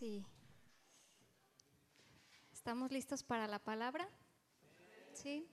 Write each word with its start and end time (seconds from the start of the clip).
y 0.00 0.24
estamos 2.50 2.90
listos 2.90 3.22
para 3.22 3.46
la 3.46 3.58
palabra. 3.58 4.08
¿Sí? 5.12 5.46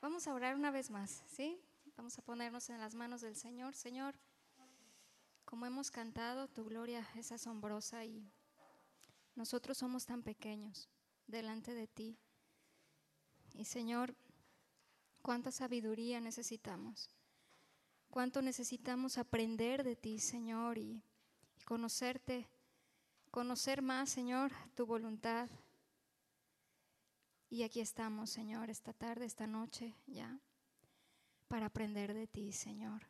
Vamos 0.00 0.28
a 0.28 0.34
orar 0.34 0.54
una 0.54 0.70
vez 0.70 0.88
más, 0.88 1.24
¿sí? 1.26 1.60
Vamos 1.96 2.16
a 2.16 2.22
ponernos 2.22 2.70
en 2.70 2.78
las 2.78 2.94
manos 2.94 3.22
del 3.22 3.34
Señor. 3.34 3.74
Señor, 3.74 4.14
como 5.44 5.66
hemos 5.66 5.90
cantado, 5.90 6.46
tu 6.46 6.64
gloria 6.64 7.04
es 7.16 7.32
asombrosa 7.32 8.04
y 8.04 8.30
nosotros 9.34 9.76
somos 9.76 10.06
tan 10.06 10.22
pequeños 10.22 10.88
delante 11.26 11.74
de 11.74 11.88
ti. 11.88 12.20
Y 13.54 13.64
Señor, 13.64 14.14
cuánta 15.22 15.50
sabiduría 15.50 16.20
necesitamos. 16.20 17.10
Cuánto 18.10 18.42
necesitamos 18.42 19.18
aprender 19.18 19.82
de 19.82 19.96
ti, 19.96 20.20
Señor, 20.20 20.78
y 20.78 21.02
conocerte, 21.64 22.48
conocer 23.30 23.82
más, 23.82 24.10
Señor, 24.10 24.52
tu 24.74 24.86
voluntad. 24.86 25.48
Y 27.48 27.62
aquí 27.62 27.80
estamos, 27.80 28.30
Señor, 28.30 28.70
esta 28.70 28.92
tarde, 28.92 29.24
esta 29.24 29.46
noche, 29.46 29.94
ya, 30.06 30.38
para 31.48 31.66
aprender 31.66 32.14
de 32.14 32.26
ti, 32.26 32.52
Señor. 32.52 33.06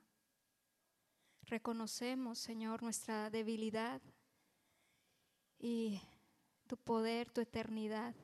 Reconocemos, 1.43 2.39
Señor, 2.39 2.83
nuestra 2.83 3.29
debilidad 3.31 4.01
y 5.59 6.01
tu 6.67 6.77
poder, 6.77 7.31
tu 7.31 7.41
eternidad 7.41 8.15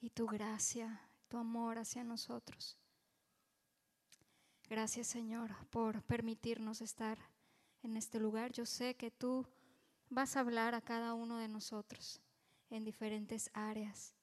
y 0.00 0.10
tu 0.10 0.26
gracia, 0.26 1.00
tu 1.28 1.36
amor 1.36 1.78
hacia 1.78 2.04
nosotros. 2.04 2.78
Gracias, 4.68 5.08
Señor, 5.08 5.54
por 5.68 6.02
permitirnos 6.04 6.80
estar 6.80 7.18
en 7.82 7.96
este 7.96 8.20
lugar. 8.20 8.52
Yo 8.52 8.64
sé 8.64 8.94
que 8.94 9.10
tú 9.10 9.46
vas 10.10 10.36
a 10.36 10.40
hablar 10.40 10.74
a 10.74 10.82
cada 10.82 11.14
uno 11.14 11.38
de 11.38 11.48
nosotros 11.48 12.20
en 12.68 12.84
diferentes 12.84 13.50
áreas. 13.54 14.14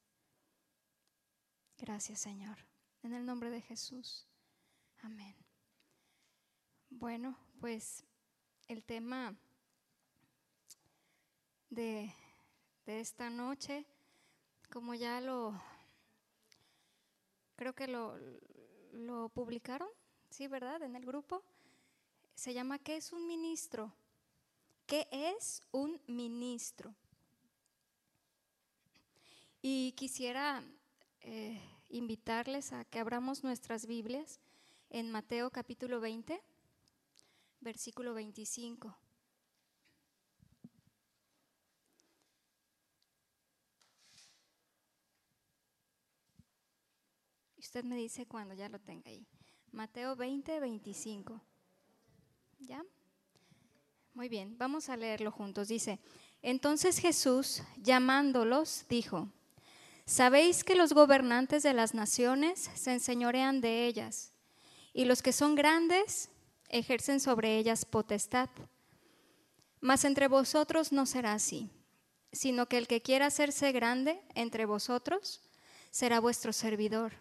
Gracias, 1.78 2.20
Señor. 2.20 2.58
En 3.04 3.14
el 3.14 3.26
nombre 3.26 3.50
de 3.50 3.62
Jesús. 3.62 4.28
Amén. 5.00 5.36
Bueno, 6.90 7.38
pues 7.60 8.06
el 8.68 8.84
tema 8.84 9.36
de, 11.70 12.14
de 12.86 13.00
esta 13.00 13.30
noche, 13.30 13.86
como 14.70 14.94
ya 14.94 15.22
lo, 15.22 15.62
creo 17.56 17.74
que 17.74 17.88
lo, 17.88 18.18
lo 18.92 19.30
publicaron, 19.30 19.90
sí, 20.30 20.48
¿verdad? 20.48 20.82
En 20.84 20.96
el 20.96 21.06
grupo 21.06 21.44
se 22.36 22.54
llama 22.54 22.80
¿Qué 22.80 22.98
es 22.98 23.14
un 23.14 23.28
ministro? 23.28 23.94
¿Qué 24.88 25.06
es 25.12 25.62
un 25.72 26.02
ministro? 26.08 26.96
Y 29.62 29.92
quisiera 29.98 30.64
eh, 31.20 31.62
invitarles 31.90 32.72
a 32.72 32.86
que 32.86 33.00
abramos 33.00 33.44
nuestras 33.44 33.86
Biblias 33.86 34.40
en 34.90 35.12
Mateo 35.12 35.52
capítulo 35.52 36.00
20, 36.00 36.42
versículo 37.60 38.14
25. 38.14 38.98
Usted 47.58 47.84
me 47.84 47.98
dice 47.98 48.26
cuando 48.26 48.54
ya 48.54 48.70
lo 48.70 48.80
tenga 48.80 49.10
ahí. 49.10 49.28
Mateo 49.74 50.16
20, 50.16 50.62
25. 50.62 51.42
¿Ya? 52.60 52.86
Muy 54.18 54.30
bien, 54.30 54.58
vamos 54.58 54.90
a 54.90 54.98
leerlo 54.98 55.32
juntos. 55.32 55.68
Dice, 55.68 56.00
entonces 56.42 56.98
Jesús, 56.98 57.62
llamándolos, 57.84 58.84
dijo, 58.90 59.30
Sabéis 60.08 60.64
que 60.64 60.74
los 60.74 60.94
gobernantes 60.94 61.62
de 61.62 61.74
las 61.74 61.94
naciones 61.94 62.72
se 62.74 62.94
enseñorean 62.94 63.62
de 63.62 63.86
ellas, 63.86 64.32
y 64.92 65.06
los 65.06 65.22
que 65.22 65.32
son 65.32 65.54
grandes 65.54 66.32
ejercen 66.70 67.20
sobre 67.20 67.60
ellas 67.60 67.86
potestad. 67.86 68.50
Mas 69.82 70.04
entre 70.04 70.28
vosotros 70.28 70.92
no 70.92 71.06
será 71.06 71.34
así, 71.34 71.70
sino 72.32 72.66
que 72.66 72.80
el 72.80 72.88
que 72.88 73.04
quiera 73.04 73.28
hacerse 73.28 73.72
grande 73.72 74.20
entre 74.34 74.66
vosotros 74.66 75.44
será 75.92 76.20
vuestro 76.20 76.54
servidor, 76.54 77.14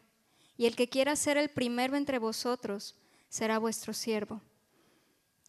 y 0.56 0.64
el 0.64 0.74
que 0.74 0.88
quiera 0.88 1.14
ser 1.14 1.36
el 1.36 1.50
primero 1.50 1.94
entre 1.94 2.18
vosotros 2.18 2.94
será 3.28 3.58
vuestro 3.58 3.92
siervo. 3.92 4.40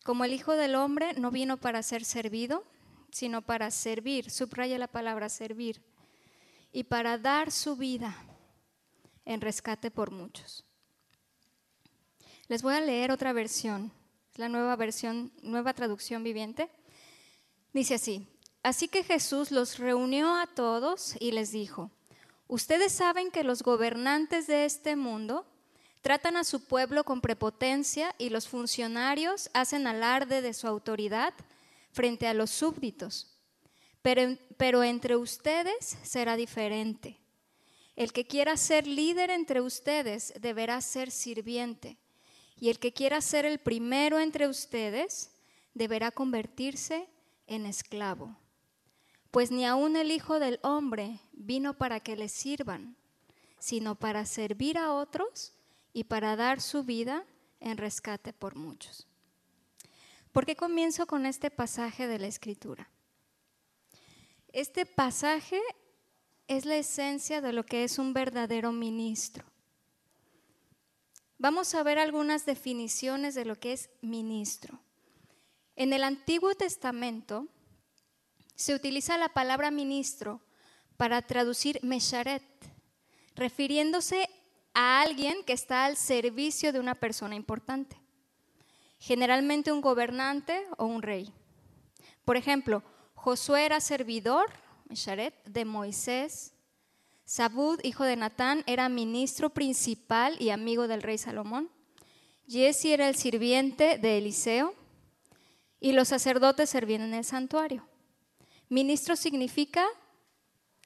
Como 0.07 0.23
el 0.23 0.31
Hijo 0.31 0.53
del 0.53 0.75
Hombre 0.75 1.15
no 1.15 1.31
vino 1.31 1.57
para 1.57 1.83
ser 1.83 2.05
servido, 2.05 2.63
sino 3.11 3.41
para 3.41 3.69
servir, 3.71 4.31
subraya 4.31 4.77
la 4.77 4.87
palabra 4.87 5.27
servir, 5.27 5.83
y 6.71 6.85
para 6.85 7.17
dar 7.17 7.51
su 7.51 7.75
vida 7.75 8.15
en 9.25 9.41
rescate 9.41 9.91
por 9.91 10.11
muchos. 10.11 10.63
Les 12.47 12.61
voy 12.61 12.75
a 12.75 12.79
leer 12.79 13.11
otra 13.11 13.33
versión, 13.33 13.91
la 14.35 14.47
nueva 14.47 14.77
versión, 14.77 15.33
nueva 15.41 15.73
traducción 15.73 16.23
viviente. 16.23 16.69
Dice 17.73 17.95
así, 17.95 18.29
así 18.63 18.87
que 18.87 19.03
Jesús 19.03 19.51
los 19.51 19.77
reunió 19.77 20.37
a 20.37 20.47
todos 20.47 21.17
y 21.19 21.33
les 21.33 21.51
dijo, 21.51 21.91
ustedes 22.47 22.93
saben 22.93 23.29
que 23.29 23.43
los 23.43 23.61
gobernantes 23.61 24.47
de 24.47 24.63
este 24.63 24.95
mundo 24.95 25.45
Tratan 26.07 26.37
a 26.37 26.45
su 26.45 26.63
pueblo 26.63 27.03
con 27.03 27.19
prepotencia 27.19 28.15
y 28.17 28.29
los 28.29 28.47
funcionarios 28.47 29.49
hacen 29.53 29.87
alarde 29.87 30.41
de 30.41 30.53
su 30.53 30.65
autoridad 30.65 31.33
frente 31.91 32.27
a 32.27 32.33
los 32.33 32.49
súbditos. 32.49 33.35
Pero, 34.01 34.37
pero 34.55 34.85
entre 34.85 35.17
ustedes 35.17 35.97
será 36.03 36.37
diferente. 36.37 37.19
El 37.97 38.13
que 38.13 38.25
quiera 38.25 38.55
ser 38.55 38.87
líder 38.87 39.31
entre 39.31 39.59
ustedes 39.59 40.33
deberá 40.39 40.79
ser 40.79 41.11
sirviente. 41.11 41.97
Y 42.57 42.69
el 42.69 42.79
que 42.79 42.93
quiera 42.93 43.19
ser 43.19 43.43
el 43.43 43.59
primero 43.59 44.17
entre 44.17 44.47
ustedes 44.47 45.31
deberá 45.73 46.11
convertirse 46.11 47.09
en 47.47 47.65
esclavo. 47.65 48.33
Pues 49.29 49.51
ni 49.51 49.65
aun 49.65 49.97
el 49.97 50.11
Hijo 50.11 50.39
del 50.39 50.61
Hombre 50.63 51.19
vino 51.33 51.73
para 51.73 51.99
que 51.99 52.15
le 52.15 52.29
sirvan, 52.29 52.95
sino 53.59 53.95
para 53.95 54.25
servir 54.25 54.77
a 54.77 54.93
otros 54.93 55.51
y 55.97 56.03
para 56.03 56.35
dar 56.35 56.61
su 56.61 56.83
vida 56.83 57.25
en 57.59 57.75
rescate 57.75 58.31
por 58.31 58.55
muchos. 58.55 59.07
¿Por 60.31 60.45
qué 60.45 60.55
comienzo 60.55 61.07
con 61.07 61.25
este 61.25 61.49
pasaje 61.49 62.05
de 62.05 62.19
la 62.19 62.27
Escritura? 62.27 62.87
Este 64.49 64.85
pasaje 64.85 65.59
es 66.47 66.65
la 66.65 66.75
esencia 66.75 67.41
de 67.41 67.51
lo 67.51 67.65
que 67.65 67.83
es 67.83 67.97
un 67.97 68.13
verdadero 68.13 68.71
ministro. 68.71 69.43
Vamos 71.39 71.73
a 71.73 71.81
ver 71.81 71.97
algunas 71.97 72.45
definiciones 72.45 73.33
de 73.33 73.45
lo 73.45 73.55
que 73.55 73.73
es 73.73 73.89
ministro. 74.03 74.79
En 75.75 75.93
el 75.93 76.03
Antiguo 76.03 76.53
Testamento 76.53 77.47
se 78.53 78.75
utiliza 78.75 79.17
la 79.17 79.29
palabra 79.29 79.71
ministro 79.71 80.41
para 80.95 81.23
traducir 81.23 81.79
mesharet, 81.81 82.43
refiriéndose 83.33 84.29
a 84.79 85.01
alguien 85.01 85.41
que 85.43 85.53
está 85.53 85.85
al 85.85 85.97
servicio 85.97 86.71
de 86.71 86.79
una 86.79 86.93
persona 86.93 87.33
importante, 87.33 87.97
generalmente 88.99 89.71
un 89.71 89.81
gobernante 89.81 90.67
o 90.77 90.85
un 90.85 91.01
rey. 91.01 91.33
Por 92.23 92.37
ejemplo, 92.37 92.83
Josué 93.15 93.65
era 93.65 93.79
servidor, 93.79 94.45
de 95.45 95.65
Moisés, 95.65 96.53
Sabud, 97.25 97.79
hijo 97.83 98.03
de 98.03 98.17
Natán, 98.17 98.63
era 98.67 98.87
ministro 98.87 99.49
principal 99.49 100.35
y 100.39 100.51
amigo 100.51 100.87
del 100.87 101.01
rey 101.01 101.17
Salomón, 101.17 101.71
Jesse 102.47 102.85
era 102.85 103.09
el 103.09 103.15
sirviente 103.15 103.97
de 103.97 104.19
Eliseo 104.19 104.75
y 105.79 105.93
los 105.93 106.09
sacerdotes 106.09 106.69
servían 106.69 107.01
en 107.01 107.15
el 107.15 107.25
santuario. 107.25 107.83
Ministro 108.69 109.15
significa 109.15 109.87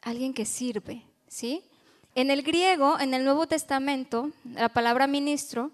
alguien 0.02 0.34
que 0.34 0.46
sirve, 0.46 1.04
¿sí? 1.28 1.66
En 2.14 2.30
el 2.30 2.44
griego, 2.44 3.00
en 3.00 3.14
el 3.14 3.24
Nuevo 3.24 3.48
Testamento, 3.48 4.32
la 4.44 4.68
palabra 4.68 5.08
ministro 5.08 5.72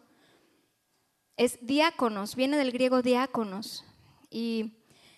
es 1.36 1.57
diáconos, 1.66 2.36
viene 2.36 2.57
del 2.57 2.72
griego 2.72 3.01
diáconos. 3.01 3.84
Y 4.30 4.74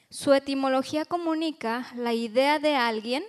su 0.10 0.34
etimología 0.34 1.04
comunica 1.04 1.92
la 1.96 2.14
idea 2.14 2.60
de 2.60 2.76
alguien 2.76 3.24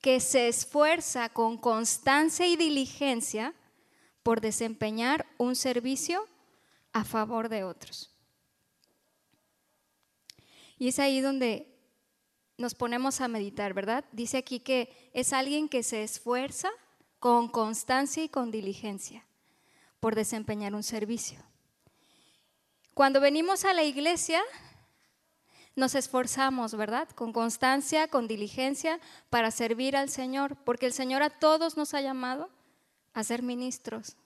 que 0.00 0.18
se 0.18 0.48
esfuerza 0.48 1.28
con 1.28 1.58
constancia 1.58 2.48
y 2.48 2.56
diligencia 2.56 3.54
por 4.24 4.40
desempeñar 4.40 5.24
un 5.38 5.54
servicio 5.54 6.26
a 6.92 7.04
favor 7.04 7.48
de 7.48 7.62
otros. 7.62 8.10
Y 10.76 10.88
es 10.88 10.98
ahí 10.98 11.20
donde 11.20 11.68
nos 12.58 12.74
ponemos 12.74 13.20
a 13.20 13.28
meditar, 13.28 13.74
¿verdad? 13.74 14.04
Dice 14.10 14.38
aquí 14.38 14.58
que 14.58 15.10
es 15.12 15.32
alguien 15.32 15.68
que 15.68 15.84
se 15.84 16.02
esfuerza 16.02 16.68
con 17.22 17.46
constancia 17.46 18.24
y 18.24 18.28
con 18.28 18.50
diligencia 18.50 19.24
por 20.00 20.16
desempeñar 20.16 20.74
un 20.74 20.82
servicio. 20.82 21.38
Cuando 22.94 23.20
venimos 23.20 23.64
a 23.64 23.72
la 23.72 23.84
iglesia, 23.84 24.42
nos 25.76 25.94
esforzamos, 25.94 26.74
¿verdad? 26.74 27.08
Con 27.10 27.32
constancia, 27.32 28.08
con 28.08 28.26
diligencia 28.26 28.98
para 29.30 29.52
servir 29.52 29.96
al 29.96 30.08
Señor, 30.08 30.56
porque 30.64 30.86
el 30.86 30.92
Señor 30.92 31.22
a 31.22 31.30
todos 31.30 31.76
nos 31.76 31.94
ha 31.94 32.00
llamado 32.00 32.50
a 33.14 33.22
ser 33.22 33.44
ministros, 33.44 34.16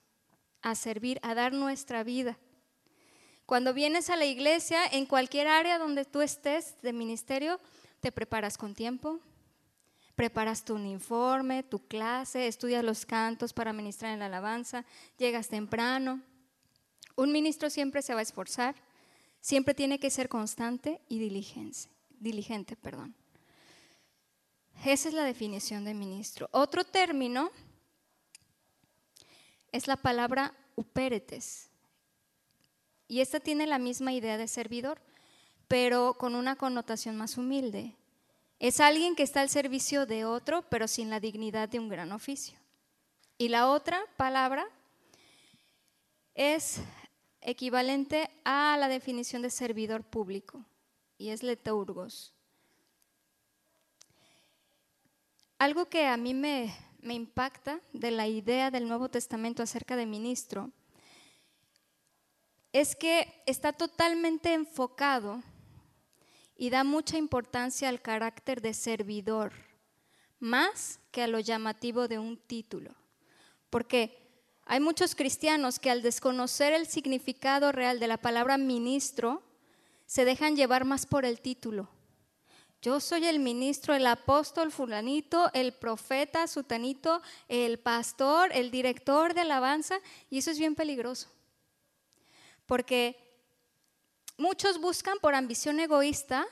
a 0.63 0.75
servir, 0.75 1.21
a 1.21 1.35
dar 1.35 1.53
nuestra 1.53 2.03
vida. 2.03 2.39
Cuando 3.45 3.75
vienes 3.75 4.09
a 4.09 4.17
la 4.17 4.25
iglesia, 4.25 4.87
en 4.87 5.05
cualquier 5.05 5.49
área 5.49 5.79
donde 5.79 6.07
tú 6.07 6.23
estés 6.23 6.81
de 6.81 6.95
ministerio, 6.95 7.61
te 8.01 8.11
preparas 8.11 8.57
con 8.57 8.75
tiempo, 8.75 9.21
preparas 10.17 10.65
tu 10.65 10.75
uniforme, 10.75 11.63
tu 11.63 11.87
clase, 11.87 12.49
estudias 12.49 12.83
los 12.83 13.05
cantos 13.05 13.53
para 13.53 13.75
ministrar 13.75 14.13
en 14.13 14.19
la 14.19 14.27
alabanza, 14.27 14.85
llegas 15.19 15.49
temprano. 15.49 16.23
Un 17.15 17.31
ministro 17.31 17.71
siempre 17.71 18.03
se 18.03 18.15
va 18.15 18.21
a 18.21 18.23
esforzar, 18.23 18.75
siempre 19.41 19.75
tiene 19.75 20.01
que 20.01 20.11
ser 20.11 20.29
constante 20.29 21.01
y 21.09 21.19
diligente. 21.19 21.89
diligente 22.19 22.77
perdón. 22.77 23.15
Esa 24.85 25.09
es 25.09 25.15
la 25.15 25.25
definición 25.25 25.85
de 25.85 25.95
ministro. 25.95 26.49
Otro 26.51 26.85
término 26.85 27.51
es 29.73 29.87
la 29.87 29.97
palabra 29.97 30.55
upéretes. 30.77 31.69
Y 33.09 33.21
esta 33.21 33.41
tiene 33.41 33.67
la 33.67 33.79
misma 33.79 34.13
idea 34.13 34.37
de 34.37 34.49
servidor, 34.49 35.01
pero 35.69 36.15
con 36.15 36.35
una 36.35 36.57
connotación 36.57 37.17
más 37.17 37.37
humilde. 37.37 37.95
Es 38.59 38.81
alguien 38.81 39.15
que 39.15 39.23
está 39.23 39.43
al 39.43 39.51
servicio 39.51 40.07
de 40.07 40.25
otro, 40.25 40.63
pero 40.71 40.89
sin 40.89 41.11
la 41.11 41.21
dignidad 41.21 41.69
de 41.69 41.79
un 41.79 41.89
gran 41.89 42.13
oficio. 42.13 42.59
Y 43.37 43.49
la 43.49 43.69
otra 43.69 44.01
palabra 44.17 44.67
es 46.35 46.81
equivalente 47.43 48.31
a 48.45 48.77
la 48.79 48.89
definición 48.89 49.43
de 49.43 49.51
servidor 49.51 50.05
público, 50.05 50.65
y 51.19 51.29
es 51.29 51.43
leturgos. 51.43 52.33
Algo 55.59 55.87
que 55.87 56.07
a 56.07 56.17
mí 56.17 56.35
me, 56.35 56.75
me 57.01 57.15
impacta 57.15 57.81
de 57.93 58.11
la 58.11 58.27
idea 58.27 58.71
del 58.71 58.89
Nuevo 58.89 59.09
Testamento 59.09 59.63
acerca 59.63 59.97
de 59.97 60.07
ministro 60.07 60.71
es 62.73 62.95
que 62.95 63.43
está 63.47 63.73
totalmente 63.73 64.53
enfocado 64.53 65.43
y 66.57 66.71
da 66.71 66.85
mucha 66.85 67.19
importancia 67.19 67.89
al 67.89 68.01
carácter 68.01 68.61
de 68.61 68.75
servidor, 68.75 69.53
más 70.39 71.01
que 71.11 71.23
a 71.23 71.29
lo 71.29 71.41
llamativo 71.41 72.09
de 72.09 72.19
un 72.19 72.37
título. 72.37 72.95
Porque 73.71 74.19
hay 74.65 74.81
muchos 74.81 75.15
cristianos 75.15 75.79
que 75.79 75.91
al 75.91 76.03
desconocer 76.03 76.73
el 76.73 76.87
significado 76.87 77.73
real 77.73 78.01
de 78.01 78.09
la 78.09 78.17
palabra 78.17 78.59
ministro, 78.59 79.43
se 80.07 80.25
dejan 80.25 80.57
llevar 80.57 80.85
más 80.85 81.07
por 81.07 81.25
el 81.25 81.41
título. 81.41 81.89
Yo 82.81 83.01
soy 83.01 83.27
el 83.27 83.39
ministro, 83.39 83.95
el 83.95 84.07
apóstol 84.07 84.71
fulanito, 84.71 85.51
el 85.53 85.73
profeta 85.73 86.47
sutanito, 86.47 87.21
el 87.49 87.79
pastor, 87.79 88.51
el 88.53 88.71
director 88.71 89.35
de 89.35 89.41
alabanza, 89.41 89.99
y 90.31 90.39
eso 90.39 90.51
es 90.51 90.59
bien 90.59 90.75
peligroso 90.75 91.29
porque 92.67 93.26
muchos 94.37 94.81
buscan 94.81 95.19
por 95.21 95.35
ambición 95.35 95.81
egoísta 95.81 96.47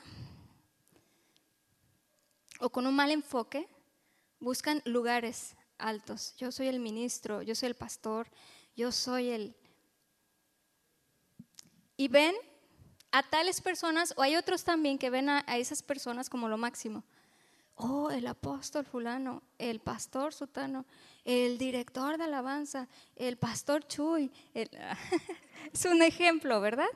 o 2.59 2.69
con 2.69 2.87
un 2.87 2.95
mal 2.95 3.11
enfoque, 3.11 3.67
buscan 4.39 4.81
lugares 4.85 5.55
altos. 5.77 6.35
Yo 6.37 6.51
soy 6.51 6.67
el 6.67 6.79
ministro, 6.79 7.41
yo 7.41 7.55
soy 7.55 7.67
el 7.67 7.75
pastor, 7.75 8.29
yo 8.75 8.91
soy 8.91 9.29
el... 9.29 9.55
Y 11.97 12.07
ven 12.07 12.35
a 13.11 13.23
tales 13.23 13.61
personas, 13.61 14.13
o 14.17 14.21
hay 14.21 14.35
otros 14.35 14.63
también 14.63 14.97
que 14.97 15.09
ven 15.09 15.29
a, 15.29 15.39
esas 15.57 15.81
personas 15.81 16.29
como 16.29 16.49
lo 16.49 16.57
máximo. 16.57 17.03
Oh, 17.75 18.09
el 18.09 18.27
apóstol 18.27 18.85
fulano, 18.85 19.43
el 19.57 19.79
pastor 19.79 20.33
sutano, 20.33 20.85
el 21.23 21.57
director 21.57 22.17
de 22.17 22.23
alabanza, 22.23 22.87
el 23.15 23.37
pastor 23.37 23.85
Chuy. 23.87 24.31
es 25.73 25.85
un 25.85 26.01
ejemplo, 26.01 26.59
¿verdad? 26.61 26.87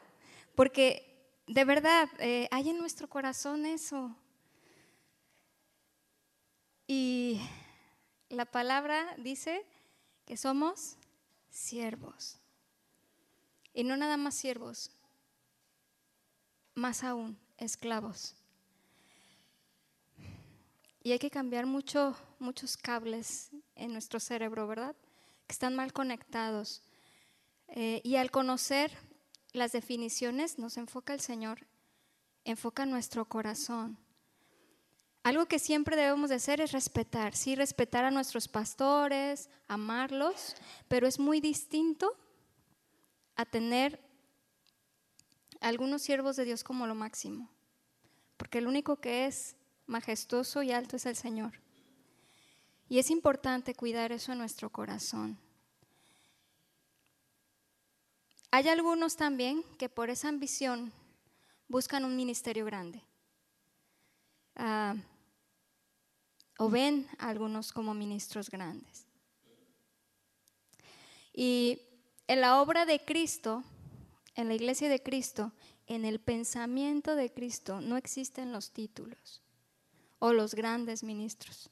Porque 0.59 1.41
de 1.47 1.63
verdad 1.63 2.09
eh, 2.19 2.49
hay 2.51 2.71
en 2.71 2.79
nuestro 2.79 3.07
corazón 3.07 3.65
eso. 3.65 4.13
Y 6.85 7.39
la 8.27 8.43
palabra 8.43 9.15
dice 9.17 9.65
que 10.25 10.35
somos 10.35 10.97
siervos. 11.49 12.39
Y 13.73 13.85
no 13.85 13.95
nada 13.95 14.17
más 14.17 14.35
siervos, 14.35 14.91
más 16.75 17.05
aún 17.05 17.39
esclavos. 17.57 18.35
Y 21.01 21.13
hay 21.13 21.19
que 21.19 21.31
cambiar 21.31 21.67
mucho, 21.67 22.17
muchos 22.37 22.75
cables 22.75 23.49
en 23.75 23.93
nuestro 23.93 24.19
cerebro, 24.19 24.67
¿verdad? 24.67 24.93
Que 25.47 25.53
están 25.53 25.73
mal 25.77 25.93
conectados. 25.93 26.83
Eh, 27.69 28.01
y 28.03 28.17
al 28.17 28.29
conocer 28.29 28.91
las 29.53 29.71
definiciones, 29.71 30.59
nos 30.59 30.77
enfoca 30.77 31.13
el 31.13 31.21
Señor, 31.21 31.67
enfoca 32.43 32.85
nuestro 32.85 33.25
corazón. 33.25 33.97
Algo 35.23 35.47
que 35.47 35.59
siempre 35.59 35.95
debemos 35.95 36.29
de 36.29 36.37
hacer 36.37 36.61
es 36.61 36.71
respetar, 36.71 37.35
sí, 37.35 37.55
respetar 37.55 38.05
a 38.05 38.11
nuestros 38.11 38.47
pastores, 38.47 39.49
amarlos, 39.67 40.55
pero 40.87 41.07
es 41.07 41.19
muy 41.19 41.41
distinto 41.41 42.15
a 43.35 43.45
tener 43.45 43.99
algunos 45.59 46.01
siervos 46.01 46.35
de 46.35 46.45
Dios 46.45 46.63
como 46.63 46.87
lo 46.87 46.95
máximo, 46.95 47.49
porque 48.37 48.59
el 48.59 48.67
único 48.67 48.97
que 48.97 49.25
es 49.25 49.55
majestuoso 49.87 50.63
y 50.63 50.71
alto 50.71 50.95
es 50.95 51.05
el 51.05 51.15
Señor. 51.15 51.59
Y 52.87 52.97
es 52.99 53.11
importante 53.11 53.75
cuidar 53.75 54.11
eso 54.11 54.31
en 54.31 54.39
nuestro 54.39 54.71
corazón. 54.71 55.37
Hay 58.51 58.67
algunos 58.67 59.15
también 59.15 59.63
que 59.77 59.89
por 59.89 60.09
esa 60.09 60.29
ambición 60.29 60.91
buscan 61.67 62.03
un 62.03 62.15
ministerio 62.15 62.65
grande. 62.65 63.01
Ah, 64.55 64.95
o 66.57 66.69
ven 66.69 67.07
a 67.19 67.29
algunos 67.29 67.71
como 67.71 67.93
ministros 67.93 68.49
grandes. 68.49 69.05
Y 71.33 71.81
en 72.27 72.41
la 72.41 72.61
obra 72.61 72.85
de 72.85 72.99
Cristo, 72.99 73.63
en 74.35 74.49
la 74.49 74.55
iglesia 74.55 74.89
de 74.89 75.01
Cristo, 75.01 75.53
en 75.87 76.03
el 76.03 76.19
pensamiento 76.19 77.15
de 77.15 77.31
Cristo, 77.31 77.79
no 77.81 77.97
existen 77.97 78.51
los 78.51 78.71
títulos 78.71 79.41
o 80.19 80.33
los 80.33 80.53
grandes 80.53 81.03
ministros. 81.03 81.69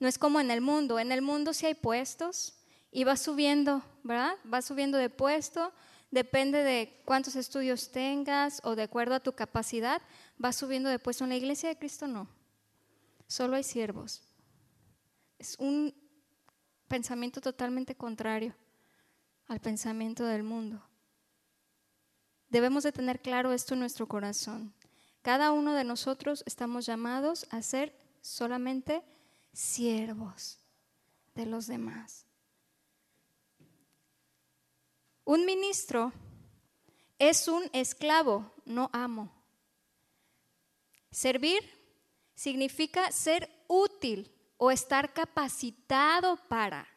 No 0.00 0.08
es 0.08 0.18
como 0.18 0.40
en 0.40 0.50
el 0.50 0.60
mundo. 0.60 0.98
En 0.98 1.12
el 1.12 1.22
mundo 1.22 1.52
sí 1.52 1.66
hay 1.66 1.74
puestos 1.74 2.57
y 2.90 3.04
va 3.04 3.16
subiendo, 3.16 3.82
¿verdad? 4.02 4.34
Va 4.52 4.62
subiendo 4.62 4.98
de 4.98 5.10
puesto, 5.10 5.72
depende 6.10 6.62
de 6.62 7.02
cuántos 7.04 7.36
estudios 7.36 7.90
tengas 7.90 8.60
o 8.64 8.76
de 8.76 8.84
acuerdo 8.84 9.14
a 9.14 9.20
tu 9.20 9.32
capacidad, 9.32 10.00
va 10.42 10.52
subiendo 10.52 10.88
de 10.88 10.98
puesto. 10.98 11.24
En 11.24 11.30
la 11.30 11.36
iglesia 11.36 11.68
de 11.68 11.78
Cristo 11.78 12.06
no. 12.06 12.28
Solo 13.26 13.56
hay 13.56 13.62
siervos. 13.62 14.22
Es 15.38 15.56
un 15.58 15.94
pensamiento 16.88 17.40
totalmente 17.40 17.94
contrario 17.94 18.54
al 19.46 19.60
pensamiento 19.60 20.24
del 20.24 20.42
mundo. 20.42 20.82
Debemos 22.48 22.82
de 22.82 22.92
tener 22.92 23.20
claro 23.20 23.52
esto 23.52 23.74
en 23.74 23.80
nuestro 23.80 24.08
corazón. 24.08 24.72
Cada 25.20 25.52
uno 25.52 25.74
de 25.74 25.84
nosotros 25.84 26.42
estamos 26.46 26.86
llamados 26.86 27.46
a 27.50 27.60
ser 27.60 27.94
solamente 28.22 29.02
siervos 29.52 30.58
de 31.34 31.44
los 31.44 31.66
demás. 31.66 32.27
Un 35.28 35.44
ministro 35.44 36.10
es 37.18 37.48
un 37.48 37.68
esclavo, 37.74 38.50
no 38.64 38.88
amo. 38.94 39.30
Servir 41.10 41.60
significa 42.34 43.12
ser 43.12 43.46
útil 43.66 44.34
o 44.56 44.70
estar 44.70 45.12
capacitado 45.12 46.38
para, 46.48 46.88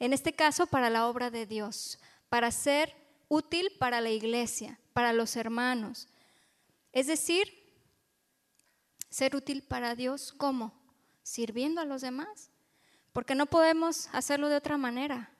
en 0.00 0.12
este 0.12 0.32
caso 0.32 0.66
para 0.66 0.90
la 0.90 1.06
obra 1.06 1.30
de 1.30 1.46
Dios, 1.46 2.00
para 2.28 2.50
ser 2.50 2.92
útil 3.28 3.70
para 3.78 4.00
la 4.00 4.10
iglesia, 4.10 4.80
para 4.92 5.12
los 5.12 5.36
hermanos. 5.36 6.08
Es 6.90 7.06
decir, 7.06 7.72
ser 9.10 9.36
útil 9.36 9.62
para 9.62 9.94
Dios, 9.94 10.32
¿cómo? 10.32 10.74
Sirviendo 11.22 11.80
a 11.80 11.84
los 11.84 12.00
demás. 12.00 12.50
Porque 13.12 13.36
no 13.36 13.46
podemos 13.46 14.08
hacerlo 14.10 14.48
de 14.48 14.56
otra 14.56 14.76
manera. 14.76 15.30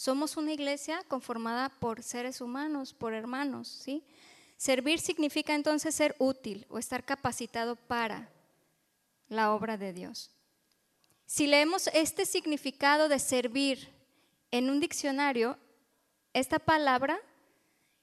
Somos 0.00 0.38
una 0.38 0.54
iglesia 0.54 1.04
conformada 1.08 1.68
por 1.68 2.02
seres 2.02 2.40
humanos, 2.40 2.94
por 2.94 3.12
hermanos, 3.12 3.68
¿sí? 3.68 4.02
Servir 4.56 4.98
significa 4.98 5.54
entonces 5.54 5.94
ser 5.94 6.16
útil 6.18 6.64
o 6.70 6.78
estar 6.78 7.04
capacitado 7.04 7.76
para 7.76 8.32
la 9.28 9.52
obra 9.52 9.76
de 9.76 9.92
Dios. 9.92 10.30
Si 11.26 11.46
leemos 11.46 11.88
este 11.88 12.24
significado 12.24 13.10
de 13.10 13.18
servir 13.18 13.90
en 14.50 14.70
un 14.70 14.80
diccionario, 14.80 15.58
esta 16.32 16.58
palabra 16.58 17.20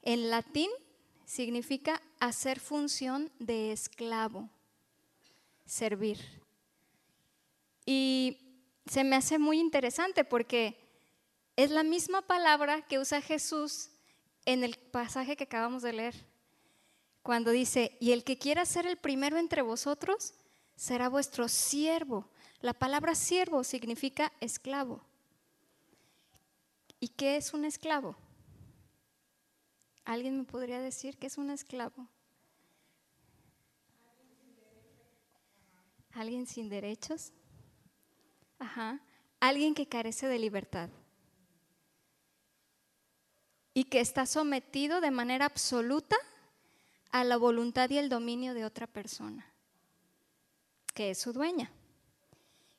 en 0.04 0.30
latín 0.30 0.70
significa 1.26 2.00
hacer 2.20 2.60
función 2.60 3.32
de 3.40 3.72
esclavo, 3.72 4.48
servir. 5.66 6.20
Y 7.88 8.38
se 8.86 9.04
me 9.04 9.16
hace 9.16 9.40
muy 9.40 9.60
interesante 9.60 10.24
porque 10.24 10.87
es 11.58 11.72
la 11.72 11.84
misma 11.84 12.22
palabra 12.22 12.84
que 12.84 13.00
usa 13.00 13.20
Jesús 13.20 13.90
en 14.46 14.64
el 14.64 14.78
pasaje 14.78 15.36
que 15.36 15.46
acabamos 15.46 15.82
de 15.82 15.92
leer, 15.92 16.16
cuando 17.24 17.52
dice, 17.52 17.98
y 18.00 18.12
el 18.12 18.24
que 18.24 18.38
quiera 18.38 18.64
ser 18.64 18.86
el 18.86 18.96
primero 18.96 19.38
entre 19.38 19.64
vosotros 19.64 20.36
será 20.76 21.10
vuestro 21.10 21.50
siervo. 21.50 22.30
La 22.62 22.74
palabra 22.74 23.16
siervo 23.16 23.64
significa 23.64 24.32
esclavo. 24.40 25.02
¿Y 27.00 27.10
qué 27.10 27.36
es 27.36 27.54
un 27.54 27.66
esclavo? 27.66 28.16
¿Alguien 30.06 30.38
me 30.38 30.44
podría 30.46 30.80
decir 30.80 31.18
qué 31.18 31.28
es 31.28 31.38
un 31.38 31.50
esclavo? 31.50 32.08
¿Alguien 36.14 36.46
sin 36.46 36.70
derechos? 36.70 37.34
Ajá. 38.60 39.02
Alguien 39.40 39.74
que 39.74 39.88
carece 39.88 40.28
de 40.28 40.40
libertad 40.40 40.90
y 43.78 43.84
que 43.84 44.00
está 44.00 44.26
sometido 44.26 45.02
de 45.02 45.12
manera 45.12 45.46
absoluta 45.46 46.16
a 47.12 47.24
la 47.24 47.38
voluntad 47.38 47.88
y 47.92 48.00
el 48.00 48.10
dominio 48.10 48.56
de 48.56 48.66
otra 48.66 48.88
persona, 48.88 49.46
que 50.96 51.12
es 51.12 51.20
su 51.20 51.32
dueña, 51.32 51.70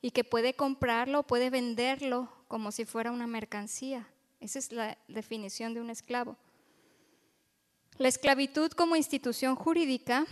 y 0.02 0.10
que 0.10 0.24
puede 0.24 0.54
comprarlo, 0.54 1.22
puede 1.22 1.50
venderlo 1.50 2.28
como 2.48 2.72
si 2.72 2.84
fuera 2.84 3.12
una 3.12 3.28
mercancía. 3.28 4.08
Esa 4.40 4.58
es 4.58 4.72
la 4.72 4.98
definición 5.06 5.72
de 5.72 5.80
un 5.80 5.90
esclavo. 5.90 6.36
La 7.98 8.08
esclavitud 8.08 8.72
como 8.72 8.96
institución 8.96 9.54
jurídica 9.54 10.26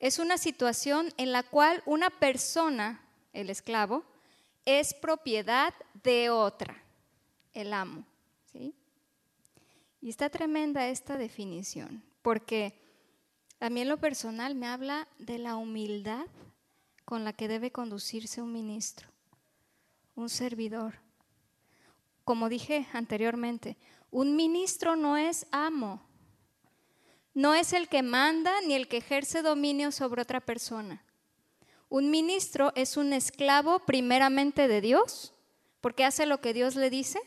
es 0.00 0.18
una 0.18 0.36
situación 0.36 1.14
en 1.16 1.30
la 1.30 1.44
cual 1.44 1.80
una 1.86 2.10
persona, 2.10 3.00
el 3.32 3.50
esclavo, 3.50 4.02
es 4.64 4.94
propiedad 4.94 5.72
de 6.02 6.30
otra, 6.30 6.82
el 7.52 7.72
amo. 7.72 8.04
¿sí? 8.50 8.74
Y 10.04 10.10
está 10.10 10.28
tremenda 10.28 10.86
esta 10.88 11.16
definición, 11.16 12.04
porque 12.20 12.78
a 13.58 13.70
mí 13.70 13.80
en 13.80 13.88
lo 13.88 13.96
personal 13.96 14.54
me 14.54 14.66
habla 14.66 15.08
de 15.18 15.38
la 15.38 15.56
humildad 15.56 16.26
con 17.06 17.24
la 17.24 17.32
que 17.32 17.48
debe 17.48 17.72
conducirse 17.72 18.42
un 18.42 18.52
ministro, 18.52 19.08
un 20.14 20.28
servidor. 20.28 20.96
Como 22.22 22.50
dije 22.50 22.86
anteriormente, 22.92 23.78
un 24.10 24.36
ministro 24.36 24.94
no 24.94 25.16
es 25.16 25.46
amo, 25.52 26.02
no 27.32 27.54
es 27.54 27.72
el 27.72 27.88
que 27.88 28.02
manda 28.02 28.52
ni 28.66 28.74
el 28.74 28.88
que 28.88 28.98
ejerce 28.98 29.40
dominio 29.40 29.90
sobre 29.90 30.20
otra 30.20 30.42
persona. 30.42 31.02
Un 31.88 32.10
ministro 32.10 32.72
es 32.74 32.98
un 32.98 33.14
esclavo 33.14 33.78
primeramente 33.86 34.68
de 34.68 34.82
Dios, 34.82 35.32
porque 35.80 36.04
hace 36.04 36.26
lo 36.26 36.42
que 36.42 36.52
Dios 36.52 36.76
le 36.76 36.90
dice 36.90 37.22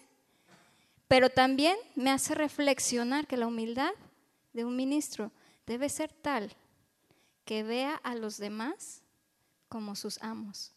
pero 1.07 1.29
también 1.29 1.77
me 1.95 2.11
hace 2.11 2.35
reflexionar 2.35 3.27
que 3.27 3.37
la 3.37 3.47
humildad 3.47 3.91
de 4.53 4.65
un 4.65 4.75
ministro 4.75 5.31
debe 5.65 5.89
ser 5.89 6.11
tal 6.11 6.55
que 7.45 7.63
vea 7.63 7.95
a 7.95 8.15
los 8.15 8.37
demás 8.37 9.03
como 9.69 9.95
sus 9.95 10.21
amos. 10.21 10.73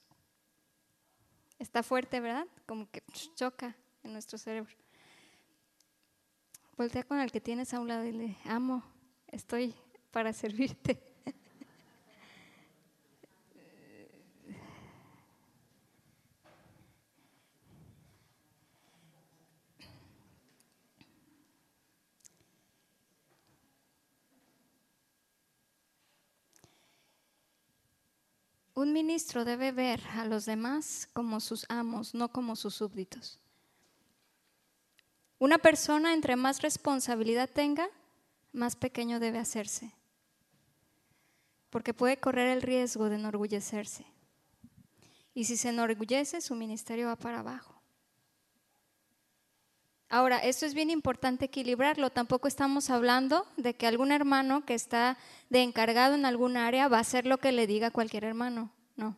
Está 1.58 1.82
fuerte, 1.82 2.20
¿verdad? 2.20 2.46
Como 2.66 2.88
que 2.90 3.02
choca 3.34 3.76
en 4.02 4.12
nuestro 4.12 4.38
cerebro. 4.38 4.74
Voltea 6.76 7.02
con 7.02 7.20
el 7.20 7.30
que 7.30 7.40
tienes 7.40 7.74
a 7.74 7.80
un 7.80 7.88
lado 7.88 8.04
y 8.04 8.12
le 8.12 8.36
amo, 8.44 8.82
estoy 9.26 9.74
para 10.10 10.32
servirte. 10.32 11.09
Un 28.80 28.94
ministro 28.94 29.44
debe 29.44 29.72
ver 29.72 30.00
a 30.14 30.24
los 30.24 30.46
demás 30.46 31.06
como 31.12 31.40
sus 31.40 31.66
amos, 31.68 32.14
no 32.14 32.32
como 32.32 32.56
sus 32.56 32.76
súbditos. 32.76 33.38
Una 35.38 35.58
persona 35.58 36.14
entre 36.14 36.34
más 36.34 36.62
responsabilidad 36.62 37.50
tenga, 37.50 37.90
más 38.54 38.76
pequeño 38.76 39.20
debe 39.20 39.38
hacerse, 39.38 39.92
porque 41.68 41.92
puede 41.92 42.20
correr 42.20 42.46
el 42.46 42.62
riesgo 42.62 43.10
de 43.10 43.16
enorgullecerse. 43.16 44.06
Y 45.34 45.44
si 45.44 45.58
se 45.58 45.68
enorgullece, 45.68 46.40
su 46.40 46.54
ministerio 46.54 47.08
va 47.08 47.16
para 47.16 47.40
abajo. 47.40 47.79
Ahora, 50.12 50.38
esto 50.38 50.66
es 50.66 50.74
bien 50.74 50.90
importante 50.90 51.44
equilibrarlo. 51.44 52.10
Tampoco 52.10 52.48
estamos 52.48 52.90
hablando 52.90 53.46
de 53.56 53.74
que 53.74 53.86
algún 53.86 54.10
hermano 54.10 54.66
que 54.66 54.74
está 54.74 55.16
de 55.50 55.62
encargado 55.62 56.16
en 56.16 56.26
algún 56.26 56.56
área 56.56 56.88
va 56.88 56.98
a 56.98 57.02
hacer 57.02 57.26
lo 57.26 57.38
que 57.38 57.52
le 57.52 57.68
diga 57.68 57.92
cualquier 57.92 58.24
hermano, 58.24 58.72
no. 58.96 59.16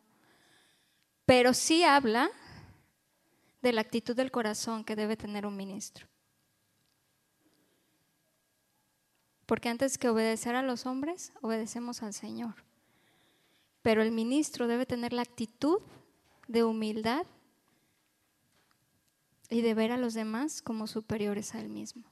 Pero 1.25 1.55
sí 1.55 1.83
habla 1.83 2.31
de 3.63 3.73
la 3.73 3.81
actitud 3.81 4.15
del 4.15 4.31
corazón 4.31 4.85
que 4.85 4.95
debe 4.95 5.17
tener 5.17 5.47
un 5.47 5.57
ministro. 5.57 6.07
Porque 9.47 9.71
antes 9.71 9.97
que 9.97 10.11
obedecer 10.11 10.55
a 10.57 10.63
los 10.63 10.85
hombres, 10.85 11.33
obedecemos 11.41 12.03
al 12.03 12.13
Señor. 12.13 12.55
Pero 13.81 14.03
el 14.03 14.13
ministro 14.13 14.67
debe 14.67 14.85
tener 14.85 15.15
la 15.15 15.23
actitud 15.23 15.81
de 16.49 16.65
humildad 16.65 17.25
y 19.53 19.61
de 19.61 19.75
ver 19.75 19.93
a 19.93 19.99
los 19.99 20.15
demás 20.15 20.63
como 20.63 20.87
superiores 20.87 21.55
a 21.55 21.61
él 21.61 21.69
mismo. 21.69 22.05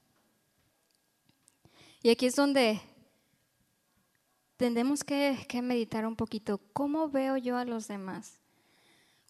Y 2.02 2.10
aquí 2.10 2.26
es 2.26 2.36
donde 2.36 2.80
tenemos 4.58 5.02
que, 5.04 5.46
meditar 5.62 6.06
un 6.06 6.16
poquito. 6.16 6.60
¿Cómo 6.74 7.08
veo 7.08 7.38
yo 7.38 7.56
a 7.56 7.64
los 7.64 7.88
demás? 7.88 8.38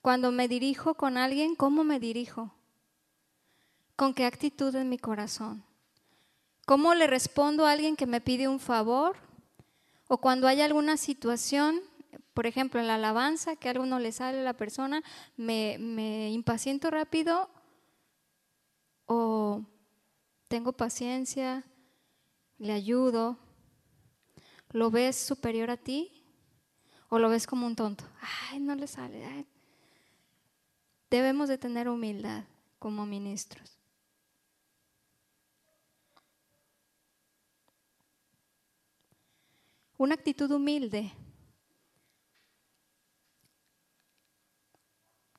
Cuando 0.02 0.32
me 0.32 0.48
dirijo 0.48 0.94
con 0.94 1.16
alguien, 1.16 1.54
¿cómo 1.54 1.84
me 1.84 2.00
dirijo? 2.00 2.52
¿Con 3.94 4.12
qué 4.12 4.24
actitud 4.24 4.74
en 4.74 4.88
mi 4.88 4.98
corazón? 4.98 5.62
¿Cómo 6.66 6.94
le 6.94 7.06
respondo 7.06 7.64
a 7.64 7.72
alguien 7.72 7.94
que 7.94 8.06
me 8.06 8.20
pide 8.20 8.48
un 8.48 8.58
favor? 8.58 9.16
O 10.08 10.18
cuando 10.18 10.48
hay 10.48 10.62
alguna 10.62 10.96
situación, 10.96 11.80
por 12.34 12.46
ejemplo, 12.46 12.80
en 12.80 12.88
la 12.88 12.96
alabanza, 12.96 13.54
que 13.54 13.68
algo 13.68 13.86
no 13.86 14.00
le 14.00 14.10
sale 14.10 14.40
a 14.40 14.44
la 14.44 14.54
persona, 14.54 15.04
me 15.36 16.30
impaciento 16.30 16.90
rápido 16.90 17.48
o 19.12 19.64
tengo 20.46 20.72
paciencia, 20.72 21.64
le 22.58 22.72
ayudo, 22.72 23.36
¿Lo 24.72 24.90
ves 24.90 25.16
superior 25.16 25.70
a 25.70 25.76
ti 25.76 26.24
o 27.08 27.18
lo 27.18 27.28
ves 27.28 27.46
como 27.46 27.66
un 27.66 27.74
tonto? 27.74 28.04
Ay, 28.50 28.60
no 28.60 28.74
le 28.74 28.86
sale. 28.86 29.46
Debemos 31.10 31.48
de 31.48 31.58
tener 31.58 31.88
humildad 31.88 32.44
como 32.78 33.04
ministros. 33.04 33.76
Una 39.98 40.14
actitud 40.14 40.50
humilde. 40.52 41.12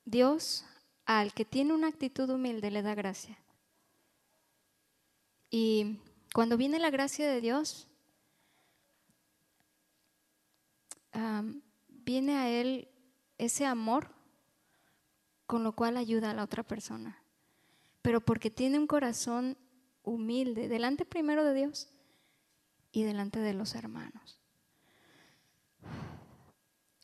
Dios 0.03 0.65
al 1.05 1.33
que 1.33 1.45
tiene 1.45 1.73
una 1.73 1.87
actitud 1.87 2.29
humilde 2.29 2.69
le 2.69 2.81
da 2.81 2.95
gracia. 2.95 3.37
Y 5.51 5.99
cuando 6.33 6.55
viene 6.57 6.79
la 6.79 6.89
gracia 6.89 7.29
de 7.29 7.41
Dios, 7.41 7.87
viene 11.89 12.37
a 12.37 12.49
él 12.49 12.87
ese 13.37 13.65
amor 13.65 14.09
con 15.45 15.63
lo 15.63 15.73
cual 15.73 15.97
ayuda 15.97 16.31
a 16.31 16.33
la 16.33 16.43
otra 16.43 16.63
persona, 16.63 17.21
pero 18.01 18.21
porque 18.21 18.49
tiene 18.49 18.79
un 18.79 18.87
corazón 18.87 19.57
humilde, 20.03 20.69
delante 20.69 21.05
primero 21.05 21.43
de 21.43 21.53
Dios 21.53 21.89
y 22.93 23.03
delante 23.03 23.39
de 23.39 23.53
los 23.53 23.75
hermanos. 23.75 24.39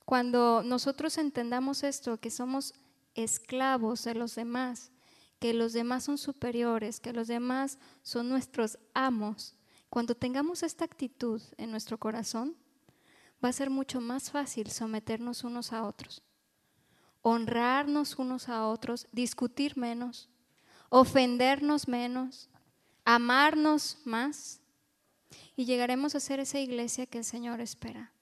Cuando 0.06 0.63
nosotros 0.63 1.18
entendamos 1.18 1.84
esto, 1.84 2.18
que 2.18 2.32
somos 2.32 2.74
esclavos 3.13 4.06
de 4.06 4.16
los 4.16 4.36
demás, 4.36 4.92
que 5.39 5.53
los 5.53 5.74
demás 5.74 6.03
son 6.03 6.17
superiores, 6.17 7.00
que 7.00 7.13
los 7.13 7.27
demás 7.27 7.77
son 8.01 8.29
nuestros 8.29 8.79
amos, 8.94 9.56
cuando 9.89 10.15
tengamos 10.15 10.63
esta 10.63 10.86
actitud 10.86 11.41
en 11.58 11.72
nuestro 11.72 11.98
corazón, 11.98 12.56
va 13.44 13.50
a 13.50 13.53
ser 13.53 13.70
mucho 13.70 14.01
más 14.01 14.32
fácil 14.32 14.70
someternos 14.70 15.44
unos 15.44 15.72
a 15.72 15.84
otros, 15.86 16.24
honrarnos 17.22 18.17
unos 18.17 18.50
a 18.50 18.65
otros, 18.67 19.08
discutir 19.12 19.77
menos, 19.77 20.29
ofendernos 20.89 21.88
menos, 21.88 22.50
amarnos 23.06 23.98
más, 24.06 24.62
Y 25.58 25.65
llegaremos 25.65 26.15
a 26.15 26.20
ser 26.20 26.39
esa 26.39 26.60
iglesia 26.60 27.06
que 27.06 27.17
el 27.17 27.25
Señor 27.25 27.60
espera. 27.60 28.13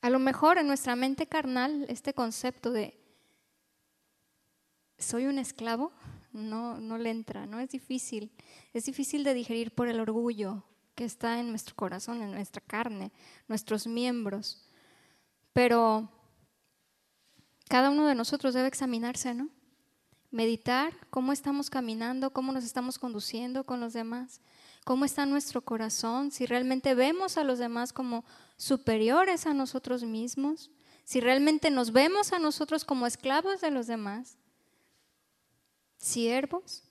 A 0.00 0.08
lo 0.08 0.18
mejor 0.18 0.56
en 0.56 0.68
nuestra 0.68 0.96
mente 0.96 1.26
carnal 1.26 1.84
este 1.88 2.14
concepto 2.14 2.70
de 2.70 3.01
soy 4.98 5.26
un 5.26 5.38
esclavo 5.38 5.92
no, 6.32 6.80
no 6.80 6.98
le 6.98 7.10
entra, 7.10 7.46
no 7.46 7.60
es 7.60 7.70
difícil. 7.70 8.32
Es 8.72 8.84
difícil 8.84 9.24
de 9.24 9.34
digerir 9.34 9.74
por 9.74 9.88
el 9.88 10.00
orgullo 10.00 10.64
que 10.94 11.04
está 11.04 11.38
en 11.38 11.50
nuestro 11.50 11.74
corazón, 11.74 12.22
en 12.22 12.32
nuestra 12.32 12.62
carne, 12.62 13.12
nuestros 13.48 13.86
miembros. 13.86 14.66
Pero 15.52 16.08
cada 17.68 17.90
uno 17.90 18.06
de 18.06 18.14
nosotros 18.14 18.54
debe 18.54 18.68
examinarse, 18.68 19.34
¿no? 19.34 19.48
Meditar 20.30 20.94
cómo 21.10 21.32
estamos 21.32 21.68
caminando, 21.68 22.32
cómo 22.32 22.52
nos 22.52 22.64
estamos 22.64 22.98
conduciendo 22.98 23.64
con 23.64 23.80
los 23.80 23.92
demás, 23.92 24.40
cómo 24.84 25.04
está 25.04 25.26
nuestro 25.26 25.62
corazón, 25.62 26.30
si 26.30 26.46
realmente 26.46 26.94
vemos 26.94 27.36
a 27.36 27.44
los 27.44 27.58
demás 27.58 27.92
como 27.92 28.24
superiores 28.56 29.46
a 29.46 29.52
nosotros 29.52 30.04
mismos, 30.04 30.70
si 31.04 31.20
realmente 31.20 31.70
nos 31.70 31.92
vemos 31.92 32.32
a 32.32 32.38
nosotros 32.38 32.84
como 32.84 33.06
esclavos 33.06 33.60
de 33.60 33.70
los 33.70 33.86
demás, 33.86 34.38
siervos 36.02 36.82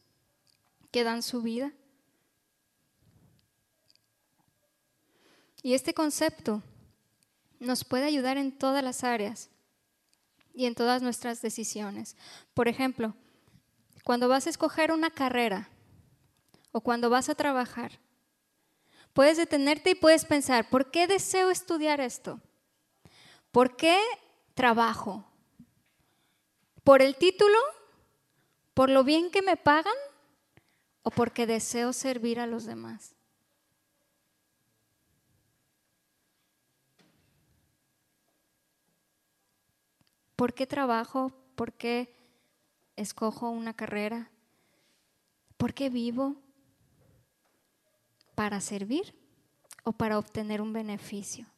que 0.90 1.04
dan 1.04 1.22
su 1.22 1.42
vida. 1.42 1.72
Y 5.62 5.74
este 5.74 5.94
concepto 5.94 6.64
nos 7.60 7.84
puede 7.84 8.06
ayudar 8.06 8.38
en 8.38 8.58
todas 8.58 8.84
las 8.84 9.04
áreas 9.04 9.50
y 10.56 10.66
en 10.66 10.74
todas 10.74 11.02
nuestras 11.02 11.42
decisiones. 11.42 12.16
Por 12.54 12.68
ejemplo, 12.68 13.14
cuando 14.04 14.28
vas 14.28 14.48
a 14.48 14.50
escoger 14.50 14.92
una 14.92 15.12
carrera 15.12 15.70
o 16.72 16.82
cuando 16.82 17.10
vas 17.10 17.30
a 17.30 17.36
trabajar, 17.36 18.00
puedes 19.14 19.38
detenerte 19.38 19.92
y 19.92 19.96
puedes 19.96 20.26
pensar, 20.26 20.70
¿por 20.70 20.90
qué 20.90 21.06
deseo 21.06 21.52
estudiar 21.52 22.02
esto? 22.02 22.42
¿Por 23.52 23.76
qué 23.76 24.00
trabajo? 24.56 25.26
¿Por 26.84 27.02
el 27.02 27.16
título? 27.16 27.60
¿Por 28.74 28.90
lo 28.90 29.04
bien 29.04 29.32
que 29.32 29.42
me 29.42 29.58
pagan? 29.58 29.94
¿O 31.04 31.12
porque 31.12 31.46
deseo 31.46 31.94
servir 31.94 32.40
a 32.40 32.48
los 32.48 32.66
demás? 32.66 33.16
¿Por 40.36 40.54
qué 40.54 40.66
trabajo? 40.66 41.32
¿Por 41.56 41.74
qué 41.74 42.16
escojo 42.96 43.50
una 43.50 43.76
carrera? 43.76 44.32
¿Por 45.58 45.74
qué 45.74 45.90
vivo? 45.90 46.36
¿Para 48.34 48.62
servir 48.62 49.14
o 49.84 49.92
para 49.92 50.18
obtener 50.18 50.62
un 50.62 50.74
beneficio? 50.74 51.51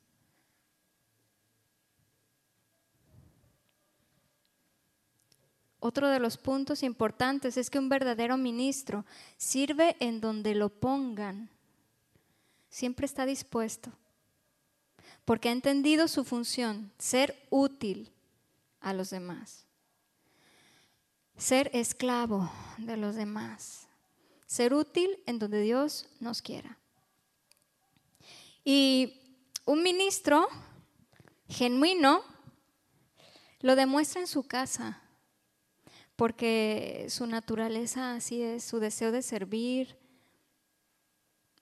Otro 5.85 6.07
de 6.07 6.19
los 6.21 6.37
puntos 6.37 6.81
importantes 6.81 7.57
es 7.57 7.69
que 7.69 7.77
un 7.77 7.89
verdadero 7.89 8.37
ministro 8.37 9.03
sirve 9.35 9.97
en 9.99 10.21
donde 10.21 10.55
lo 10.55 10.69
pongan. 10.69 11.49
Siempre 12.69 13.05
está 13.05 13.25
dispuesto, 13.25 13.91
porque 15.25 15.49
ha 15.49 15.51
entendido 15.51 16.07
su 16.07 16.23
función, 16.23 16.93
ser 16.97 17.35
útil 17.49 18.09
a 18.79 18.93
los 18.93 19.09
demás. 19.09 19.65
Ser 21.35 21.69
esclavo 21.73 22.49
de 22.77 22.95
los 22.95 23.15
demás. 23.15 23.89
Ser 24.45 24.73
útil 24.73 25.21
en 25.25 25.37
donde 25.37 25.59
Dios 25.59 26.07
nos 26.21 26.41
quiera. 26.41 26.77
Y 28.63 29.19
un 29.65 29.83
ministro 29.83 30.47
genuino 31.49 32.23
lo 33.59 33.75
demuestra 33.75 34.22
en 34.22 34.27
su 34.27 34.43
casa, 34.43 35.02
porque 36.24 37.07
su 37.09 37.27
naturaleza 37.27 38.16
así 38.16 38.42
es, 38.42 38.64
su 38.64 38.79
deseo 38.79 39.12
de 39.12 39.22
servir, 39.22 39.98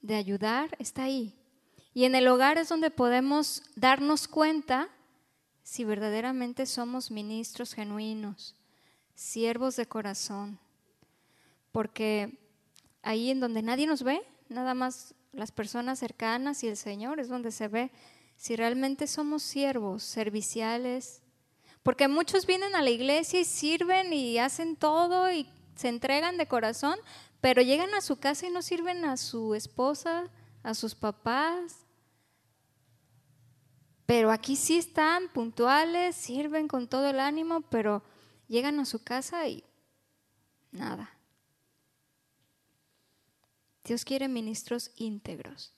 de 0.04 0.14
ayudar, 0.14 0.76
está 0.78 1.06
ahí. 1.06 1.36
Y 1.96 2.04
en 2.04 2.14
el 2.14 2.28
hogar 2.28 2.60
es 2.60 2.70
donde 2.70 2.92
podemos 2.92 3.64
darnos 3.76 4.28
cuenta 4.28 4.88
si 5.64 5.84
verdaderamente 5.84 6.68
somos 6.68 7.10
ministros 7.10 7.74
genuinos, 7.74 8.56
siervos 9.16 9.78
de 9.78 9.88
corazón, 9.88 10.60
porque 11.72 12.38
ahí 13.02 13.32
en 13.32 13.40
donde 13.40 13.64
nadie 13.64 13.88
nos 13.88 14.04
ve, 14.04 14.22
nada 14.48 14.76
más 14.76 15.16
las 15.32 15.52
personas 15.52 15.98
cercanas 15.98 16.64
y 16.64 16.68
el 16.68 16.78
Señor 16.78 17.20
es 17.20 17.30
donde 17.30 17.52
se 17.52 17.68
ve 17.68 17.90
si 18.36 18.56
realmente 18.56 19.08
somos 19.08 19.42
siervos, 19.42 20.04
serviciales, 20.04 21.21
porque 21.84 22.08
muchos 22.08 22.46
vienen 22.46 22.76
a 22.76 22.82
la 22.82 22.90
iglesia 22.90 23.40
y 23.40 23.46
sirven 23.46 24.14
y 24.14 24.38
hacen 24.38 24.76
todo 24.76 25.32
y 25.32 25.48
se 25.76 25.90
entregan 25.90 26.38
de 26.38 26.48
corazón, 26.48 26.98
pero 27.40 27.62
llegan 27.62 27.94
a 27.94 28.02
su 28.02 28.18
casa 28.18 28.48
y 28.48 28.52
no 28.52 28.62
sirven 28.62 29.04
a 29.06 29.18
su 29.18 29.56
esposa, 29.56 30.30
a 30.64 30.74
sus 30.74 30.94
papás, 30.94 31.86
pero 34.12 34.30
aquí 34.30 34.58
sí 34.58 34.78
están 34.78 35.30
puntuales, 35.30 36.18
sirven 36.18 36.68
con 36.68 36.90
todo 36.90 37.10
el 37.10 37.18
ánimo, 37.18 37.62
pero 37.62 38.04
llegan 38.50 38.78
a 38.82 38.86
su 38.86 39.02
casa 39.02 39.48
y 39.48 39.64
nada. 40.72 41.18
Dios 43.86 44.04
quiere 44.04 44.28
ministros 44.28 44.92
íntegros, 44.98 45.74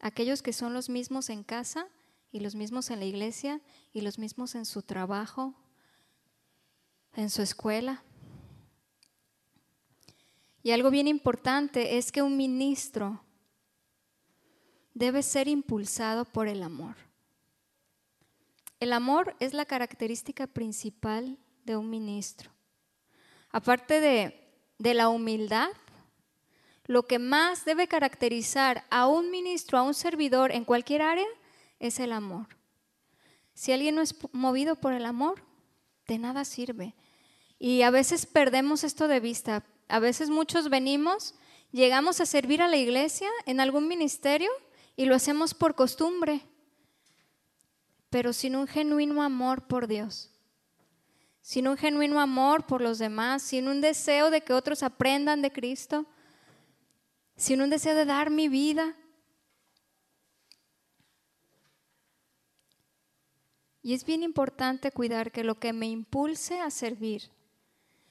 aquellos 0.00 0.42
que 0.42 0.54
son 0.54 0.72
los 0.72 0.88
mismos 0.88 1.28
en 1.28 1.44
casa 1.44 1.86
y 2.32 2.40
los 2.40 2.54
mismos 2.54 2.90
en 2.90 3.00
la 3.00 3.04
iglesia 3.04 3.60
y 3.96 4.02
los 4.02 4.18
mismos 4.18 4.54
en 4.54 4.66
su 4.66 4.82
trabajo, 4.82 5.54
en 7.14 7.30
su 7.30 7.40
escuela. 7.40 8.02
Y 10.62 10.72
algo 10.72 10.90
bien 10.90 11.08
importante 11.08 11.96
es 11.96 12.12
que 12.12 12.20
un 12.20 12.36
ministro 12.36 13.22
debe 14.92 15.22
ser 15.22 15.48
impulsado 15.48 16.26
por 16.26 16.46
el 16.46 16.62
amor. 16.62 16.94
El 18.80 18.92
amor 18.92 19.34
es 19.40 19.54
la 19.54 19.64
característica 19.64 20.46
principal 20.46 21.38
de 21.64 21.78
un 21.78 21.88
ministro. 21.88 22.50
Aparte 23.50 24.02
de, 24.02 24.46
de, 24.76 24.92
la 24.92 25.08
humildad, 25.08 25.70
lo 26.84 27.06
que 27.06 27.18
más 27.18 27.64
debe 27.64 27.88
caracterizar 27.88 28.84
a 28.90 29.06
un 29.06 29.30
ministro, 29.30 29.78
a 29.78 29.82
un 29.84 29.94
servidor 29.94 30.52
en 30.52 30.66
cualquier 30.66 31.00
área, 31.00 31.26
es 31.80 31.98
el 31.98 32.12
amor. 32.12 32.55
Si 33.56 33.72
alguien 33.72 33.96
no 33.96 34.02
es 34.02 34.14
movido 34.30 34.76
por 34.76 34.92
el 34.92 35.04
amor, 35.04 35.42
de 36.06 36.18
nada 36.18 36.44
sirve. 36.44 36.94
Y 37.58 37.82
a 37.82 37.90
veces 37.90 38.24
perdemos 38.24 38.84
esto 38.84 39.08
de 39.08 39.18
vista. 39.18 39.64
A 39.88 39.98
veces 39.98 40.30
muchos 40.30 40.68
venimos, 40.68 41.34
llegamos 41.72 42.20
a 42.20 42.26
servir 42.26 42.62
a 42.62 42.68
la 42.68 42.76
iglesia 42.76 43.28
en 43.46 43.58
algún 43.58 43.88
ministerio 43.88 44.50
y 44.94 45.06
lo 45.06 45.16
hacemos 45.16 45.54
por 45.54 45.74
costumbre 45.74 46.46
pero 48.10 48.32
sin 48.32 48.56
un 48.56 48.66
genuino 48.66 49.22
amor 49.22 49.66
por 49.66 49.86
Dios, 49.86 50.30
sin 51.42 51.68
un 51.68 51.76
genuino 51.76 52.20
amor 52.20 52.64
por 52.64 52.80
los 52.80 52.98
demás, 52.98 53.42
sin 53.42 53.68
un 53.68 53.80
deseo 53.80 54.30
de 54.30 54.40
que 54.40 54.52
otros 54.52 54.82
aprendan 54.82 55.42
de 55.42 55.52
Cristo, 55.52 56.06
sin 57.36 57.60
un 57.60 57.70
deseo 57.70 57.94
de 57.94 58.04
dar 58.04 58.30
mi 58.30 58.48
vida. 58.48 58.94
Y 63.86 63.94
es 63.94 64.04
bien 64.04 64.24
importante 64.24 64.90
cuidar 64.90 65.30
que 65.30 65.44
lo 65.44 65.60
que 65.60 65.72
me 65.72 65.86
impulse 65.86 66.58
a 66.58 66.72
servir, 66.72 67.30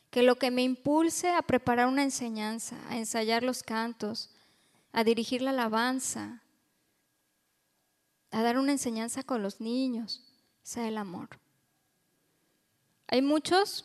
que 0.09 0.23
lo 0.23 0.37
que 0.37 0.49
me 0.49 0.63
impulse 0.63 1.31
a 1.31 1.41
preparar 1.41 1.89
una 1.89 2.01
enseñanza, 2.01 2.77
a 2.87 2.95
ensayar 2.95 3.43
los 3.43 3.61
cantos, 3.61 4.29
a 4.93 5.03
dirigir 5.03 5.41
la 5.41 5.49
alabanza, 5.49 6.41
a 8.31 8.41
dar 8.41 8.57
una 8.57 8.71
enseñanza 8.71 9.21
con 9.23 9.43
los 9.43 9.59
niños, 9.59 10.23
sea 10.63 10.87
el 10.87 10.97
amor. 10.97 11.27
Hay 13.07 13.21
muchos 13.21 13.83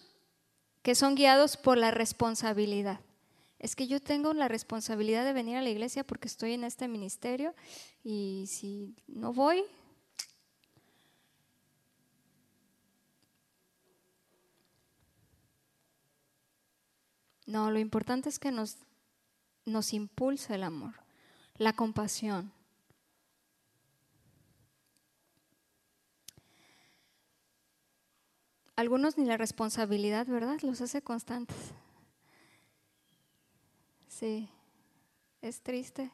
que 0.82 0.94
son 0.94 1.16
guiados 1.16 1.56
por 1.56 1.76
la 1.76 1.90
responsabilidad. 1.90 3.00
Es 3.58 3.74
que 3.74 3.88
yo 3.88 3.98
tengo 3.98 4.32
la 4.32 4.46
responsabilidad 4.46 5.24
de 5.24 5.32
venir 5.32 5.56
a 5.56 5.62
la 5.62 5.70
iglesia 5.70 6.04
porque 6.04 6.28
estoy 6.28 6.52
en 6.52 6.62
este 6.62 6.86
ministerio 6.86 7.52
y 8.04 8.44
si 8.46 8.94
no 9.08 9.32
voy, 9.32 9.64
No, 17.50 17.72
lo 17.72 17.80
importante 17.80 18.28
es 18.28 18.38
que 18.38 18.52
nos, 18.52 18.76
nos 19.66 19.92
impulsa 19.92 20.54
el 20.54 20.62
amor, 20.62 20.94
la 21.56 21.72
compasión, 21.72 22.52
Algunos 28.76 29.18
ni 29.18 29.26
la 29.26 29.36
responsabilidad, 29.36 30.26
¿verdad? 30.26 30.58
Los 30.62 30.80
hace 30.80 31.02
constantes. 31.02 31.74
Sí. 34.08 34.48
Es 35.42 35.60
triste. 35.60 36.10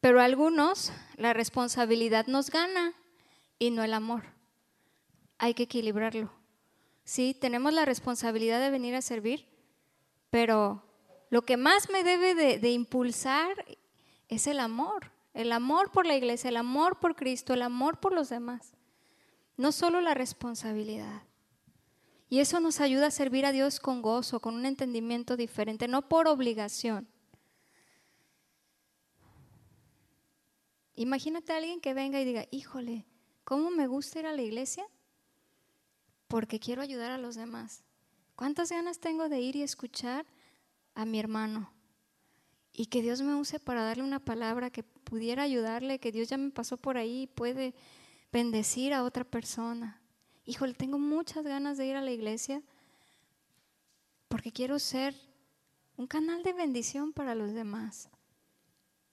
Pero 0.00 0.22
a 0.22 0.24
algunos 0.24 0.90
la 1.18 1.34
responsabilidad 1.34 2.28
nos 2.28 2.48
gana 2.48 2.94
y 3.58 3.70
no 3.70 3.84
el 3.84 3.92
amor. 3.92 4.39
Hay 5.42 5.54
que 5.54 5.62
equilibrarlo. 5.62 6.30
Sí, 7.02 7.32
tenemos 7.32 7.72
la 7.72 7.86
responsabilidad 7.86 8.60
de 8.60 8.68
venir 8.68 8.94
a 8.94 9.00
servir, 9.00 9.46
pero 10.28 10.84
lo 11.30 11.40
que 11.46 11.56
más 11.56 11.88
me 11.88 12.04
debe 12.04 12.58
de, 12.58 12.70
impulsar 12.70 13.64
es 14.28 14.46
el 14.46 14.60
amor. 14.60 15.10
El 15.32 15.52
amor 15.52 15.92
por 15.92 16.04
la 16.04 16.14
iglesia, 16.14 16.50
el 16.50 16.58
amor 16.58 17.00
por 17.00 17.16
Cristo, 17.16 17.54
el 17.54 17.62
amor 17.62 18.00
por 18.00 18.12
los 18.12 18.28
demás. 18.28 18.74
No 19.56 19.72
solo 19.72 20.02
la 20.02 20.12
responsabilidad. 20.12 21.22
Y 22.28 22.40
eso 22.40 22.60
nos 22.60 22.78
ayuda 22.78 23.06
a 23.06 23.10
servir 23.10 23.46
a 23.46 23.52
Dios 23.52 23.80
con 23.80 24.02
gozo, 24.02 24.40
con 24.40 24.54
un 24.54 24.66
entendimiento 24.66 25.38
diferente, 25.38 25.88
no 25.88 26.06
por 26.06 26.28
obligación. 26.28 27.08
Imagínate 30.96 31.54
a 31.54 31.56
alguien 31.56 31.80
que 31.80 31.94
venga 31.94 32.20
y 32.20 32.26
diga, 32.26 32.44
híjole, 32.50 33.06
¿cómo 33.42 33.70
me 33.70 33.86
gusta 33.86 34.18
ir 34.18 34.26
a 34.26 34.34
la 34.34 34.42
iglesia? 34.42 34.84
Porque 36.30 36.60
quiero 36.60 36.80
ayudar 36.80 37.10
a 37.10 37.18
los 37.18 37.34
demás. 37.34 37.82
¿Cuántas 38.36 38.70
ganas 38.70 39.00
tengo 39.00 39.28
de 39.28 39.40
ir 39.40 39.56
y 39.56 39.62
escuchar 39.62 40.24
a 40.94 41.04
mi 41.04 41.18
hermano? 41.18 41.72
Y 42.72 42.86
que 42.86 43.02
Dios 43.02 43.20
me 43.20 43.34
use 43.34 43.58
para 43.58 43.82
darle 43.82 44.04
una 44.04 44.20
palabra 44.20 44.70
que 44.70 44.84
pudiera 44.84 45.42
ayudarle, 45.42 45.98
que 45.98 46.12
Dios 46.12 46.28
ya 46.28 46.36
me 46.36 46.50
pasó 46.50 46.76
por 46.76 46.96
ahí 46.96 47.22
y 47.22 47.26
puede 47.26 47.74
bendecir 48.30 48.94
a 48.94 49.02
otra 49.02 49.24
persona. 49.24 50.00
Híjole, 50.44 50.74
tengo 50.74 51.00
muchas 51.00 51.44
ganas 51.44 51.76
de 51.78 51.86
ir 51.86 51.96
a 51.96 52.00
la 52.00 52.12
iglesia 52.12 52.62
porque 54.28 54.52
quiero 54.52 54.78
ser 54.78 55.16
un 55.96 56.06
canal 56.06 56.44
de 56.44 56.52
bendición 56.52 57.12
para 57.12 57.34
los 57.34 57.54
demás. 57.54 58.08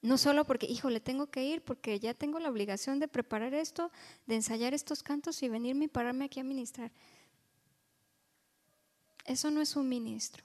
No 0.00 0.16
solo 0.16 0.44
porque, 0.44 0.66
hijo, 0.66 0.90
le 0.90 1.00
tengo 1.00 1.26
que 1.26 1.44
ir, 1.44 1.62
porque 1.62 1.98
ya 1.98 2.14
tengo 2.14 2.38
la 2.38 2.50
obligación 2.50 3.00
de 3.00 3.08
preparar 3.08 3.52
esto, 3.54 3.90
de 4.26 4.36
ensayar 4.36 4.72
estos 4.72 5.02
cantos 5.02 5.42
y 5.42 5.48
venirme 5.48 5.86
y 5.86 5.88
pararme 5.88 6.26
aquí 6.26 6.38
a 6.38 6.44
ministrar. 6.44 6.92
Eso 9.24 9.50
no 9.50 9.60
es 9.60 9.74
un 9.74 9.88
ministro. 9.88 10.44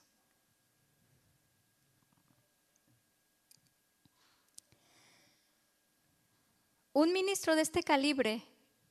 Un 6.92 7.13
ministro 7.13 7.56
de 7.56 7.62
este 7.62 7.82
calibre, 7.82 8.44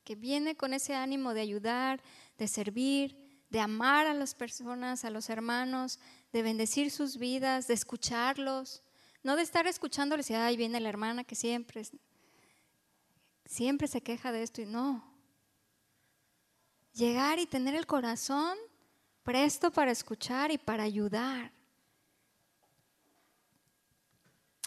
que 0.04 0.14
viene 0.14 0.56
con 0.56 0.74
ese 0.74 0.94
ánimo 0.94 1.34
de 1.34 1.40
ayudar, 1.40 2.02
de 2.38 2.48
servir, 2.48 3.16
de 3.50 3.60
amar 3.60 4.06
a 4.06 4.14
las 4.14 4.34
personas, 4.34 5.04
a 5.04 5.10
los 5.10 5.28
hermanos, 5.28 6.00
de 6.32 6.42
bendecir 6.42 6.90
sus 6.90 7.18
vidas, 7.18 7.68
de 7.68 7.74
escucharlos, 7.74 8.82
no 9.22 9.36
de 9.36 9.42
estar 9.42 9.66
escuchándoles 9.66 10.28
y, 10.30 10.34
ay, 10.34 10.56
viene 10.56 10.80
la 10.80 10.88
hermana 10.88 11.24
que 11.24 11.36
siempre, 11.36 11.82
siempre 13.44 13.86
se 13.86 14.00
queja 14.00 14.32
de 14.32 14.42
esto 14.42 14.62
y 14.62 14.66
no. 14.66 15.12
Llegar 16.92 17.38
y 17.38 17.46
tener 17.46 17.74
el 17.74 17.86
corazón 17.86 18.58
presto 19.22 19.70
para 19.70 19.92
escuchar 19.92 20.50
y 20.50 20.58
para 20.58 20.82
ayudar. 20.82 21.52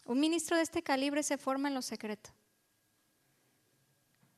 Un 0.05 0.19
ministro 0.19 0.55
de 0.55 0.63
este 0.63 0.83
calibre 0.83 1.21
se 1.23 1.37
forma 1.37 1.67
en 1.67 1.75
lo 1.75 1.81
secreto. 1.81 2.29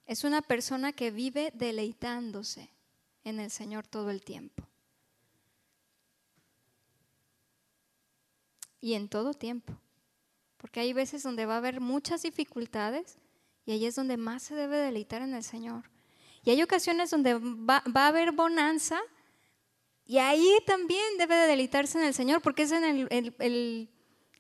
Es 0.06 0.24
una 0.24 0.42
persona 0.42 0.94
que 0.94 1.12
vive 1.12 1.52
deleitándose 1.54 2.72
en 3.24 3.40
el 3.40 3.52
Señor 3.52 3.86
todo 3.86 4.10
el 4.10 4.24
tiempo. 4.24 4.64
Y 8.80 8.94
en 8.94 9.10
todo 9.10 9.34
tiempo 9.34 9.78
porque 10.58 10.80
hay 10.80 10.94
veces 10.94 11.24
donde 11.24 11.46
va 11.46 11.56
a 11.56 11.58
haber 11.58 11.80
muchas 11.82 12.24
dificultades 12.24 13.18
y 13.66 13.72
ahí 13.72 13.86
es 13.86 13.96
donde 13.96 14.18
más 14.18 14.44
se 14.44 14.56
debe 14.56 14.78
deleitar 14.78 15.22
en 15.22 15.34
el 15.34 15.44
Señor. 15.44 15.90
Y 16.44 16.52
hay 16.52 16.62
ocasiones 16.62 17.10
donde 17.10 17.34
va, 17.36 17.84
a 17.94 18.08
haber 18.08 18.32
bonanza 18.32 19.00
y 20.06 20.20
ahí 20.20 20.58
también 20.66 21.18
debe 21.18 21.36
de 21.36 21.48
deleitarse 21.48 21.98
en 22.00 22.06
el 22.06 22.14
Señor, 22.14 22.42
porque 22.42 22.64
es 22.64 22.72
en 22.72 23.90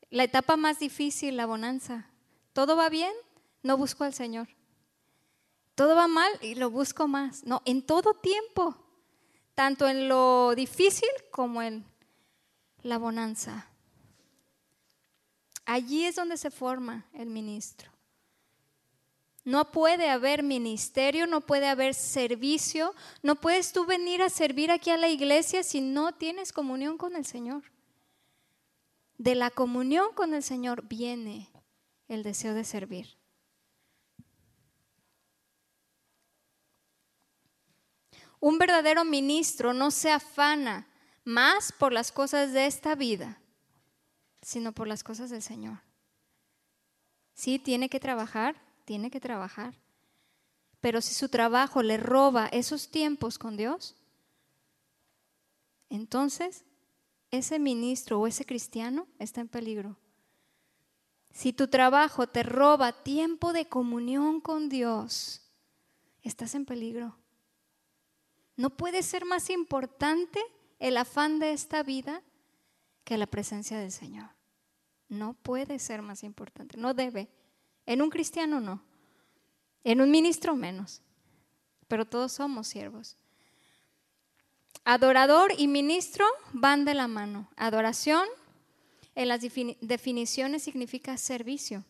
la 0.10 0.23
etapa 0.23 0.56
más 0.56 0.80
difícil, 0.80 1.36
la 1.36 1.45
bonanza. 1.45 2.10
Todo 2.53 2.77
va 2.77 2.89
bien, 2.89 3.12
no 3.63 3.77
busco 3.77 4.03
al 4.03 4.13
Señor. 4.13 4.47
Todo 5.75 5.95
va 5.95 6.08
mal 6.08 6.32
y 6.41 6.56
lo 6.56 6.71
busco 6.71 7.08
más. 7.08 7.43
No, 7.43 7.62
en 7.65 7.86
todo 7.86 8.15
tiempo, 8.15 8.75
tanto 9.53 9.88
en 9.88 10.08
lo 10.08 10.56
difícil 10.56 11.10
como 11.30 11.62
en 11.62 11.86
la 12.82 12.97
bonanza. 12.97 13.69
Allí 15.67 16.06
es 16.06 16.15
donde 16.15 16.38
se 16.38 16.49
forma 16.49 17.06
el 17.12 17.27
ministro. 17.27 17.91
No 19.43 19.69
puede 19.69 20.10
haber 20.10 20.41
ministerio, 20.41 21.27
no 21.27 21.41
puede 21.41 21.67
haber 21.67 21.93
servicio, 21.93 22.95
no 23.21 23.36
puedes 23.36 23.73
tú 23.73 23.86
venir 23.86 24.21
a 24.21 24.30
servir 24.30 24.71
aquí 24.71 24.91
a 24.91 24.97
la 24.97 25.10
iglesia 25.10 25.63
si 25.63 25.82
no 25.82 26.13
tienes 26.13 26.53
comunión 26.53 26.97
con 26.97 27.17
el 27.17 27.25
Señor. 27.25 27.63
De 29.17 29.36
la 29.36 29.51
comunión 29.51 30.13
con 30.15 30.34
el 30.34 30.41
Señor 30.41 30.88
viene 30.88 31.49
el 32.08 32.23
deseo 32.23 32.53
de 32.53 32.63
servir. 32.63 33.17
Un 38.39 38.58
verdadero 38.58 39.03
ministro 39.03 39.73
no 39.73 39.91
se 39.91 40.12
afana 40.12 40.88
más 41.25 41.73
por 41.73 41.91
las 41.91 42.13
cosas 42.13 42.53
de 42.53 42.67
esta 42.67 42.95
vida 42.95 43.41
sino 44.47 44.71
por 44.71 44.88
las 44.88 45.03
cosas 45.03 45.29
del 45.29 45.41
Señor. 45.41 45.79
Sí, 47.33 47.60
tiene 47.60 47.89
que 47.89 47.99
trabajar, 47.99 48.55
tiene 48.86 49.12
que 49.12 49.19
trabajar. 49.19 49.77
Pero 50.79 51.01
si 51.01 51.13
su 51.13 51.27
trabajo 51.27 51.83
le 51.83 51.97
roba 51.97 52.47
esos 52.47 52.89
tiempos 52.89 53.38
con 53.38 53.57
Dios, 53.57 53.97
entonces 55.89 56.63
ese 57.29 57.60
ministro 57.60 58.21
o 58.21 58.25
ese 58.25 58.45
cristiano 58.45 59.05
está 59.19 59.41
en 59.41 59.49
peligro. 59.49 59.97
Si 61.33 61.51
tu 61.51 61.67
trabajo 61.67 62.27
te 62.27 62.41
roba 62.41 63.03
tiempo 63.03 63.51
de 63.51 63.67
comunión 63.67 64.39
con 64.39 64.69
Dios, 64.69 65.41
estás 66.23 66.55
en 66.55 66.63
peligro. 66.63 67.17
No 68.55 68.69
puede 68.69 69.03
ser 69.03 69.25
más 69.25 69.49
importante 69.49 70.39
el 70.79 70.95
afán 70.95 71.38
de 71.38 71.51
esta 71.51 71.83
vida 71.83 72.23
que 73.03 73.17
la 73.17 73.27
presencia 73.27 73.77
del 73.77 73.91
Señor. 73.91 74.37
No 75.09 75.33
puede 75.33 75.79
ser 75.79 76.01
más 76.01 76.23
importante, 76.23 76.77
no 76.77 76.93
debe. 76.93 77.29
En 77.85 78.01
un 78.01 78.09
cristiano 78.09 78.59
no, 78.59 78.83
en 79.83 80.01
un 80.01 80.11
ministro 80.11 80.55
menos, 80.55 81.01
pero 81.87 82.05
todos 82.05 82.33
somos 82.33 82.67
siervos. 82.67 83.17
Adorador 84.83 85.53
y 85.57 85.67
ministro 85.67 86.25
van 86.53 86.85
de 86.85 86.93
la 86.93 87.07
mano. 87.07 87.49
Adoración 87.55 88.25
en 89.15 89.27
las 89.27 89.41
definiciones 89.41 90.63
significa 90.63 91.17
servicio. 91.17 91.83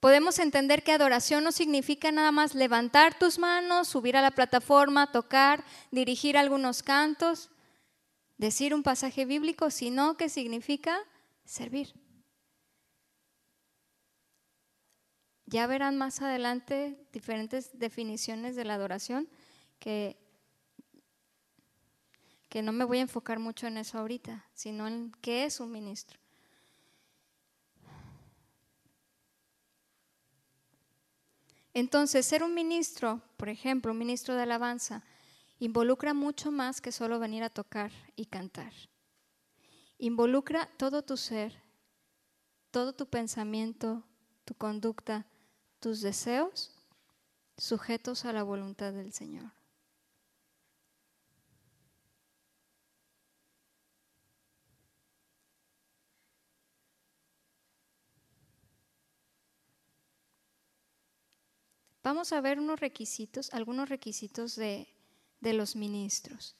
Podemos 0.00 0.40
entender 0.40 0.82
que 0.82 0.90
adoración 0.90 1.44
no 1.44 1.52
significa 1.52 2.10
nada 2.10 2.32
más 2.32 2.56
levantar 2.56 3.16
tus 3.16 3.38
manos, 3.38 3.86
subir 3.86 4.16
a 4.16 4.22
la 4.22 4.32
plataforma, 4.32 5.12
tocar, 5.12 5.64
dirigir 5.92 6.36
algunos 6.36 6.82
cantos 6.82 7.51
decir 8.42 8.74
un 8.74 8.82
pasaje 8.82 9.24
bíblico, 9.24 9.70
sino 9.70 10.16
que 10.16 10.28
significa 10.28 10.98
servir. 11.44 11.94
Ya 15.46 15.68
verán 15.68 15.96
más 15.96 16.20
adelante 16.22 16.98
diferentes 17.12 17.78
definiciones 17.78 18.56
de 18.56 18.64
la 18.64 18.74
adoración 18.74 19.28
que, 19.78 20.16
que 22.48 22.62
no 22.62 22.72
me 22.72 22.82
voy 22.82 22.98
a 22.98 23.02
enfocar 23.02 23.38
mucho 23.38 23.68
en 23.68 23.76
eso 23.76 23.98
ahorita, 23.98 24.44
sino 24.54 24.88
en 24.88 25.12
qué 25.20 25.44
es 25.44 25.60
un 25.60 25.70
ministro. 25.70 26.18
Entonces, 31.74 32.26
ser 32.26 32.42
un 32.42 32.54
ministro, 32.54 33.22
por 33.36 33.48
ejemplo, 33.48 33.92
un 33.92 33.98
ministro 33.98 34.34
de 34.34 34.42
alabanza, 34.42 35.04
involucra 35.62 36.12
mucho 36.12 36.50
más 36.50 36.80
que 36.80 36.90
solo 36.90 37.20
venir 37.20 37.44
a 37.44 37.48
tocar 37.48 37.92
y 38.16 38.26
cantar. 38.26 38.72
Involucra 39.96 40.68
todo 40.76 41.02
tu 41.02 41.16
ser, 41.16 41.62
todo 42.72 42.94
tu 42.94 43.06
pensamiento, 43.06 44.02
tu 44.44 44.54
conducta, 44.54 45.24
tus 45.78 46.00
deseos 46.00 46.72
sujetos 47.56 48.24
a 48.24 48.32
la 48.32 48.42
voluntad 48.42 48.92
del 48.92 49.12
Señor. 49.12 49.52
Vamos 62.02 62.32
a 62.32 62.40
ver 62.40 62.58
unos 62.58 62.80
requisitos, 62.80 63.54
algunos 63.54 63.88
requisitos 63.88 64.56
de 64.56 64.91
de 65.42 65.52
los 65.52 65.76
ministros. 65.76 66.56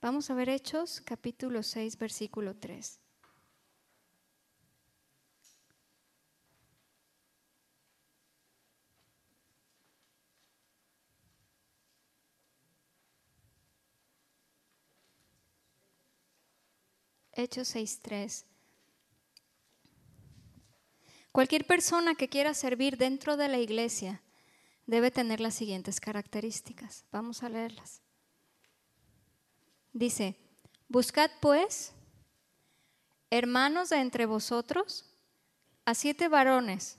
Vamos 0.00 0.28
a 0.28 0.34
ver 0.34 0.48
Hechos 0.48 1.00
capítulo 1.00 1.62
6, 1.62 1.96
versículo 1.96 2.56
3. 2.56 2.98
Hechos 17.34 17.74
6.3. 17.74 18.44
Cualquier 21.30 21.66
persona 21.66 22.14
que 22.14 22.28
quiera 22.28 22.52
servir 22.52 22.98
dentro 22.98 23.36
de 23.36 23.48
la 23.48 23.58
iglesia 23.58 24.22
debe 24.86 25.10
tener 25.10 25.40
las 25.40 25.54
siguientes 25.54 26.00
características. 26.00 27.04
Vamos 27.12 27.42
a 27.42 27.48
leerlas. 27.48 28.02
Dice, 29.92 30.36
buscad 30.88 31.30
pues, 31.40 31.92
hermanos 33.30 33.90
de 33.90 34.00
entre 34.00 34.26
vosotros, 34.26 35.08
a 35.84 35.94
siete 35.94 36.28
varones 36.28 36.98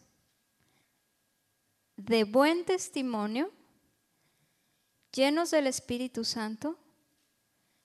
de 1.96 2.24
buen 2.24 2.65
testimonio, 2.65 3.52
llenos 5.12 5.52
del 5.52 5.67
Espíritu 5.67 6.24
Santo 6.24 6.78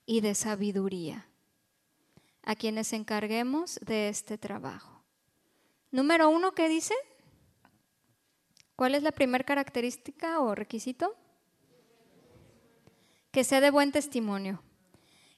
y 0.06 0.20
de 0.20 0.34
sabiduría 0.34 1.26
a 2.42 2.56
quienes 2.56 2.94
encarguemos 2.94 3.78
de 3.82 4.08
este 4.08 4.38
trabajo. 4.38 5.04
Número 5.90 6.30
uno, 6.30 6.52
¿qué 6.52 6.68
dice? 6.68 6.94
¿Cuál 8.78 8.94
es 8.94 9.02
la 9.02 9.10
primera 9.10 9.42
característica 9.42 10.38
o 10.38 10.54
requisito? 10.54 11.16
Que 13.32 13.42
sea 13.42 13.60
de 13.60 13.72
buen 13.72 13.90
testimonio. 13.90 14.62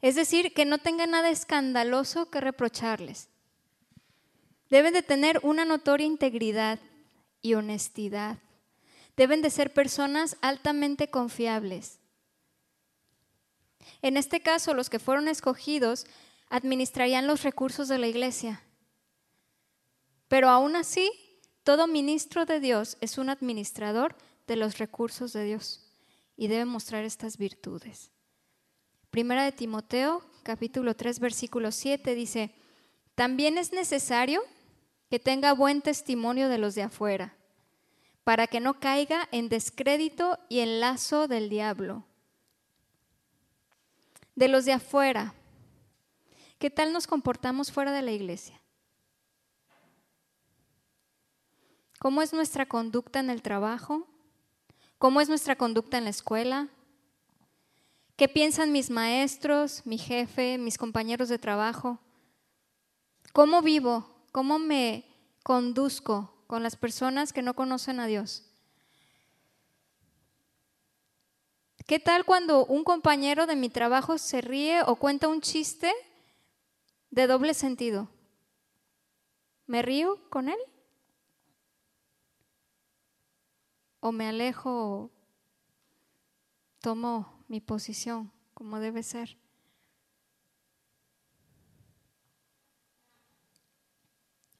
Es 0.02 0.14
decir, 0.14 0.52
que 0.52 0.66
no 0.66 0.76
tenga 0.76 1.06
nada 1.06 1.30
escandaloso 1.30 2.28
que 2.28 2.42
reprocharles. 2.42 3.30
Deben 4.68 4.92
de 4.92 5.02
tener 5.02 5.40
una 5.42 5.64
notoria 5.64 6.06
integridad 6.06 6.80
y 7.40 7.54
honestidad. 7.54 8.36
Deben 9.16 9.40
de 9.40 9.48
ser 9.48 9.72
personas 9.72 10.36
altamente 10.42 11.08
confiables. 11.08 11.98
En 14.02 14.18
este 14.18 14.42
caso, 14.42 14.74
los 14.74 14.90
que 14.90 14.98
fueron 14.98 15.28
escogidos 15.28 16.04
administrarían 16.50 17.26
los 17.26 17.42
recursos 17.42 17.88
de 17.88 17.96
la 17.96 18.06
iglesia. 18.06 18.62
Pero 20.28 20.50
aún 20.50 20.76
así, 20.76 21.10
todo 21.64 21.86
ministro 21.86 22.46
de 22.46 22.60
Dios 22.60 22.96
es 23.00 23.18
un 23.18 23.30
administrador 23.30 24.16
de 24.46 24.56
los 24.56 24.78
recursos 24.78 25.32
de 25.32 25.44
Dios 25.44 25.86
y 26.36 26.48
debe 26.48 26.64
mostrar 26.64 27.04
estas 27.04 27.36
virtudes. 27.36 28.10
Primera 29.10 29.44
de 29.44 29.52
Timoteo, 29.52 30.24
capítulo 30.42 30.94
3, 30.94 31.20
versículo 31.20 31.72
7 31.72 32.14
dice, 32.14 32.54
también 33.14 33.58
es 33.58 33.72
necesario 33.72 34.42
que 35.10 35.18
tenga 35.18 35.52
buen 35.52 35.82
testimonio 35.82 36.48
de 36.48 36.58
los 36.58 36.74
de 36.74 36.82
afuera, 36.82 37.34
para 38.24 38.46
que 38.46 38.60
no 38.60 38.80
caiga 38.80 39.28
en 39.32 39.48
descrédito 39.48 40.38
y 40.48 40.60
en 40.60 40.80
lazo 40.80 41.28
del 41.28 41.48
diablo. 41.48 42.04
De 44.34 44.48
los 44.48 44.64
de 44.64 44.72
afuera, 44.72 45.34
¿Qué 46.60 46.68
tal 46.68 46.92
nos 46.92 47.06
comportamos 47.06 47.72
fuera 47.72 47.90
de 47.90 48.02
la 48.02 48.12
iglesia? 48.12 48.59
¿Cómo 52.00 52.22
es 52.22 52.32
nuestra 52.32 52.66
conducta 52.66 53.20
en 53.20 53.30
el 53.30 53.42
trabajo? 53.42 54.08
¿Cómo 54.98 55.20
es 55.20 55.28
nuestra 55.28 55.54
conducta 55.54 55.98
en 55.98 56.04
la 56.04 56.10
escuela? 56.10 56.68
¿Qué 58.16 58.26
piensan 58.26 58.72
mis 58.72 58.90
maestros, 58.90 59.82
mi 59.84 59.98
jefe, 59.98 60.58
mis 60.58 60.78
compañeros 60.78 61.28
de 61.28 61.38
trabajo? 61.38 62.00
¿Cómo 63.32 63.62
vivo? 63.62 64.08
¿Cómo 64.32 64.58
me 64.58 65.04
conduzco 65.44 66.34
con 66.48 66.64
las 66.64 66.74
personas 66.74 67.32
que 67.32 67.42
no 67.42 67.54
conocen 67.54 68.00
a 68.00 68.06
Dios? 68.06 68.44
¿Qué 71.86 72.00
tal 72.00 72.24
cuando 72.24 72.66
un 72.66 72.82
compañero 72.82 73.46
de 73.46 73.54
mi 73.54 73.68
trabajo 73.68 74.18
se 74.18 74.40
ríe 74.40 74.82
o 74.82 74.96
cuenta 74.96 75.28
un 75.28 75.40
chiste 75.40 75.92
de 77.10 77.26
doble 77.26 77.54
sentido. 77.54 78.08
¿Me 79.66 79.82
río 79.82 80.18
con 80.30 80.48
él? 80.48 80.58
¿O 84.00 84.12
me 84.12 84.26
alejo 84.26 85.10
tomo 86.80 87.44
mi 87.48 87.60
posición 87.60 88.32
como 88.54 88.80
debe 88.80 89.02
ser? 89.02 89.36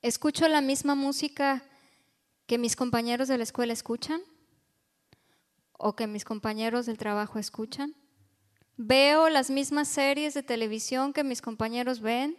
¿Escucho 0.03 0.48
la 0.48 0.61
misma 0.61 0.94
música 0.94 1.62
que 2.46 2.57
mis 2.57 2.74
compañeros 2.74 3.29
de 3.29 3.37
la 3.37 3.44
escuela 3.44 3.72
escuchan? 3.72 4.22
¿O 5.72 5.94
que 5.94 6.07
mis 6.07 6.24
compañeros 6.24 6.87
del 6.87 6.96
trabajo 6.98 7.38
escuchan? 7.38 7.94
Veo 8.76 9.29
las 9.29 9.50
mismas 9.50 9.88
series 9.88 10.33
de 10.33 10.42
televisión 10.42 11.12
que 11.12 11.22
mis 11.22 11.42
compañeros 11.42 12.00
ven. 12.00 12.38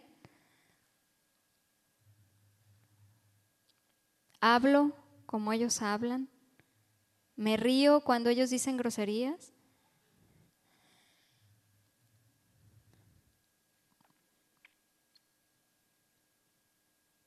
Hablo 4.40 4.92
como 5.26 5.52
ellos 5.52 5.82
hablan. 5.82 6.31
Me 7.36 7.56
río 7.56 8.02
cuando 8.02 8.30
ellos 8.30 8.50
dicen 8.50 8.76
groserías. 8.76 9.52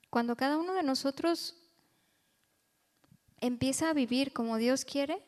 Cuando 0.10 0.38
cada 0.38 0.58
uno 0.58 0.74
de 0.74 0.84
nosotros 0.84 1.58
empieza 3.42 3.90
a 3.90 3.94
vivir 3.94 4.32
como 4.32 4.58
Dios 4.58 4.86
quiere, 4.86 5.22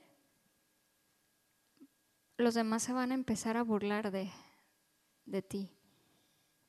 los 2.38 2.54
demás 2.54 2.84
se 2.84 2.94
van 2.94 3.12
a 3.12 3.16
empezar 3.16 3.58
a 3.58 3.63
burlar 3.63 4.12
de, 4.12 4.32
de 5.26 5.42
ti. 5.42 5.72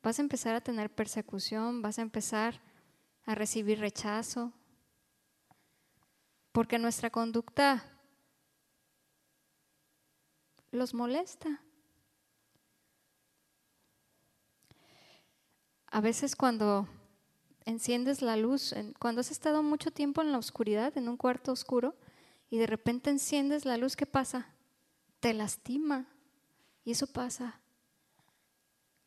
Vas 0.01 0.19
a 0.19 0.21
empezar 0.21 0.55
a 0.55 0.61
tener 0.61 0.93
persecución, 0.93 1.81
vas 1.81 1.99
a 1.99 2.01
empezar 2.01 2.61
a 3.25 3.35
recibir 3.35 3.79
rechazo, 3.79 4.51
porque 6.51 6.79
nuestra 6.79 7.09
conducta 7.09 7.98
los 10.71 10.93
molesta. 10.93 11.61
A 15.87 16.01
veces 16.01 16.35
cuando 16.35 16.87
enciendes 17.65 18.21
la 18.21 18.37
luz, 18.37 18.73
cuando 18.99 19.21
has 19.21 19.31
estado 19.31 19.63
mucho 19.63 19.91
tiempo 19.91 20.21
en 20.21 20.31
la 20.31 20.37
oscuridad, 20.37 20.97
en 20.97 21.09
un 21.09 21.17
cuarto 21.17 21.51
oscuro, 21.51 21.95
y 22.49 22.57
de 22.57 22.67
repente 22.67 23.09
enciendes 23.09 23.65
la 23.65 23.77
luz, 23.77 23.95
¿qué 23.95 24.05
pasa? 24.05 24.53
te 25.19 25.33
lastima. 25.33 26.05
Y 26.83 26.91
eso 26.91 27.07
pasa 27.07 27.59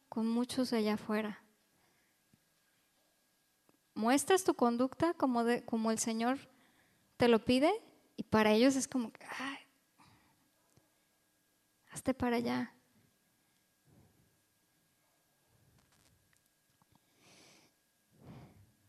con 0.09 0.27
muchos 0.27 0.73
allá 0.73 0.95
afuera. 0.95 1.43
Muestras 3.95 4.45
tu 4.45 4.55
conducta 4.55 5.15
como, 5.15 5.45
de, 5.45 5.65
como 5.65 5.91
el 5.91 5.99
Señor 5.99 6.39
te 7.17 7.29
lo 7.29 7.45
pide 7.45 7.73
y 8.17 8.23
para 8.23 8.53
ellos 8.53 8.77
es 8.77 8.89
como, 8.89 9.13
ay, 9.39 9.59
hazte 11.93 12.15
para 12.15 12.37
allá. 12.37 12.75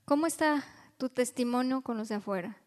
¿Cómo 0.05 0.25
está 0.25 0.63
tu 0.97 1.09
testimonio 1.09 1.81
con 1.81 1.97
los 1.97 2.09
de 2.09 2.15
afuera? 2.15 2.57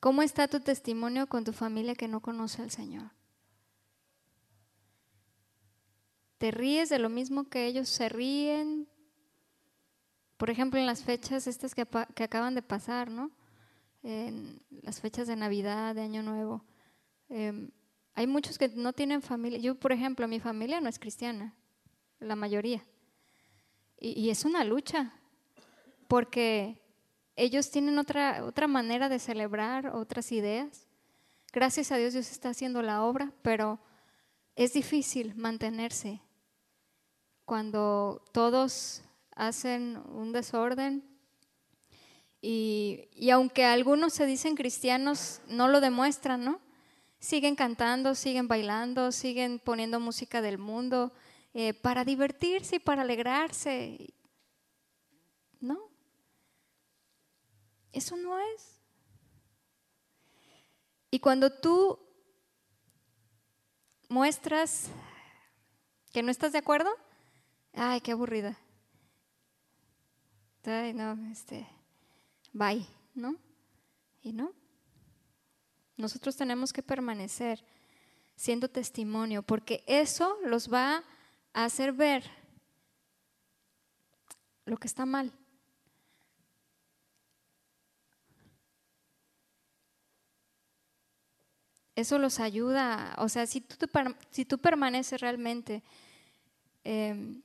¿Cómo 0.00 0.22
está 0.22 0.48
tu 0.48 0.60
testimonio 0.60 1.26
con 1.26 1.44
tu 1.44 1.52
familia 1.52 1.94
que 1.94 2.08
no 2.08 2.20
conoce 2.20 2.62
al 2.62 2.70
Señor? 2.70 3.10
¿Te 6.38 6.50
ríes 6.50 6.88
de 6.88 6.98
lo 6.98 7.10
mismo 7.10 7.44
que 7.44 7.66
ellos 7.66 7.88
se 7.88 8.08
ríen? 8.08 8.88
Por 10.38 10.48
ejemplo, 10.48 10.80
en 10.80 10.86
las 10.86 11.04
fechas 11.04 11.46
estas 11.46 11.74
que, 11.74 11.82
acaban 11.82 12.54
de 12.54 12.62
pasar, 12.62 13.10
¿no? 13.10 13.30
En 14.02 14.62
las 14.82 15.02
fechas 15.02 15.28
de 15.28 15.36
Navidad, 15.36 15.94
de 15.94 16.00
Año 16.00 16.22
Nuevo. 16.22 16.64
Em, 17.28 17.70
hay 18.20 18.26
muchos 18.26 18.58
que 18.58 18.68
no 18.68 18.92
tienen 18.92 19.22
familia. 19.22 19.58
Yo, 19.58 19.74
por 19.74 19.92
ejemplo, 19.92 20.28
mi 20.28 20.40
familia 20.40 20.78
no 20.82 20.90
es 20.90 20.98
cristiana, 20.98 21.54
la 22.18 22.36
mayoría. 22.36 22.84
y 23.98 24.28
es 24.28 24.44
una 24.44 24.62
lucha, 24.64 25.14
porque 26.06 26.82
ellos 27.34 27.70
tienen 27.70 27.98
otra, 27.98 28.44
otra 28.44 28.66
manera 28.66 29.08
de 29.08 29.18
celebrar, 29.18 29.86
otras 29.86 30.32
ideas. 30.32 30.86
Gracias 31.50 31.92
a 31.92 31.96
Dios 31.96 32.12
Dios 32.12 32.30
está 32.30 32.50
haciendo 32.50 32.82
la 32.82 33.04
obra, 33.04 33.32
pero 33.40 33.80
es 34.54 34.74
difícil 34.74 35.34
mantenerse 35.34 36.20
cuando 37.46 38.22
todos 38.32 39.02
hacen 39.34 39.96
un 40.12 40.32
desorden 40.32 41.02
y, 42.42 43.08
y, 43.14 43.30
aunque 43.30 43.64
algunos 43.64 44.12
se 44.12 44.26
dicen 44.26 44.56
cristianos, 44.56 45.40
no 45.46 45.68
lo 45.68 45.80
demuestran, 45.80 46.44
¿no? 46.44 46.60
Siguen 47.20 47.54
cantando, 47.54 48.14
siguen 48.14 48.48
bailando, 48.48 49.12
siguen 49.12 49.58
poniendo 49.58 50.00
música 50.00 50.40
del 50.40 50.58
mundo 50.58 51.12
eh, 51.52 51.74
para 51.74 52.04
divertirse 52.04 52.76
y 52.76 52.78
para 52.80 53.02
alegrarse. 53.02 54.12
No, 55.60 55.90
eso 57.92 58.16
no 58.16 58.38
es. 58.38 58.80
Y 61.10 61.20
cuando 61.20 61.50
tú 61.50 61.98
muestras 64.08 64.88
que 66.12 66.22
no 66.22 66.30
estás 66.30 66.52
de 66.52 66.58
acuerdo, 66.58 66.90
ay, 67.74 68.00
qué 68.00 68.12
aburrida. 68.12 68.56
Ay, 70.64 70.94
no, 70.94 71.18
este, 71.30 71.66
bye, 72.52 72.86
¿no? 73.14 73.36
Y 74.22 74.32
no. 74.32 74.59
Nosotros 76.00 76.36
tenemos 76.36 76.72
que 76.72 76.82
permanecer 76.82 77.64
siendo 78.34 78.68
testimonio, 78.68 79.42
porque 79.42 79.84
eso 79.86 80.38
los 80.44 80.72
va 80.72 81.04
a 81.52 81.64
hacer 81.64 81.92
ver 81.92 82.24
lo 84.64 84.78
que 84.78 84.86
está 84.86 85.04
mal. 85.04 85.32
Eso 91.94 92.18
los 92.18 92.40
ayuda, 92.40 93.14
o 93.18 93.28
sea, 93.28 93.46
si 93.46 93.60
tú, 93.60 93.76
si 94.30 94.46
tú 94.46 94.56
permaneces 94.58 95.20
realmente 95.20 95.82
em, 96.82 97.42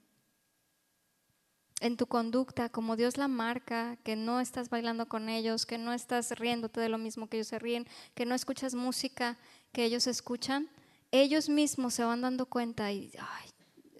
en 1.81 1.97
tu 1.97 2.07
conducta, 2.07 2.69
como 2.69 2.95
Dios 2.95 3.17
la 3.17 3.27
marca, 3.27 3.97
que 4.03 4.15
no 4.15 4.39
estás 4.39 4.69
bailando 4.69 5.07
con 5.07 5.29
ellos, 5.29 5.65
que 5.65 5.77
no 5.77 5.93
estás 5.93 6.31
riéndote 6.31 6.79
de 6.79 6.89
lo 6.89 6.97
mismo 6.97 7.27
que 7.27 7.38
ellos 7.38 7.47
se 7.47 7.59
ríen, 7.59 7.88
que 8.13 8.25
no 8.25 8.35
escuchas 8.35 8.75
música 8.75 9.38
que 9.71 9.83
ellos 9.83 10.07
escuchan, 10.07 10.69
ellos 11.11 11.49
mismos 11.49 11.93
se 11.93 12.03
van 12.03 12.21
dando 12.21 12.45
cuenta 12.45 12.91
y, 12.91 13.11
ay, 13.19 13.49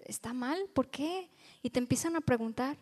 está 0.04 0.32
mal, 0.32 0.58
¿por 0.74 0.88
qué? 0.88 1.28
Y 1.62 1.70
te 1.70 1.78
empiezan 1.78 2.16
a 2.16 2.20
preguntar, 2.20 2.78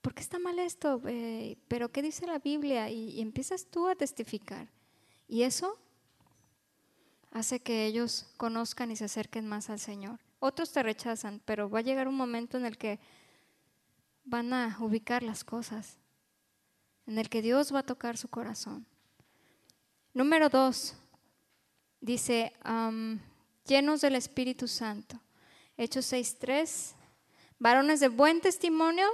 ¿por 0.00 0.14
qué 0.14 0.22
está 0.22 0.38
mal 0.38 0.58
esto? 0.58 1.02
Eh, 1.06 1.58
¿Pero 1.68 1.90
qué 1.90 2.00
dice 2.00 2.26
la 2.26 2.38
Biblia? 2.38 2.88
Y, 2.90 3.10
y 3.10 3.20
empiezas 3.20 3.66
tú 3.66 3.88
a 3.88 3.94
testificar. 3.94 4.68
Y 5.28 5.42
eso 5.42 5.78
hace 7.30 7.60
que 7.60 7.84
ellos 7.84 8.26
conozcan 8.38 8.90
y 8.90 8.96
se 8.96 9.04
acerquen 9.04 9.46
más 9.46 9.68
al 9.68 9.78
Señor. 9.78 10.18
Otros 10.40 10.72
te 10.72 10.82
rechazan, 10.82 11.42
pero 11.44 11.68
va 11.68 11.80
a 11.80 11.82
llegar 11.82 12.08
un 12.08 12.14
momento 12.14 12.56
en 12.56 12.64
el 12.64 12.78
que 12.78 13.00
van 14.28 14.52
a 14.52 14.76
ubicar 14.80 15.22
las 15.22 15.42
cosas, 15.42 15.96
en 17.06 17.18
el 17.18 17.28
que 17.28 17.40
Dios 17.42 17.74
va 17.74 17.80
a 17.80 17.86
tocar 17.86 18.18
su 18.18 18.28
corazón. 18.28 18.86
Número 20.12 20.48
dos, 20.48 20.94
dice, 22.00 22.52
llenos 23.66 24.00
del 24.02 24.16
Espíritu 24.16 24.68
Santo. 24.68 25.18
Hechos 25.76 26.12
6.3, 26.12 26.94
varones 27.58 28.00
de 28.00 28.08
buen 28.08 28.40
testimonio. 28.40 29.06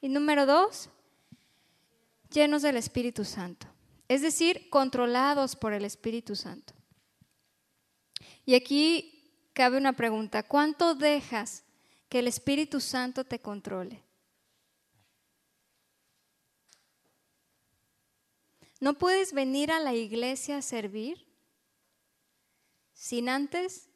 Y 0.00 0.08
número 0.08 0.46
dos, 0.46 0.90
llenos 2.30 2.62
del 2.62 2.76
Espíritu 2.76 3.24
Santo. 3.24 3.66
Es 4.08 4.20
decir, 4.20 4.68
controlados 4.68 5.56
por 5.56 5.72
el 5.72 5.84
Espíritu 5.84 6.36
Santo. 6.36 6.74
Y 8.44 8.54
aquí 8.54 9.48
cabe 9.52 9.78
una 9.78 9.92
pregunta, 9.92 10.42
¿cuánto 10.42 10.94
dejas 10.94 11.64
que 12.08 12.18
el 12.18 12.28
Espíritu 12.28 12.80
Santo 12.80 13.24
te 13.24 13.38
controle? 13.38 14.02
No 18.82 18.94
puedes 18.94 19.32
venir 19.32 19.70
a 19.70 19.78
la 19.78 19.94
iglesia 19.94 20.56
a 20.56 20.60
servir 20.60 21.24
sin 22.94 23.28
antes 23.28 23.88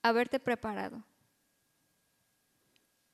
haberte 0.00 0.40
preparado. 0.40 1.04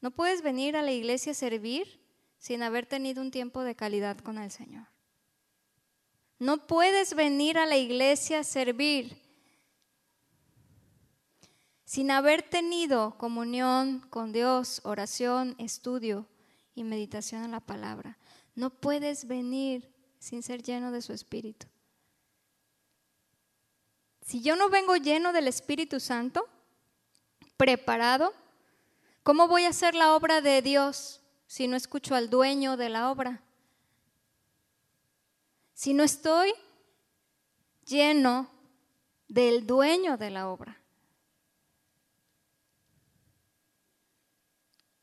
No 0.00 0.12
puedes 0.12 0.42
venir 0.42 0.76
a 0.76 0.82
la 0.82 0.92
iglesia 0.92 1.32
a 1.32 1.34
servir 1.34 2.00
sin 2.38 2.62
haber 2.62 2.86
tenido 2.86 3.20
un 3.20 3.32
tiempo 3.32 3.64
de 3.64 3.74
calidad 3.74 4.16
con 4.18 4.38
el 4.38 4.52
Señor. 4.52 4.86
No 6.38 6.68
puedes 6.68 7.14
venir 7.14 7.58
a 7.58 7.66
la 7.66 7.76
iglesia 7.76 8.38
a 8.38 8.44
servir 8.44 9.20
sin 11.84 12.12
haber 12.12 12.44
tenido 12.44 13.18
comunión 13.18 14.06
con 14.08 14.30
Dios, 14.30 14.82
oración, 14.84 15.56
estudio 15.58 16.28
y 16.76 16.84
meditación 16.84 17.42
en 17.42 17.50
la 17.50 17.60
palabra. 17.60 18.18
No 18.54 18.70
puedes 18.70 19.26
venir 19.26 19.97
sin 20.18 20.42
ser 20.42 20.62
lleno 20.62 20.90
de 20.90 21.02
su 21.02 21.12
Espíritu. 21.12 21.66
Si 24.22 24.42
yo 24.42 24.56
no 24.56 24.68
vengo 24.68 24.96
lleno 24.96 25.32
del 25.32 25.48
Espíritu 25.48 26.00
Santo, 26.00 26.46
preparado, 27.56 28.34
¿cómo 29.22 29.48
voy 29.48 29.64
a 29.64 29.70
hacer 29.70 29.94
la 29.94 30.14
obra 30.14 30.40
de 30.40 30.60
Dios 30.60 31.22
si 31.46 31.66
no 31.66 31.76
escucho 31.76 32.14
al 32.14 32.28
dueño 32.28 32.76
de 32.76 32.88
la 32.90 33.10
obra? 33.10 33.42
Si 35.72 35.94
no 35.94 36.02
estoy 36.02 36.52
lleno 37.86 38.50
del 39.28 39.66
dueño 39.66 40.16
de 40.18 40.30
la 40.30 40.48
obra. 40.48 40.78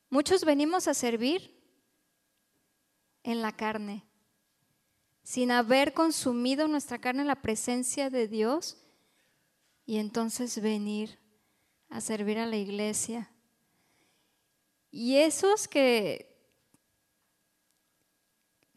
Muchos 0.08 0.44
venimos 0.44 0.86
a 0.86 0.94
servir 0.94 1.52
en 3.22 3.42
la 3.42 3.56
carne, 3.56 4.05
sin 5.26 5.50
haber 5.50 5.92
consumido 5.92 6.68
nuestra 6.68 7.00
carne 7.00 7.22
en 7.22 7.26
la 7.26 7.42
presencia 7.42 8.10
de 8.10 8.28
Dios 8.28 8.78
y 9.84 9.96
entonces 9.96 10.62
venir 10.62 11.18
a 11.88 12.00
servir 12.00 12.38
a 12.38 12.46
la 12.46 12.54
iglesia. 12.54 13.28
Y 14.92 15.16
esos 15.16 15.66
que, 15.66 16.32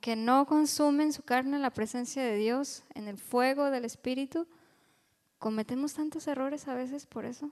que 0.01 0.15
no 0.15 0.47
consumen 0.47 1.13
su 1.13 1.21
carne 1.21 1.57
en 1.57 1.61
la 1.61 1.69
presencia 1.69 2.23
de 2.23 2.37
Dios, 2.37 2.83
en 2.95 3.07
el 3.07 3.19
fuego 3.19 3.69
del 3.69 3.85
Espíritu, 3.85 4.47
cometemos 5.37 5.93
tantos 5.93 6.27
errores 6.27 6.67
a 6.67 6.73
veces 6.73 7.05
por 7.05 7.25
eso. 7.25 7.51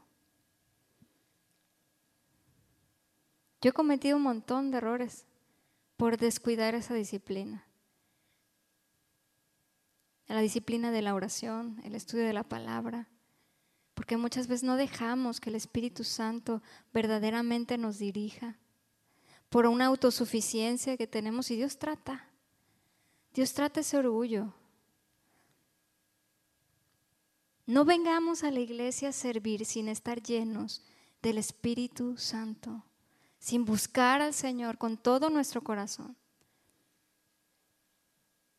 Yo 3.61 3.69
he 3.69 3.73
cometido 3.73 4.17
un 4.17 4.23
montón 4.23 4.71
de 4.71 4.79
errores 4.79 5.27
por 5.97 6.17
descuidar 6.17 6.73
esa 6.73 6.95
disciplina 6.95 7.66
la 10.33 10.41
disciplina 10.41 10.91
de 10.91 11.01
la 11.01 11.15
oración, 11.15 11.79
el 11.83 11.95
estudio 11.95 12.25
de 12.25 12.33
la 12.33 12.43
palabra, 12.43 13.07
porque 13.93 14.17
muchas 14.17 14.47
veces 14.47 14.63
no 14.63 14.75
dejamos 14.75 15.39
que 15.39 15.49
el 15.49 15.55
Espíritu 15.55 16.03
Santo 16.03 16.61
verdaderamente 16.93 17.77
nos 17.77 17.97
dirija 17.97 18.57
por 19.49 19.65
una 19.65 19.85
autosuficiencia 19.85 20.97
que 20.97 21.07
tenemos 21.07 21.49
y 21.49 21.55
Dios 21.55 21.77
trata. 21.77 22.27
Dios 23.33 23.53
trata 23.53 23.79
ese 23.79 23.97
orgullo. 23.97 24.53
No 27.65 27.85
vengamos 27.85 28.43
a 28.43 28.51
la 28.51 28.59
iglesia 28.59 29.09
a 29.09 29.13
servir 29.13 29.65
sin 29.65 29.87
estar 29.87 30.21
llenos 30.21 30.83
del 31.21 31.37
Espíritu 31.37 32.17
Santo, 32.17 32.83
sin 33.39 33.65
buscar 33.65 34.21
al 34.21 34.33
Señor 34.33 34.77
con 34.77 34.97
todo 34.97 35.29
nuestro 35.29 35.61
corazón. 35.61 36.15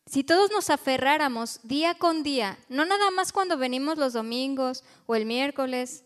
Si 0.09 0.25
todos 0.25 0.51
nos 0.51 0.71
aferráramos 0.71 1.61
día 1.64 1.94
con 1.94 2.23
día, 2.23 2.59
no 2.71 2.87
nada 2.87 3.11
más 3.11 3.31
cuando 3.31 3.59
venimos 3.59 3.99
los 3.99 4.14
domingos 4.14 4.83
o 5.07 5.14
el 5.14 5.27
miércoles, 5.27 6.03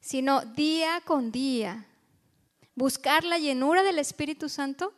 sino 0.00 0.40
día 0.40 1.00
con 1.04 1.30
día, 1.30 1.86
buscar 2.74 3.22
la 3.22 3.38
llenura 3.38 3.84
del 3.84 4.00
Espíritu 4.00 4.48
Santo, 4.48 4.92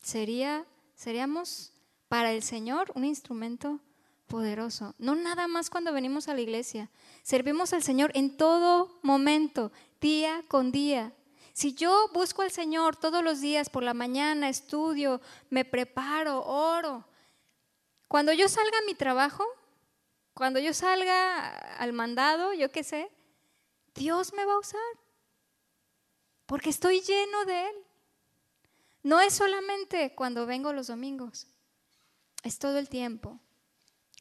sería, 0.00 0.66
seríamos 0.94 1.72
para 2.08 2.30
el 2.30 2.44
Señor 2.44 2.92
un 2.94 3.04
instrumento 3.04 3.80
poderoso. 4.28 4.94
No 4.98 5.16
nada 5.16 5.48
más 5.48 5.70
cuando 5.70 5.92
venimos 5.92 6.28
a 6.28 6.34
la 6.34 6.42
iglesia. 6.42 6.90
Servimos 7.24 7.72
al 7.72 7.82
Señor 7.82 8.12
en 8.14 8.36
todo 8.36 9.00
momento, 9.02 9.72
día 10.00 10.44
con 10.46 10.70
día. 10.70 11.12
Si 11.58 11.74
yo 11.74 12.08
busco 12.14 12.42
al 12.42 12.52
Señor 12.52 12.94
todos 12.94 13.24
los 13.24 13.40
días 13.40 13.68
por 13.68 13.82
la 13.82 13.92
mañana, 13.92 14.48
estudio, 14.48 15.20
me 15.50 15.64
preparo, 15.64 16.44
oro, 16.44 17.04
cuando 18.06 18.32
yo 18.32 18.48
salga 18.48 18.78
a 18.78 18.86
mi 18.86 18.94
trabajo, 18.94 19.44
cuando 20.34 20.60
yo 20.60 20.72
salga 20.72 21.48
al 21.78 21.92
mandado, 21.92 22.52
yo 22.52 22.70
qué 22.70 22.84
sé, 22.84 23.10
Dios 23.92 24.32
me 24.34 24.44
va 24.44 24.52
a 24.52 24.60
usar. 24.60 24.80
Porque 26.46 26.70
estoy 26.70 27.00
lleno 27.00 27.44
de 27.44 27.70
Él. 27.70 27.76
No 29.02 29.18
es 29.20 29.34
solamente 29.34 30.14
cuando 30.14 30.46
vengo 30.46 30.72
los 30.72 30.86
domingos, 30.86 31.48
es 32.44 32.60
todo 32.60 32.78
el 32.78 32.88
tiempo. 32.88 33.36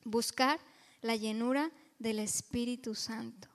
Buscar 0.04 0.60
la 1.02 1.16
llenura 1.16 1.70
del 2.00 2.18
Espíritu 2.18 2.96
Santo. 2.96 3.48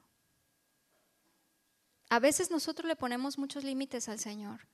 A 2.13 2.19
veces 2.19 2.51
nosotros 2.51 2.87
le 2.87 2.95
ponemos 2.95 3.39
muchos 3.39 3.63
límites 3.63 4.07
al 4.07 4.19
Señor 4.19 4.67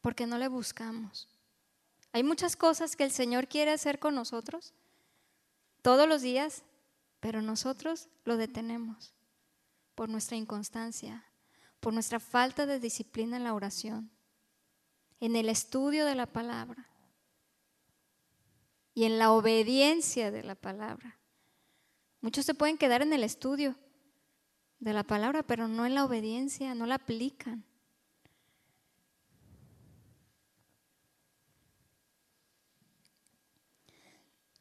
porque 0.00 0.26
no 0.26 0.38
le 0.38 0.48
buscamos. 0.48 1.28
Hay 2.10 2.24
muchas 2.24 2.56
cosas 2.56 2.96
que 2.96 3.04
el 3.04 3.12
Señor 3.12 3.46
quiere 3.46 3.70
hacer 3.70 4.00
con 4.00 4.16
nosotros 4.16 4.74
todos 5.82 6.08
los 6.08 6.22
días 6.22 6.64
pero 7.20 7.42
nosotros 7.42 8.08
lo 8.24 8.36
detenemos 8.36 9.14
por 9.94 10.08
nuestra 10.08 10.36
inconstancia, 10.36 11.24
por 11.78 11.94
nuestra 11.94 12.18
falta 12.18 12.66
de 12.66 12.80
disciplina 12.80 13.36
en 13.36 13.44
la 13.44 13.54
oración, 13.54 14.10
en 15.20 15.36
el 15.36 15.48
estudio 15.48 16.04
de 16.06 16.16
la 16.16 16.26
palabra 16.26 16.88
y 18.94 19.04
en 19.04 19.20
la 19.20 19.30
obediencia 19.30 20.32
de 20.32 20.42
la 20.42 20.56
palabra. 20.56 21.20
Muchos 22.20 22.44
se 22.44 22.54
pueden 22.54 22.78
quedar 22.78 23.02
en 23.02 23.12
el 23.12 23.22
estudio 23.22 23.76
de 24.78 24.92
la 24.92 25.04
palabra, 25.04 25.42
pero 25.42 25.68
no 25.68 25.86
en 25.86 25.94
la 25.94 26.04
obediencia, 26.04 26.74
no 26.74 26.86
la 26.86 26.96
aplican. 26.96 27.64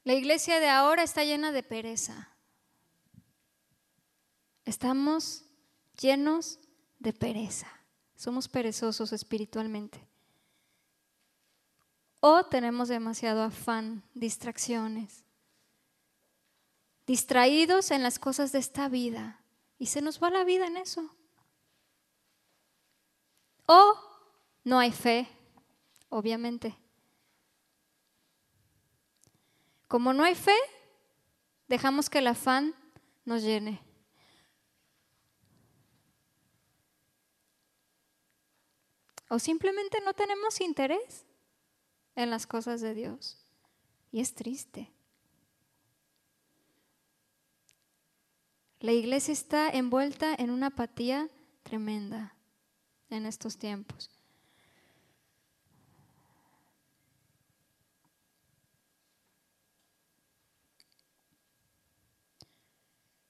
La 0.04 0.14
iglesia 0.14 0.60
de 0.60 0.70
ahora 0.70 1.02
está 1.02 1.24
llena 1.24 1.52
de 1.52 1.64
pereza. 1.64 2.30
Estamos 4.64 5.46
llenos 6.00 6.60
de 7.00 7.12
pereza. 7.12 7.68
Somos 8.16 8.48
perezosos 8.48 9.14
espiritualmente. 9.14 10.08
O 12.20 12.46
tenemos 12.46 12.88
demasiado 12.88 13.44
afán, 13.44 14.04
distracciones. 14.14 15.24
Distraídos 17.08 17.92
en 17.92 18.04
las 18.04 18.20
cosas 18.20 18.52
de 18.52 18.60
esta 18.60 18.90
vida. 18.90 19.45
Y 19.78 19.88
se 19.88 20.02
nos 20.02 20.22
va 20.22 20.30
la 20.30 20.44
vida 20.44 20.68
en 20.68 20.78
eso. 20.78 21.14
O 23.68 23.98
no 24.64 24.80
hay 24.80 24.92
fe, 24.92 25.28
obviamente. 26.10 26.78
Como 29.88 30.14
no 30.14 30.24
hay 30.24 30.36
fe, 30.36 30.56
dejamos 31.68 32.10
que 32.10 32.20
el 32.20 32.28
afán 32.28 32.76
nos 33.26 33.44
llene. 33.44 33.82
O 39.30 39.40
simplemente 39.40 40.00
no 40.02 40.14
tenemos 40.14 40.62
interés 40.62 41.26
en 42.16 42.30
las 42.30 42.48
cosas 42.48 42.82
de 42.82 42.94
Dios. 42.94 43.38
Y 44.12 44.22
es 44.22 44.34
triste. 44.34 44.95
La 48.86 48.92
iglesia 48.92 49.32
está 49.32 49.68
envuelta 49.72 50.36
en 50.36 50.52
una 50.52 50.68
apatía 50.68 51.28
tremenda 51.64 52.36
en 53.10 53.26
estos 53.26 53.58
tiempos. 53.58 54.12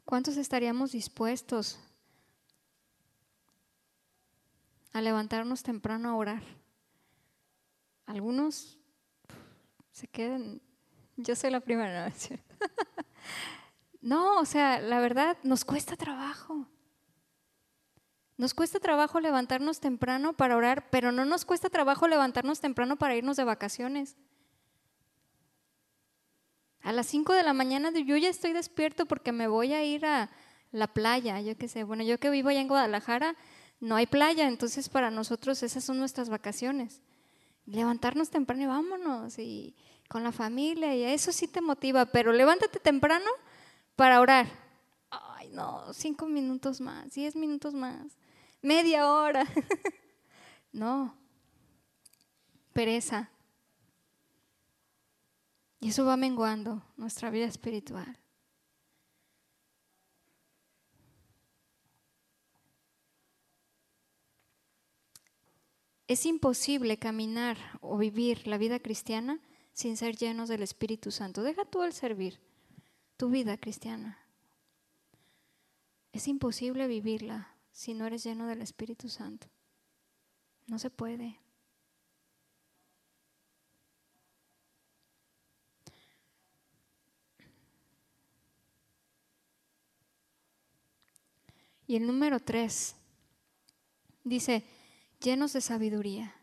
¿Cuántos 0.03 0.35
estaríamos 0.35 0.91
dispuestos 0.91 1.79
a 4.91 4.99
levantarnos 4.99 5.63
temprano 5.63 6.09
a 6.09 6.15
orar? 6.15 6.43
Algunos 8.07 8.77
se 9.93 10.09
quedan, 10.09 10.61
yo 11.15 11.33
soy 11.33 11.49
la 11.49 11.61
primera, 11.61 12.09
¿no? 12.09 12.13
no, 14.05 14.37
o 14.37 14.45
sea, 14.45 14.79
la 14.81 14.99
verdad, 14.99 15.35
nos 15.41 15.65
cuesta 15.65 15.97
trabajo. 15.97 16.67
Nos 18.37 18.53
cuesta 18.53 18.79
trabajo 18.79 19.19
levantarnos 19.19 19.79
temprano 19.79 20.33
para 20.33 20.55
orar, 20.55 20.91
pero 20.91 21.11
no 21.11 21.25
nos 21.25 21.43
cuesta 21.43 21.71
trabajo 21.71 22.07
levantarnos 22.07 22.59
temprano 22.59 22.97
para 22.97 23.15
irnos 23.15 23.35
de 23.35 23.45
vacaciones. 23.45 24.15
A 26.81 26.91
las 26.91 27.07
5 27.07 27.33
de 27.33 27.41
la 27.41 27.53
mañana 27.53 27.89
yo 27.89 28.15
ya 28.15 28.29
estoy 28.29 28.53
despierto 28.53 29.07
porque 29.07 29.31
me 29.31 29.47
voy 29.47 29.73
a 29.73 29.83
ir 29.83 30.05
a 30.05 30.29
la 30.71 30.85
playa, 30.85 31.41
yo 31.41 31.57
qué 31.57 31.67
sé. 31.67 31.83
Bueno, 31.83 32.03
yo 32.03 32.19
que 32.19 32.29
vivo 32.29 32.49
allá 32.49 32.61
en 32.61 32.67
Guadalajara, 32.67 33.35
no 33.79 33.95
hay 33.95 34.05
playa, 34.05 34.47
entonces 34.47 34.87
para 34.87 35.09
nosotros 35.09 35.63
esas 35.63 35.83
son 35.83 35.97
nuestras 35.97 36.29
vacaciones. 36.29 37.01
Levantarnos 37.65 38.29
temprano 38.29 38.61
y 38.61 38.67
vámonos, 38.67 39.39
y 39.39 39.75
con 40.07 40.23
la 40.23 40.31
familia, 40.31 40.95
y 40.95 41.05
eso 41.05 41.31
sí 41.31 41.47
te 41.47 41.59
motiva, 41.59 42.05
pero 42.05 42.31
levántate 42.33 42.79
temprano 42.79 43.31
para 43.95 44.19
orar. 44.21 44.47
Ay, 45.09 45.49
no, 45.49 45.93
cinco 45.93 46.27
minutos 46.27 46.81
más, 46.81 47.13
diez 47.13 47.35
minutos 47.35 47.73
más, 47.73 48.17
media 48.61 49.11
hora. 49.11 49.45
no, 50.71 51.15
pereza. 52.73 53.29
Y 55.79 55.89
eso 55.89 56.05
va 56.05 56.17
menguando 56.17 56.81
nuestra 56.97 57.29
vida 57.29 57.45
espiritual. 57.45 58.17
Es 66.07 66.25
imposible 66.25 66.97
caminar 66.97 67.57
o 67.81 67.97
vivir 67.97 68.47
la 68.47 68.59
vida 68.59 68.79
cristiana 68.79 69.39
sin 69.73 69.97
ser 69.97 70.15
llenos 70.15 70.49
del 70.49 70.61
Espíritu 70.61 71.09
Santo. 71.11 71.41
Deja 71.41 71.65
tú 71.65 71.81
el 71.81 71.93
servir, 71.93 72.39
tu 73.17 73.29
vida 73.29 73.57
cristiana. 73.57 74.19
Es 76.11 76.27
imposible 76.27 76.87
vivirla 76.87 77.55
si 77.71 77.93
no 77.93 78.05
eres 78.05 78.23
lleno 78.23 78.47
del 78.47 78.61
Espíritu 78.61 79.09
Santo. 79.09 79.47
No 80.67 80.79
se 80.79 80.89
puede. 80.89 81.39
Y 91.87 91.95
el 91.95 92.07
número 92.07 92.39
tres 92.39 92.95
dice, 94.23 94.63
llenos 95.21 95.53
de 95.53 95.61
sabiduría. 95.61 96.33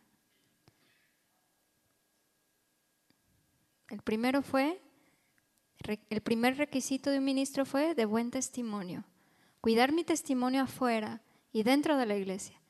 El 3.89 4.03
primero 4.03 4.43
fue, 4.43 4.81
el 6.11 6.21
primer 6.21 6.57
requisito 6.57 7.11
de 7.11 7.19
un 7.19 7.25
ministro 7.25 7.65
fue 7.65 7.95
de 7.95 8.05
buen 8.05 8.31
testimonio. 8.31 9.05
Cuidar 9.61 9.93
mi 9.93 10.05
testimonio 10.05 10.63
afuera 10.63 11.23
y 11.53 11.63
dentro 11.63 11.97
de 11.97 12.07
la 12.07 12.17
iglesia. 12.17 12.61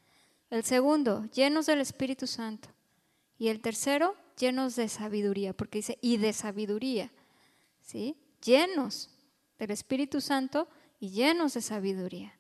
El 0.51 0.65
segundo, 0.65 1.25
llenos 1.35 1.67
del 1.67 1.81
Espíritu 1.81 2.27
Santo. 2.27 2.69
Y 3.39 3.49
el 3.49 3.61
tercero, 3.61 4.15
llenos 4.39 4.77
de 4.77 4.89
sabiduría, 4.89 5.53
porque 5.55 5.79
dice, 5.79 5.99
y 6.03 6.19
de 6.19 6.33
sabiduría. 6.33 7.11
¿Sí? 7.81 8.17
Llenos 8.45 9.11
del 9.59 9.71
Espíritu 9.71 10.21
Santo 10.21 10.69
y 11.01 11.11
llenos 11.11 11.55
de 11.55 11.63
sabiduría. 11.63 12.39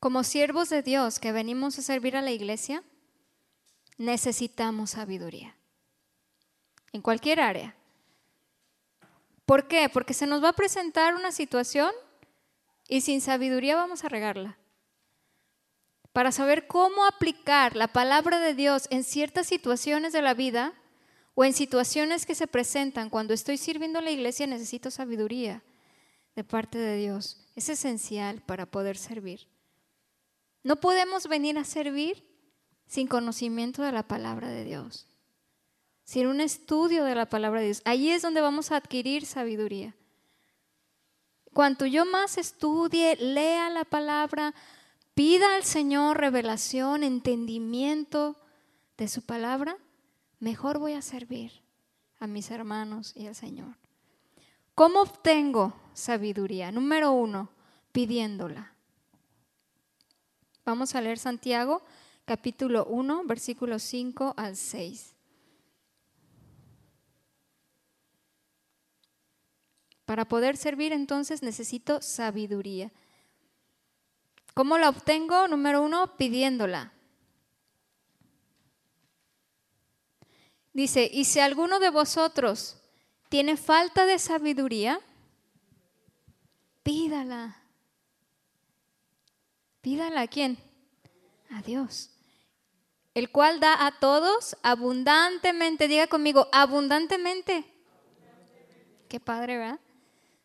Como 0.00 0.24
siervos 0.24 0.70
de 0.70 0.82
Dios 0.82 1.18
que 1.18 1.30
venimos 1.30 1.78
a 1.78 1.82
servir 1.82 2.16
a 2.16 2.22
la 2.22 2.30
iglesia, 2.30 2.82
necesitamos 4.00 4.92
sabiduría. 4.92 5.54
En 6.90 7.02
cualquier 7.02 7.38
área. 7.38 7.76
¿Por 9.44 9.68
qué? 9.68 9.90
Porque 9.90 10.14
se 10.14 10.26
nos 10.26 10.42
va 10.42 10.48
a 10.48 10.54
presentar 10.54 11.14
una 11.14 11.32
situación 11.32 11.90
y 12.88 13.02
sin 13.02 13.20
sabiduría 13.20 13.76
vamos 13.76 14.02
a 14.02 14.08
regarla. 14.08 14.56
Para 16.14 16.32
saber 16.32 16.66
cómo 16.66 17.04
aplicar 17.04 17.76
la 17.76 17.88
palabra 17.88 18.40
de 18.40 18.54
Dios 18.54 18.88
en 18.90 19.04
ciertas 19.04 19.46
situaciones 19.46 20.14
de 20.14 20.22
la 20.22 20.32
vida 20.32 20.72
o 21.34 21.44
en 21.44 21.52
situaciones 21.52 22.24
que 22.24 22.34
se 22.34 22.46
presentan 22.46 23.10
cuando 23.10 23.34
estoy 23.34 23.58
sirviendo 23.58 23.98
a 23.98 24.02
la 24.02 24.10
iglesia, 24.10 24.46
necesito 24.46 24.90
sabiduría 24.90 25.62
de 26.34 26.42
parte 26.42 26.78
de 26.78 26.96
Dios. 26.96 27.46
Es 27.54 27.68
esencial 27.68 28.40
para 28.40 28.64
poder 28.64 28.96
servir. 28.96 29.46
No 30.62 30.76
podemos 30.76 31.28
venir 31.28 31.58
a 31.58 31.64
servir 31.64 32.29
sin 32.90 33.06
conocimiento 33.06 33.82
de 33.82 33.92
la 33.92 34.02
palabra 34.02 34.48
de 34.48 34.64
Dios, 34.64 35.06
sin 36.02 36.26
un 36.26 36.40
estudio 36.40 37.04
de 37.04 37.14
la 37.14 37.26
palabra 37.26 37.60
de 37.60 37.66
Dios. 37.66 37.82
Allí 37.84 38.10
es 38.10 38.20
donde 38.20 38.40
vamos 38.40 38.72
a 38.72 38.76
adquirir 38.76 39.26
sabiduría. 39.26 39.94
Cuanto 41.52 41.86
yo 41.86 42.04
más 42.04 42.36
estudie, 42.36 43.14
lea 43.14 43.70
la 43.70 43.84
palabra, 43.84 44.54
pida 45.14 45.54
al 45.54 45.62
Señor 45.62 46.18
revelación, 46.18 47.04
entendimiento 47.04 48.34
de 48.98 49.06
su 49.06 49.22
palabra, 49.22 49.76
mejor 50.40 50.80
voy 50.80 50.94
a 50.94 51.02
servir 51.02 51.52
a 52.18 52.26
mis 52.26 52.50
hermanos 52.50 53.12
y 53.14 53.28
al 53.28 53.36
Señor. 53.36 53.76
¿Cómo 54.74 55.02
obtengo 55.02 55.74
sabiduría? 55.94 56.72
Número 56.72 57.12
uno, 57.12 57.50
pidiéndola. 57.92 58.72
Vamos 60.64 60.96
a 60.96 61.00
leer 61.00 61.20
Santiago 61.20 61.82
capítulo 62.30 62.84
1, 62.84 63.24
versículos 63.24 63.82
5 63.82 64.34
al 64.36 64.54
6. 64.54 65.16
Para 70.04 70.28
poder 70.28 70.56
servir 70.56 70.92
entonces 70.92 71.42
necesito 71.42 72.00
sabiduría. 72.00 72.92
¿Cómo 74.54 74.78
la 74.78 74.90
obtengo? 74.90 75.48
Número 75.48 75.82
uno, 75.82 76.16
pidiéndola. 76.16 76.92
Dice, 80.72 81.10
y 81.12 81.24
si 81.24 81.40
alguno 81.40 81.80
de 81.80 81.90
vosotros 81.90 82.80
tiene 83.28 83.56
falta 83.56 84.06
de 84.06 84.20
sabiduría, 84.20 85.00
pídala. 86.84 87.60
Pídala 89.80 90.20
a 90.20 90.28
quién? 90.28 90.58
A 91.50 91.60
Dios. 91.62 92.10
El 93.14 93.30
cual 93.30 93.60
da 93.60 93.86
a 93.86 93.98
todos 93.98 94.56
abundantemente. 94.62 95.88
Diga 95.88 96.06
conmigo, 96.06 96.48
abundantemente. 96.52 97.64
Qué 99.08 99.18
padre, 99.18 99.58
¿verdad? 99.58 99.80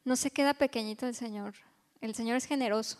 No 0.03 0.15
se 0.15 0.31
queda 0.31 0.53
pequeñito 0.53 1.05
el 1.05 1.15
Señor. 1.15 1.53
El 2.01 2.15
Señor 2.15 2.37
es 2.37 2.45
generoso. 2.45 2.97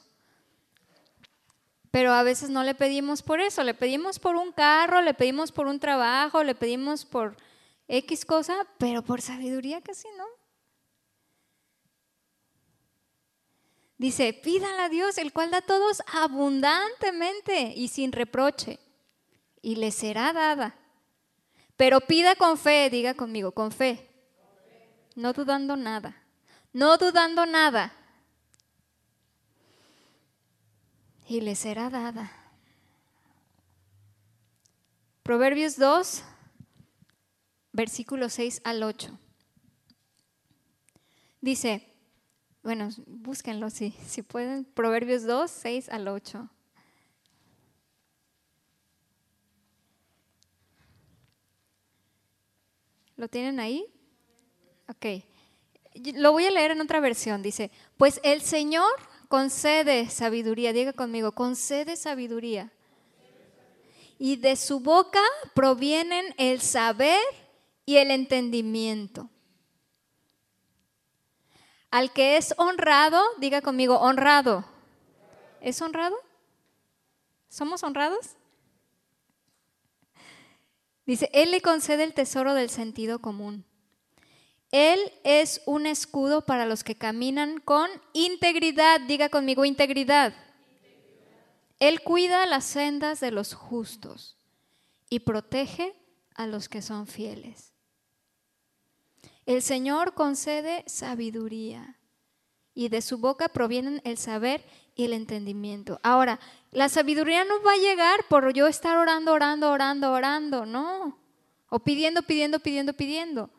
Pero 1.92 2.12
a 2.12 2.24
veces 2.24 2.50
no 2.50 2.64
le 2.64 2.76
pedimos 2.76 3.24
por 3.24 3.40
eso, 3.40 3.64
le 3.64 3.74
pedimos 3.74 4.20
por 4.20 4.36
un 4.36 4.52
carro, 4.52 5.02
le 5.02 5.14
pedimos 5.14 5.52
por 5.52 5.68
un 5.68 5.80
trabajo, 5.80 6.44
le 6.44 6.54
pedimos 6.54 7.06
por 7.06 7.38
X 7.88 8.26
cosa, 8.26 8.68
pero 8.78 9.02
por 9.02 9.22
sabiduría 9.22 9.82
casi 9.82 10.08
no. 10.18 10.26
Dice, 13.98 14.34
pídale 14.34 14.82
a 14.82 14.90
Dios, 14.90 15.18
el 15.18 15.32
cual 15.32 15.52
da 15.52 15.60
a 15.60 15.62
todos 15.62 16.04
abundantemente 16.08 17.74
y 17.76 17.88
sin 17.88 18.12
reproche, 18.12 18.80
y 19.66 19.78
le 19.78 19.90
será 19.90 20.32
dada. 20.32 20.76
Pero 21.76 22.00
pida 22.00 22.36
con 22.36 22.56
fe, 22.56 22.88
diga 22.92 23.16
conmigo, 23.16 23.52
con 23.52 23.72
fe, 23.72 24.08
no 25.16 25.34
dudando 25.34 25.76
nada, 25.76 26.16
no 26.72 26.98
dudando 26.98 27.48
nada, 27.48 27.92
y 31.28 31.42
le 31.42 31.56
será 31.56 31.90
dada. 31.90 32.32
Proverbios 35.24 35.78
2, 35.78 36.24
versículo 37.74 38.30
6 38.30 38.62
al 38.64 38.84
8. 38.84 39.18
Dice, 41.42 41.92
bueno, 42.62 42.90
búsquenlo 43.08 43.72
si, 43.72 43.96
si 44.06 44.22
pueden, 44.22 44.64
Proverbios 44.64 45.24
2, 45.24 45.50
6 45.50 45.90
al 45.90 46.08
8. 46.08 46.52
¿Lo 53.16 53.28
tienen 53.28 53.60
ahí? 53.60 53.86
Ok. 54.90 55.24
Lo 56.16 56.32
voy 56.32 56.46
a 56.46 56.52
leer 56.52 56.72
en 56.72 56.82
otra 56.82 57.00
versión. 57.00 57.42
Dice, 57.42 57.72
pues 57.98 58.20
el 58.24 58.42
Señor 58.42 58.92
concede 59.28 60.10
sabiduría, 60.10 60.74
diga 60.74 60.94
conmigo, 60.94 61.32
concede 61.32 61.96
sabiduría. 61.96 62.72
Y 64.18 64.38
de 64.38 64.56
su 64.56 64.80
boca 64.80 65.22
provienen 65.54 66.34
el 66.38 66.62
saber 66.62 67.22
y 67.86 67.98
el 67.98 68.12
entendimiento. 68.12 69.30
Al 71.92 72.12
que 72.12 72.38
es 72.38 72.54
honrado, 72.58 73.22
diga 73.40 73.62
conmigo, 73.62 74.00
honrado. 74.00 74.66
¿Es 75.62 75.82
honrado? 75.82 76.18
¿Somos 77.50 77.84
honrados? 77.84 78.36
Dice, 81.06 81.30
Él 81.34 81.52
le 81.52 81.62
concede 81.62 82.04
el 82.04 82.14
tesoro 82.14 82.54
del 82.54 82.70
sentido 82.70 83.20
común. 83.20 83.66
Él 84.72 85.00
es 85.24 85.62
un 85.66 85.86
escudo 85.86 86.46
para 86.46 86.66
los 86.66 86.84
que 86.84 86.96
caminan 86.96 87.60
con 87.60 87.90
integridad. 88.14 89.00
Diga 89.02 89.30
conmigo 89.30 89.64
integridad. 89.66 90.34
Él 91.80 92.02
cuida 92.02 92.46
las 92.46 92.66
sendas 92.66 93.20
de 93.20 93.32
los 93.32 93.54
justos 93.54 94.38
y 95.10 95.20
protege 95.20 95.96
a 96.34 96.48
los 96.48 96.68
que 96.68 96.82
son 96.82 97.08
fieles. 97.08 97.74
El 99.46 99.62
Señor 99.62 100.16
concede 100.16 100.84
sabiduría 100.88 102.00
y 102.74 102.90
de 102.90 103.02
su 103.02 103.20
boca 103.20 103.48
provienen 103.50 104.02
el 104.04 104.18
saber 104.18 104.66
y 104.96 105.04
el 105.04 105.14
entendimiento. 105.14 106.00
Ahora, 106.02 106.40
la 106.72 106.90
sabiduría 106.90 107.44
no 107.46 107.62
va 107.62 107.74
a 107.74 107.78
llegar 107.78 108.26
por 108.30 108.54
yo 108.54 108.68
estar 108.68 108.98
orando, 108.98 109.34
orando, 109.34 109.72
orando, 109.72 110.12
orando, 110.12 110.66
no. 110.66 111.20
O 111.70 111.80
pidiendo, 111.80 112.24
pidiendo, 112.24 112.60
pidiendo, 112.60 112.94
pidiendo 112.94 113.50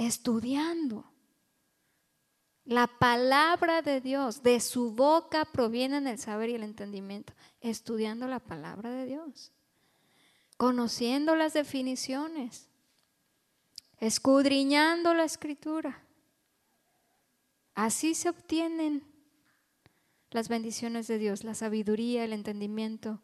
estudiando. 0.00 1.04
La 2.64 2.86
palabra 2.86 3.82
de 3.82 4.00
Dios, 4.00 4.42
de 4.42 4.60
su 4.60 4.92
boca 4.92 5.44
provienen 5.44 6.06
el 6.06 6.18
saber 6.18 6.50
y 6.50 6.54
el 6.54 6.62
entendimiento, 6.62 7.32
estudiando 7.60 8.26
la 8.26 8.38
palabra 8.38 8.90
de 8.90 9.06
Dios, 9.06 9.52
conociendo 10.56 11.36
las 11.36 11.52
definiciones, 11.52 12.68
escudriñando 13.98 15.14
la 15.14 15.24
escritura. 15.24 16.02
Así 17.74 18.14
se 18.14 18.28
obtienen 18.30 19.04
las 20.30 20.48
bendiciones 20.48 21.06
de 21.06 21.18
Dios, 21.18 21.44
la 21.44 21.54
sabiduría, 21.54 22.24
el 22.24 22.32
entendimiento. 22.32 23.20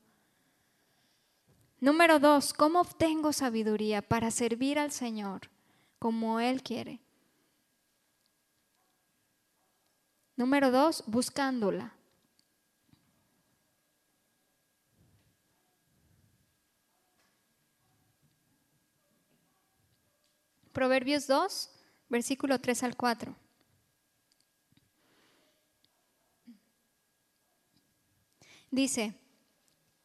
Número 1.80 2.18
dos, 2.18 2.52
¿cómo 2.52 2.80
obtengo 2.80 3.32
sabiduría 3.32 4.02
para 4.02 4.30
servir 4.30 4.78
al 4.78 4.92
Señor? 4.92 5.50
como 5.98 6.40
Él 6.40 6.62
quiere. 6.62 7.00
Número 10.36 10.70
dos, 10.70 11.02
buscándola. 11.07 11.94
Proverbios 20.72 21.26
2, 21.26 21.70
versículo 22.11 22.61
3 22.61 22.82
al 22.82 22.96
4. 22.96 23.34
Dice, 28.70 29.14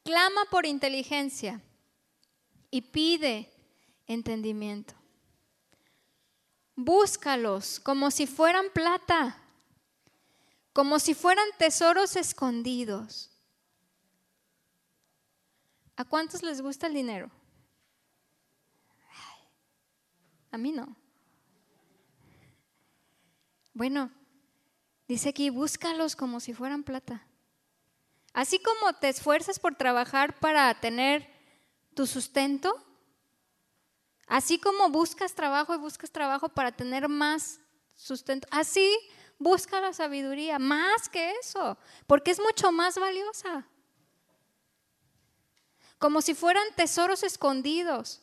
clama 0.04 0.46
por 0.50 0.66
inteligencia 0.66 1.62
y 2.70 2.82
pide 2.82 3.52
entendimiento. 4.08 4.94
Búscalos 6.76 7.80
como 7.80 8.12
si 8.12 8.28
fueran 8.28 8.66
plata, 8.74 9.38
como 10.74 11.00
si 11.00 11.14
fueran 11.14 11.48
tesoros 11.58 12.16
escondidos. 12.16 13.30
¿A 15.96 16.06
cuántos 16.06 16.42
les 16.42 16.62
gusta 16.62 16.88
el 16.88 16.94
dinero? 16.94 17.30
A 20.52 20.58
mí 20.58 20.72
no. 20.72 20.96
Bueno, 23.74 24.12
dice 25.08 25.30
aquí, 25.30 25.50
búscalos 25.50 26.16
como 26.16 26.40
si 26.40 26.54
fueran 26.54 26.84
plata. 26.84 27.26
Así 28.34 28.60
como 28.60 28.94
te 28.94 29.10
esfuerzas 29.10 29.60
por 29.60 29.76
trabajar 29.76 30.40
para 30.40 30.74
tener 30.80 31.28
tu 31.94 32.08
sustento, 32.08 32.82
Así 34.32 34.58
como 34.58 34.90
buscas 34.90 35.36
trabajo 35.36 35.76
y 35.76 35.78
buscas 35.78 36.10
trabajo 36.10 36.48
para 36.48 36.72
tener 36.72 37.10
más 37.10 37.60
sustento, 37.98 38.48
así 38.50 38.98
busca 39.38 39.82
la 39.82 39.92
sabiduría, 39.92 40.58
más 40.58 41.10
que 41.10 41.32
eso, 41.32 41.78
porque 42.08 42.32
es 42.32 42.40
mucho 42.40 42.72
más 42.72 42.98
valiosa. 42.98 43.68
Como 45.98 46.22
si 46.22 46.34
fueran 46.34 46.64
tesoros 46.78 47.24
escondidos. 47.24 48.22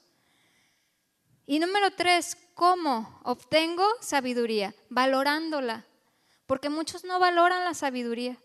Y 1.44 1.58
número 1.58 1.90
tres, 1.90 2.38
¿cómo 2.54 3.20
obtengo 3.22 3.84
sabiduría? 4.00 4.74
Valorándola, 4.88 5.84
porque 6.46 6.70
muchos 6.70 7.04
no 7.04 7.18
valoran 7.18 7.66
la 7.66 7.74
sabiduría. 7.74 8.38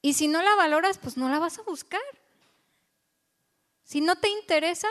Y 0.00 0.14
si 0.14 0.28
no 0.28 0.42
la 0.42 0.54
valoras, 0.54 0.98
pues 0.98 1.16
no 1.16 1.28
la 1.28 1.38
vas 1.38 1.58
a 1.58 1.62
buscar. 1.62 2.00
Si 3.82 4.00
no 4.00 4.16
te 4.16 4.28
interesa, 4.28 4.88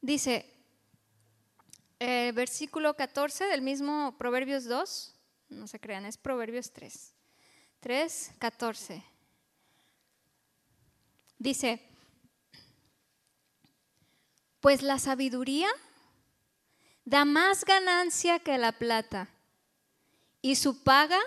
dice, 0.00 0.48
el 1.98 2.08
eh, 2.08 2.32
versículo 2.32 2.94
14 2.94 3.44
del 3.46 3.62
mismo 3.62 4.16
Proverbios 4.16 4.64
2, 4.64 5.14
no 5.50 5.66
se 5.66 5.80
crean, 5.80 6.06
es 6.06 6.16
Proverbios 6.16 6.72
3. 6.72 7.14
3, 7.80 8.32
14. 8.38 9.04
Dice, 11.38 11.82
pues 14.60 14.82
la 14.82 14.98
sabiduría 14.98 15.68
da 17.04 17.24
más 17.24 17.64
ganancia 17.64 18.38
que 18.38 18.56
la 18.58 18.70
plata 18.70 19.28
y 20.42 20.56
su 20.56 20.82
paga 20.82 21.20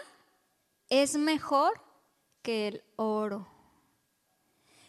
es 0.89 1.15
mejor 1.15 1.81
que 2.43 2.67
el 2.67 2.83
oro. 2.97 3.47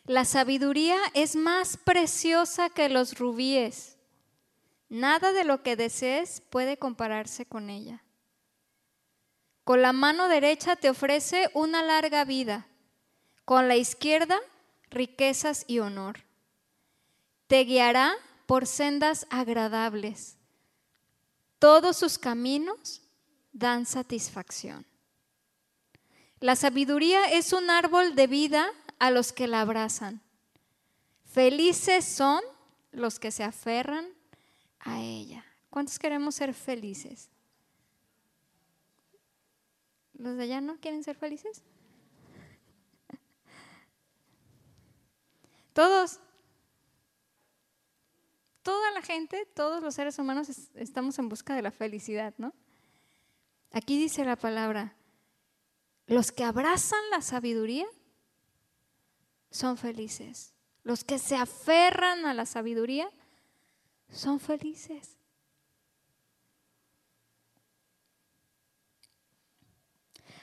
La 0.05 0.24
sabiduría 0.24 0.99
es 1.14 1.37
más 1.37 1.77
preciosa 1.77 2.68
que 2.68 2.89
los 2.89 3.18
rubíes. 3.18 3.97
Nada 4.89 5.33
de 5.33 5.45
lo 5.45 5.62
que 5.62 5.77
desees 5.77 6.41
puede 6.41 6.77
compararse 6.77 7.47
con 7.47 7.70
ella. 7.70 8.03
Con 9.64 9.83
la 9.83 9.93
mano 9.93 10.29
derecha 10.29 10.77
te 10.77 10.91
ofrece 10.91 11.51
una 11.55 11.83
larga 11.83 12.24
vida, 12.24 12.68
con 13.45 13.66
la 13.66 13.77
izquierda 13.77 14.39
riquezas 14.91 15.64
y 15.66 15.81
honor. 15.81 16.20
Te 17.49 17.64
guiará 17.64 18.14
por 18.47 18.66
sendas 18.66 19.27
agradables. 19.31 20.37
Todos 21.59 21.97
sus 21.97 22.18
caminos 22.18 23.03
dan 23.57 23.86
satisfacción. 23.86 24.84
La 26.40 26.57
sabiduría 26.57 27.32
es 27.32 27.54
un 27.54 27.70
árbol 27.70 28.14
de 28.14 28.26
vida 28.26 28.70
a 28.98 29.11
los 29.11 29.32
que 29.32 29.46
la 29.46 29.62
abrazan. 29.62 30.20
Felices 31.24 32.04
son 32.04 32.42
los 32.92 33.18
que 33.18 33.30
se 33.30 33.44
aferran 33.44 34.07
a 34.80 35.00
ella. 35.00 35.44
¿Cuántos 35.70 35.98
queremos 35.98 36.34
ser 36.34 36.52
felices? 36.52 37.30
¿Los 40.12 40.36
de 40.36 40.42
allá 40.44 40.61
no 40.61 40.78
quieren 40.78 41.02
ser 41.02 41.16
felices? 41.16 41.62
Todos. 45.72 46.20
Toda 48.62 48.90
la 48.90 49.00
gente, 49.00 49.46
todos 49.54 49.82
los 49.82 49.94
seres 49.94 50.18
humanos 50.18 50.48
estamos 50.74 51.18
en 51.18 51.28
busca 51.30 51.54
de 51.54 51.62
la 51.62 51.70
felicidad, 51.70 52.34
¿no? 52.36 52.52
Aquí 53.73 53.99
dice 53.99 54.25
la 54.25 54.37
palabra, 54.37 54.97
los 56.07 56.33
que 56.33 56.45
abrazan 56.45 57.01
la 57.11 57.21
sabiduría 57.21 57.87
son 59.51 59.77
felices. 59.77 60.55
Los 60.85 61.03
que 61.03 61.19
se 61.19 61.37
aferran 61.37 62.27
a 62.27 62.35
la 62.35 62.47
sabiduría 62.47 63.11
son 64.09 64.39
felices. 64.39 65.17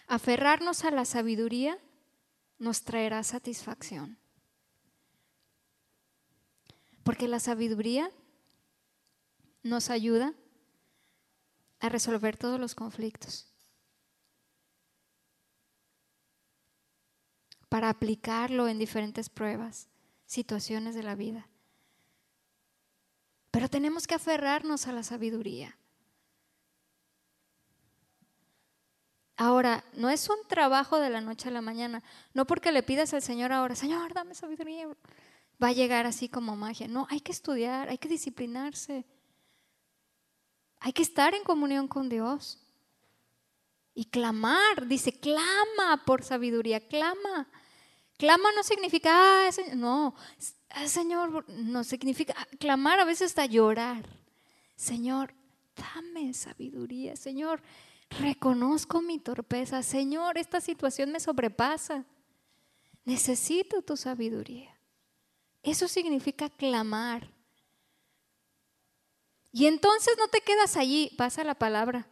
Aferrarnos 0.08 0.84
a 0.84 0.92
la 0.92 1.06
sabiduría 1.06 1.80
nos 2.60 2.84
traerá 2.84 3.24
satisfacción. 3.24 4.18
Porque 7.04 7.28
la 7.28 7.40
sabiduría 7.40 8.12
nos 9.64 9.90
ayuda 9.90 10.34
a 11.84 11.90
resolver 11.90 12.38
todos 12.38 12.60
los 12.62 12.76
conflictos. 12.76 13.46
Para 17.68 17.90
aplicarlo 17.90 18.70
en 18.70 18.80
diferentes 18.80 19.30
pruebas, 19.30 19.90
situaciones 20.26 20.96
de 20.96 21.04
la 21.04 21.16
vida. 21.16 21.50
Pero 23.52 23.68
tenemos 23.68 24.08
que 24.08 24.16
aferrarnos 24.16 24.88
a 24.88 24.94
la 24.94 25.04
sabiduría. 25.04 25.78
Ahora, 29.36 29.84
no 29.94 30.10
es 30.10 30.30
un 30.30 30.38
trabajo 30.48 31.00
de 31.00 31.10
la 31.10 31.20
noche 31.20 31.50
a 31.50 31.52
la 31.52 31.62
mañana, 31.62 32.02
no 32.34 32.48
porque 32.48 32.72
le 32.72 32.84
pidas 32.84 33.14
al 33.14 33.22
Señor 33.22 33.52
ahora, 33.52 33.76
Señor, 33.76 34.14
dame 34.14 34.36
sabiduría, 34.36 34.88
va 35.62 35.68
a 35.68 35.74
llegar 35.74 36.06
así 36.06 36.30
como 36.30 36.56
magia. 36.56 36.88
No, 36.88 37.08
hay 37.10 37.20
que 37.20 37.34
estudiar, 37.34 37.90
hay 37.90 37.98
que 37.98 38.08
disciplinarse. 38.08 39.06
Hay 40.86 40.92
que 40.92 41.02
estar 41.02 41.34
en 41.34 41.46
comunión 41.46 41.88
con 41.88 42.10
Dios. 42.10 42.60
Y 43.96 44.04
clamar, 44.04 44.86
dice, 44.86 45.14
clama 45.14 46.04
por 46.06 46.26
sabiduría, 46.26 46.86
clama. 46.86 47.48
Clama 48.18 48.50
no 48.54 48.64
significa, 48.64 49.48
ah, 49.48 49.50
no, 49.76 50.14
Señor, 50.86 51.46
no 51.48 51.86
significa, 51.86 52.36
clamar 52.60 53.00
a 53.00 53.06
veces 53.06 53.28
hasta 53.28 53.46
llorar. 53.46 54.04
Señor, 54.76 55.34
dame 55.74 56.34
sabiduría, 56.34 57.16
Señor, 57.16 57.62
reconozco 58.20 59.02
mi 59.02 59.20
torpeza, 59.20 59.84
Señor, 59.84 60.38
esta 60.38 60.60
situación 60.60 61.14
me 61.14 61.22
sobrepasa. 61.22 62.04
Necesito 63.06 63.82
tu 63.84 63.96
sabiduría. 63.96 64.78
Eso 65.62 65.88
significa 65.88 66.50
clamar. 66.50 67.33
Y 69.54 69.68
entonces 69.68 70.16
no 70.18 70.28
te 70.28 70.42
quedas 70.42 70.76
allí, 70.78 71.14
pasa 71.16 71.44
la 71.44 71.54
palabra. 71.54 72.08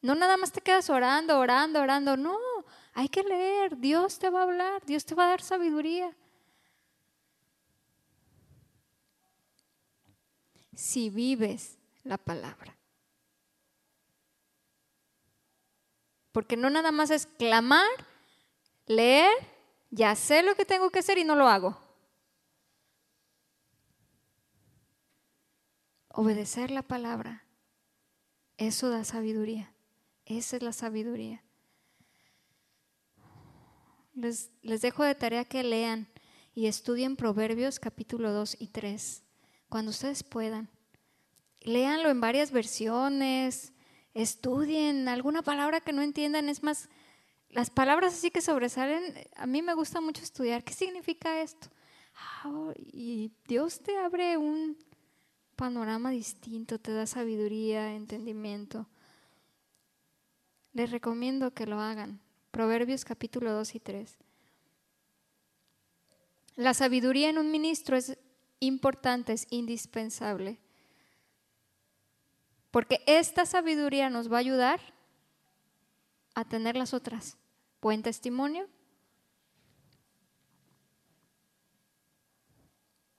No 0.00 0.14
nada 0.14 0.36
más 0.36 0.52
te 0.52 0.60
quedas 0.60 0.88
orando, 0.88 1.36
orando, 1.36 1.80
orando. 1.80 2.16
No, 2.16 2.38
hay 2.94 3.08
que 3.08 3.24
leer. 3.24 3.76
Dios 3.76 4.20
te 4.20 4.30
va 4.30 4.40
a 4.40 4.42
hablar, 4.44 4.86
Dios 4.86 5.04
te 5.04 5.16
va 5.16 5.24
a 5.24 5.30
dar 5.30 5.42
sabiduría. 5.42 6.16
Si 10.76 11.10
vives 11.10 11.76
la 12.04 12.18
palabra. 12.18 12.76
Porque 16.30 16.56
no 16.56 16.70
nada 16.70 16.92
más 16.92 17.10
es 17.10 17.26
clamar, 17.26 17.88
leer, 18.86 19.32
ya 19.90 20.14
sé 20.14 20.44
lo 20.44 20.54
que 20.54 20.64
tengo 20.64 20.90
que 20.90 21.00
hacer 21.00 21.18
y 21.18 21.24
no 21.24 21.34
lo 21.34 21.48
hago. 21.48 21.85
Obedecer 26.18 26.70
la 26.70 26.80
palabra, 26.80 27.44
eso 28.56 28.88
da 28.88 29.04
sabiduría. 29.04 29.74
Esa 30.24 30.56
es 30.56 30.62
la 30.62 30.72
sabiduría. 30.72 31.44
Les, 34.14 34.50
les, 34.62 34.80
dejo 34.80 35.04
de 35.04 35.14
tarea 35.14 35.44
que 35.44 35.62
lean 35.62 36.08
y 36.54 36.68
estudien 36.68 37.16
Proverbios 37.16 37.78
capítulo 37.78 38.32
2 38.32 38.56
y 38.58 38.68
3, 38.68 39.24
cuando 39.68 39.90
ustedes 39.90 40.22
puedan. 40.22 40.70
Léanlo 41.60 42.08
en 42.08 42.22
varias 42.22 42.50
versiones, 42.50 43.74
estudien 44.14 45.08
alguna 45.08 45.42
palabra 45.42 45.82
que 45.82 45.92
no 45.92 46.00
entiendan. 46.00 46.48
Es 46.48 46.62
más, 46.62 46.88
las 47.50 47.68
palabras 47.68 48.14
así 48.14 48.30
que 48.30 48.40
sobresalen, 48.40 49.02
a 49.36 49.46
mí 49.46 49.60
me 49.60 49.74
gusta 49.74 50.00
mucho 50.00 50.22
estudiar. 50.22 50.64
¿Qué 50.64 50.72
significa 50.72 51.42
esto? 51.42 51.68
Ah, 52.14 52.72
y 52.78 53.32
Dios 53.46 53.80
te 53.80 53.98
abre 53.98 54.38
un, 54.38 54.78
panorama 55.56 56.10
distinto, 56.10 56.78
te 56.78 56.92
da 56.92 57.06
sabiduría, 57.06 57.94
entendimiento. 57.94 58.86
Les 60.72 60.90
recomiendo 60.90 61.54
que 61.54 61.66
lo 61.66 61.80
hagan. 61.80 62.20
Proverbios 62.50 63.04
capítulo 63.04 63.52
2 63.52 63.74
y 63.74 63.80
3. 63.80 64.16
La 66.56 66.74
sabiduría 66.74 67.30
en 67.30 67.38
un 67.38 67.50
ministro 67.50 67.96
es 67.96 68.18
importante, 68.60 69.32
es 69.32 69.46
indispensable. 69.50 70.58
Porque 72.70 73.02
esta 73.06 73.46
sabiduría 73.46 74.10
nos 74.10 74.30
va 74.30 74.36
a 74.36 74.40
ayudar 74.40 74.80
a 76.34 76.44
tener 76.44 76.76
las 76.76 76.92
otras. 76.92 77.38
Buen 77.80 78.02
testimonio. 78.02 78.68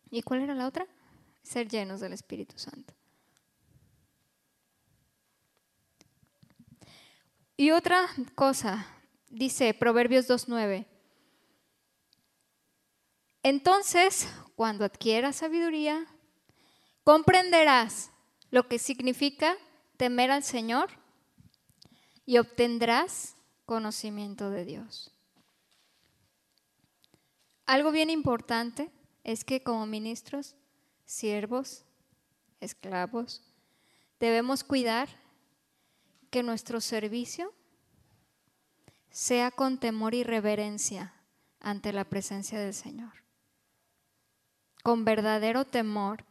¿Y 0.10 0.22
cuál 0.22 0.42
era 0.42 0.56
la 0.56 0.68
otra? 0.68 0.88
Ser 1.48 1.68
llenos 1.68 2.00
del 2.00 2.14
Espíritu 2.14 2.58
Santo. 2.60 2.94
Y 7.56 7.72
otra 7.72 8.08
cosa, 8.36 8.86
dice 9.30 9.74
Proverbios 9.74 10.30
2.9. 10.30 10.86
Entonces, 13.42 14.28
cuando 14.56 14.86
adquieras 14.86 15.38
sabiduría, 15.38 16.06
comprenderás 17.04 18.12
lo 18.52 18.68
que 18.68 18.78
significa 18.78 19.56
temer 19.98 20.30
al 20.30 20.44
Señor 20.44 20.90
y 22.26 22.38
obtendrás 22.38 23.36
conocimiento 23.66 24.52
de 24.52 24.66
Dios. 24.66 25.12
Algo 27.66 27.92
bien 27.92 28.10
importante 28.10 28.92
es 29.24 29.44
que 29.44 29.64
como 29.64 29.86
ministros 29.86 30.56
siervos, 31.08 31.86
esclavos, 32.60 33.42
debemos 34.20 34.64
cuidar 34.64 35.10
que 36.30 36.44
nuestro 36.44 36.82
servicio 36.82 37.54
sea 39.10 39.50
con 39.50 39.80
temor 39.80 40.14
y 40.14 40.24
reverencia 40.24 41.14
ante 41.60 41.94
la 41.94 42.04
presencia 42.04 42.60
del 42.60 42.74
Señor. 42.74 43.14
Con 44.84 45.06
verdadero 45.06 45.66
temor 45.66 46.24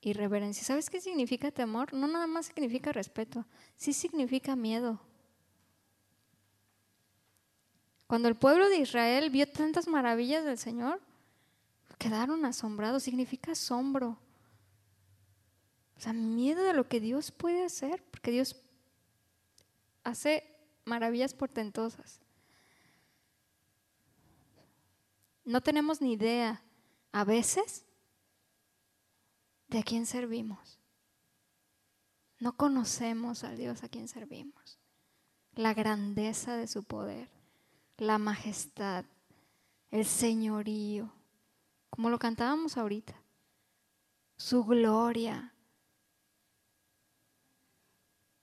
y 0.00 0.14
reverencia. 0.14 0.64
¿Sabes 0.64 0.90
qué 0.90 1.00
significa 1.00 1.52
temor? 1.52 1.94
No 1.94 2.08
nada 2.08 2.26
más 2.26 2.46
significa 2.46 2.90
respeto, 2.90 3.46
sí 3.76 3.92
significa 3.92 4.56
miedo. 4.56 5.00
Cuando 8.06 8.28
el 8.28 8.34
pueblo 8.34 8.68
de 8.68 8.78
Israel 8.78 9.30
vio 9.30 9.46
tantas 9.46 9.86
maravillas 9.86 10.44
del 10.44 10.58
Señor, 10.58 11.00
quedaron 12.02 12.44
asombrados, 12.44 13.04
significa 13.04 13.52
asombro. 13.52 14.18
O 15.96 16.00
sea, 16.00 16.12
miedo 16.12 16.64
de 16.64 16.72
lo 16.72 16.88
que 16.88 16.98
Dios 16.98 17.30
puede 17.30 17.64
hacer, 17.64 18.02
porque 18.10 18.32
Dios 18.32 18.60
hace 20.02 20.44
maravillas 20.84 21.32
portentosas. 21.32 22.20
No 25.44 25.60
tenemos 25.60 26.00
ni 26.00 26.14
idea, 26.14 26.60
a 27.12 27.22
veces, 27.22 27.84
de 29.68 29.78
a 29.78 29.82
quién 29.84 30.04
servimos. 30.04 30.80
No 32.40 32.56
conocemos 32.56 33.44
al 33.44 33.56
Dios 33.56 33.84
a 33.84 33.88
quien 33.88 34.08
servimos. 34.08 34.80
La 35.54 35.72
grandeza 35.72 36.56
de 36.56 36.66
su 36.66 36.82
poder, 36.82 37.28
la 37.96 38.18
majestad, 38.18 39.04
el 39.92 40.04
señorío, 40.04 41.12
como 41.92 42.08
lo 42.08 42.18
cantábamos 42.18 42.78
ahorita, 42.78 43.14
su 44.38 44.64
gloria. 44.64 45.52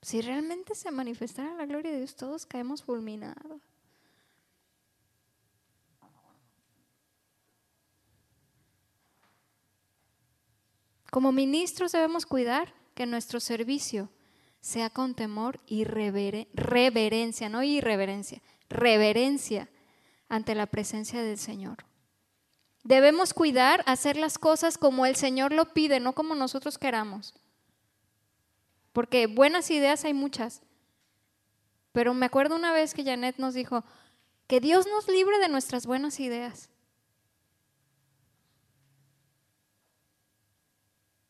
Si 0.03 0.21
realmente 0.21 0.75
se 0.75 0.91
manifestara 0.91 1.55
la 1.55 1.65
gloria 1.65 1.91
de 1.91 1.97
Dios, 1.97 2.15
todos 2.15 2.45
caemos 2.45 2.83
fulminados. 2.83 3.59
Como 11.09 11.31
ministros 11.31 11.91
debemos 11.91 12.27
cuidar 12.27 12.71
que 12.93 13.07
nuestro 13.07 13.39
servicio 13.39 14.11
sea 14.61 14.91
con 14.91 15.15
temor 15.15 15.59
y 15.65 15.85
reverencia, 15.85 17.49
no 17.49 17.63
irreverencia, 17.63 18.43
reverencia 18.69 19.69
ante 20.27 20.53
la 20.53 20.67
presencia 20.67 21.23
del 21.23 21.39
Señor. 21.39 21.88
Debemos 22.83 23.33
cuidar, 23.33 23.83
hacer 23.85 24.15
las 24.15 24.37
cosas 24.37 24.77
como 24.77 25.05
el 25.05 25.15
Señor 25.15 25.51
lo 25.51 25.73
pide, 25.73 25.99
no 25.99 26.13
como 26.13 26.35
nosotros 26.35 26.77
queramos. 26.77 27.33
Porque 28.93 29.27
buenas 29.27 29.69
ideas 29.69 30.05
hay 30.05 30.13
muchas. 30.13 30.61
Pero 31.91 32.13
me 32.13 32.25
acuerdo 32.25 32.55
una 32.55 32.71
vez 32.71 32.93
que 32.93 33.03
Janet 33.03 33.37
nos 33.37 33.53
dijo, 33.53 33.83
que 34.47 34.59
Dios 34.59 34.87
nos 34.87 35.07
libre 35.07 35.37
de 35.39 35.49
nuestras 35.49 35.85
buenas 35.85 36.19
ideas. 36.19 36.69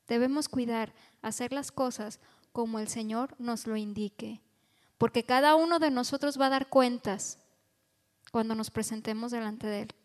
Debemos 0.08 0.50
cuidar, 0.50 0.94
hacer 1.22 1.52
las 1.52 1.72
cosas 1.72 2.20
como 2.52 2.80
el 2.80 2.88
Señor 2.88 3.36
nos 3.38 3.68
lo 3.68 3.78
indique, 3.78 4.42
porque 4.98 5.24
cada 5.24 5.56
uno 5.56 5.80
de 5.80 5.92
nosotros 5.92 6.40
va 6.40 6.48
a 6.48 6.50
dar 6.50 6.70
cuentas 6.70 7.38
cuando 8.32 8.56
nos 8.56 8.72
presentemos 8.72 9.32
delante 9.32 9.68
de 9.68 9.82
Él. 9.82 9.96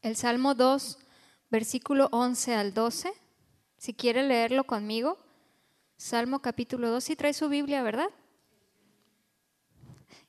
El 0.00 0.14
Salmo 0.14 0.54
2, 0.54 0.98
versículo 1.50 2.08
11 2.12 2.54
al 2.54 2.72
12, 2.72 3.12
si 3.78 3.94
quiere 3.94 4.22
leerlo 4.22 4.64
conmigo, 4.64 5.18
Salmo 5.96 6.40
capítulo 6.40 6.88
2, 6.90 7.02
si 7.02 7.16
trae 7.16 7.32
su 7.32 7.48
Biblia, 7.48 7.82
¿verdad? 7.82 8.08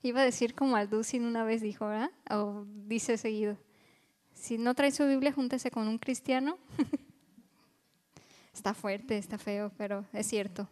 Iba 0.02 0.22
a 0.22 0.26
decir 0.26 0.56
como 0.56 0.76
Alducin 0.76 1.24
una 1.24 1.44
vez 1.44 1.62
dijo, 1.62 1.88
¿verdad? 1.88 2.10
O 2.32 2.66
dice 2.88 3.18
seguido. 3.18 3.58
Si 4.34 4.58
no 4.58 4.74
trae 4.74 4.92
su 4.92 5.06
Biblia, 5.06 5.34
júntese 5.34 5.70
con 5.70 5.88
un 5.88 6.00
cristiano. 6.00 6.58
está 8.54 8.74
fuerte, 8.74 9.20
está 9.20 9.38
feo, 9.38 9.72
pero 9.78 10.06
es 10.14 10.26
cierto. 10.26 10.68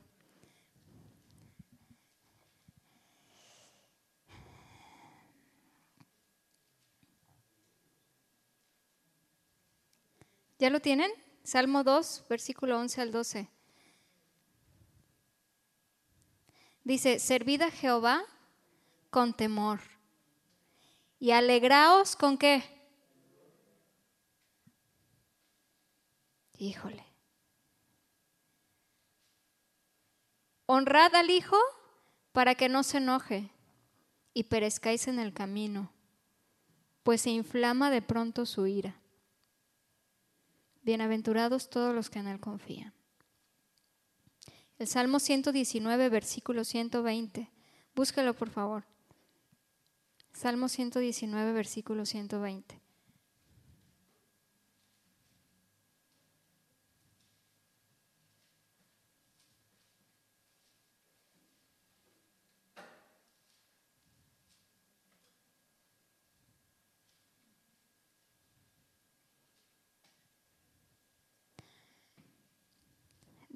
¿Ya 10.59 10.69
lo 10.69 10.79
tienen? 10.79 11.11
Salmo 11.43 11.83
2, 11.83 12.25
versículo 12.29 12.79
11 12.79 13.01
al 13.01 13.11
12. 13.11 13.49
Dice, 16.83 17.19
servid 17.19 17.61
a 17.61 17.71
Jehová 17.71 18.23
con 19.09 19.33
temor 19.33 19.79
y 21.19 21.31
alegraos 21.31 22.15
con 22.15 22.37
qué? 22.37 22.63
Híjole. 26.57 27.05
Honrad 30.65 31.13
al 31.15 31.29
Hijo 31.29 31.57
para 32.31 32.55
que 32.55 32.67
no 32.67 32.83
se 32.83 32.97
enoje 32.97 33.49
y 34.33 34.43
perezcáis 34.43 35.07
en 35.07 35.19
el 35.19 35.33
camino, 35.33 35.91
pues 37.03 37.21
se 37.21 37.29
inflama 37.29 37.89
de 37.89 38.01
pronto 38.01 38.45
su 38.45 38.67
ira. 38.67 38.95
Bienaventurados 40.87 41.69
todos 41.69 41.93
los 41.93 42.09
que 42.09 42.19
en 42.19 42.27
Él 42.27 42.39
confían. 42.39 42.93
El 44.79 44.87
Salmo 44.87 45.19
119, 45.19 46.07
versículo 46.07 46.63
120. 46.63 47.51
Búsquelo, 47.93 48.33
por 48.33 48.49
favor. 48.49 48.85
Salmo 50.31 50.69
119, 50.69 51.51
versículo 51.51 52.05
120. 52.05 52.79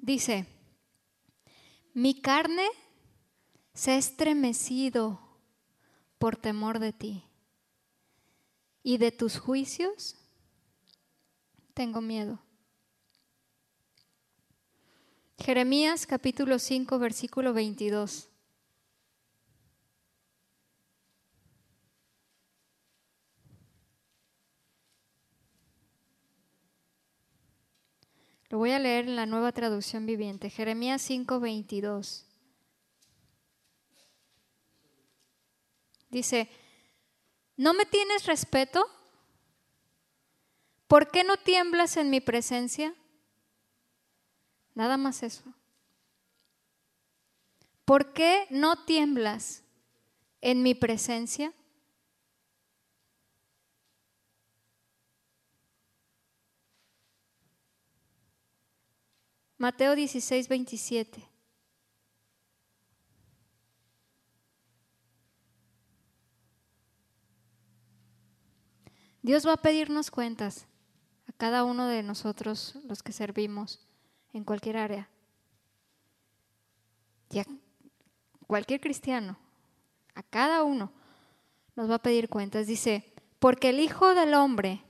Dice, 0.02 0.46
mi 1.94 2.20
carne 2.20 2.66
se 3.72 3.92
ha 3.92 3.96
estremecido 3.96 5.20
por 6.18 6.34
temor 6.36 6.80
de 6.80 6.92
ti 6.92 7.24
y 8.82 8.98
de 8.98 9.12
tus 9.12 9.38
juicios 9.38 10.16
tengo 11.72 12.00
miedo. 12.00 12.40
Jeremías 15.38 16.04
capítulo 16.04 16.58
5 16.58 16.98
versículo 16.98 17.52
22. 17.52 18.31
Lo 28.52 28.58
voy 28.58 28.72
a 28.72 28.78
leer 28.78 29.08
en 29.08 29.16
la 29.16 29.24
nueva 29.24 29.50
traducción 29.50 30.04
viviente, 30.04 30.50
Jeremías 30.50 31.00
5:22. 31.08 32.26
Dice, 36.10 36.50
¿no 37.56 37.72
me 37.72 37.86
tienes 37.86 38.26
respeto? 38.26 38.86
¿Por 40.86 41.10
qué 41.10 41.24
no 41.24 41.38
tiemblas 41.38 41.96
en 41.96 42.10
mi 42.10 42.20
presencia? 42.20 42.94
Nada 44.74 44.98
más 44.98 45.22
eso. 45.22 45.44
¿Por 47.86 48.12
qué 48.12 48.46
no 48.50 48.84
tiemblas 48.84 49.62
en 50.42 50.62
mi 50.62 50.74
presencia? 50.74 51.54
Mateo 59.62 59.94
16, 59.94 60.48
27. 60.48 61.22
Dios 69.22 69.46
va 69.46 69.52
a 69.52 69.56
pedirnos 69.56 70.10
cuentas 70.10 70.66
a 71.28 71.32
cada 71.34 71.62
uno 71.62 71.86
de 71.86 72.02
nosotros, 72.02 72.74
los 72.88 73.04
que 73.04 73.12
servimos 73.12 73.86
en 74.32 74.42
cualquier 74.42 74.78
área. 74.78 75.08
Y 77.30 77.38
a 77.38 77.46
cualquier 78.48 78.80
cristiano, 78.80 79.38
a 80.16 80.24
cada 80.24 80.64
uno, 80.64 80.90
nos 81.76 81.88
va 81.88 81.94
a 81.94 82.02
pedir 82.02 82.28
cuentas. 82.28 82.66
Dice, 82.66 83.14
porque 83.38 83.68
el 83.68 83.78
Hijo 83.78 84.12
del 84.16 84.34
Hombre 84.34 84.82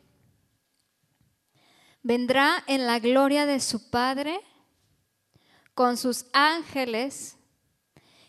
vendrá 2.02 2.64
en 2.66 2.86
la 2.86 3.00
gloria 3.00 3.44
de 3.44 3.60
su 3.60 3.90
Padre 3.90 4.40
con 5.74 5.96
sus 5.96 6.26
ángeles 6.32 7.36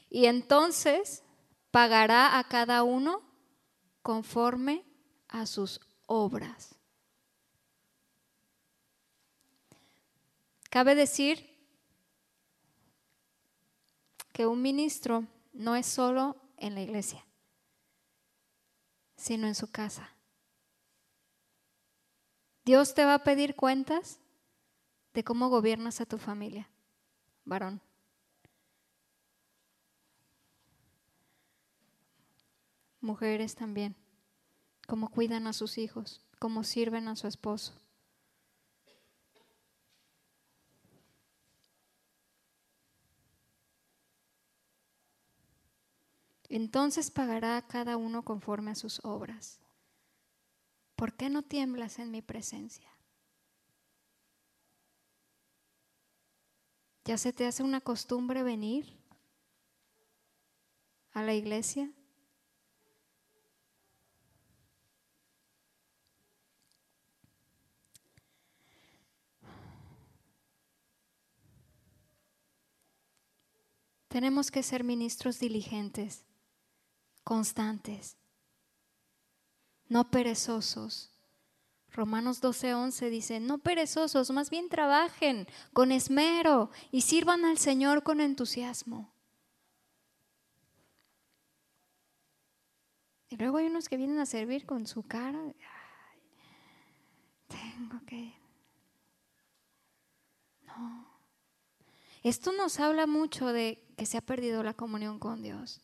y 0.09 0.25
entonces 0.25 1.23
pagará 1.71 2.37
a 2.37 2.43
cada 2.47 2.83
uno 2.83 3.21
conforme 4.01 4.85
a 5.27 5.45
sus 5.45 5.81
obras. 6.05 6.75
Cabe 10.69 10.95
decir 10.95 11.49
que 14.31 14.47
un 14.47 14.61
ministro 14.61 15.27
no 15.51 15.75
es 15.75 15.85
solo 15.85 16.35
en 16.57 16.75
la 16.75 16.81
iglesia, 16.81 17.25
sino 19.15 19.47
en 19.47 19.55
su 19.55 19.69
casa. 19.69 20.09
Dios 22.65 22.93
te 22.93 23.05
va 23.05 23.15
a 23.15 23.23
pedir 23.23 23.55
cuentas 23.55 24.19
de 25.13 25.23
cómo 25.23 25.49
gobiernas 25.49 26.01
a 26.01 26.05
tu 26.05 26.17
familia 26.17 26.69
varón. 27.45 27.81
Mujeres 33.01 33.55
también, 33.55 33.95
cómo 34.87 35.09
cuidan 35.09 35.47
a 35.47 35.53
sus 35.53 35.77
hijos, 35.77 36.21
cómo 36.39 36.63
sirven 36.63 37.07
a 37.07 37.15
su 37.15 37.27
esposo. 37.27 37.73
Entonces 46.53 47.09
pagará 47.09 47.59
cada 47.67 47.97
uno 47.97 48.23
conforme 48.23 48.71
a 48.71 48.75
sus 48.75 49.03
obras. 49.03 49.59
¿Por 50.95 51.13
qué 51.15 51.29
no 51.29 51.41
tiemblas 51.41 51.97
en 51.97 52.11
mi 52.11 52.21
presencia? 52.21 52.89
¿Ya 57.05 57.17
se 57.17 57.33
te 57.33 57.45
hace 57.45 57.63
una 57.63 57.81
costumbre 57.81 58.43
venir 58.43 58.97
a 61.11 61.21
la 61.21 61.33
iglesia? 61.33 61.91
Tenemos 74.07 74.51
que 74.51 74.61
ser 74.61 74.83
ministros 74.83 75.39
diligentes, 75.39 76.23
constantes, 77.23 78.15
no 79.89 80.09
perezosos. 80.09 81.12
Romanos 81.93 82.41
12:11 82.41 83.09
dice, 83.09 83.39
no 83.39 83.59
perezosos, 83.59 84.31
más 84.31 84.49
bien 84.49 84.67
trabajen 84.67 85.47
con 85.73 85.91
esmero 85.91 86.71
y 86.91 87.01
sirvan 87.01 87.45
al 87.45 87.57
Señor 87.59 88.03
con 88.03 88.19
entusiasmo. 88.19 89.13
Y 93.29 93.37
luego 93.37 93.57
hay 93.57 93.67
unos 93.67 93.89
que 93.89 93.97
vienen 93.97 94.19
a 94.19 94.25
servir 94.25 94.65
con 94.65 94.85
su 94.85 95.03
cara. 95.03 95.39
tengo 97.47 97.99
que... 98.05 98.33
No. 100.67 101.07
Esto 102.23 102.51
nos 102.51 102.79
habla 102.79 103.07
mucho 103.07 103.47
de 103.47 103.83
que 103.97 104.05
se 104.05 104.17
ha 104.17 104.21
perdido 104.21 104.63
la 104.63 104.73
comunión 104.73 105.19
con 105.19 105.41
Dios. 105.41 105.81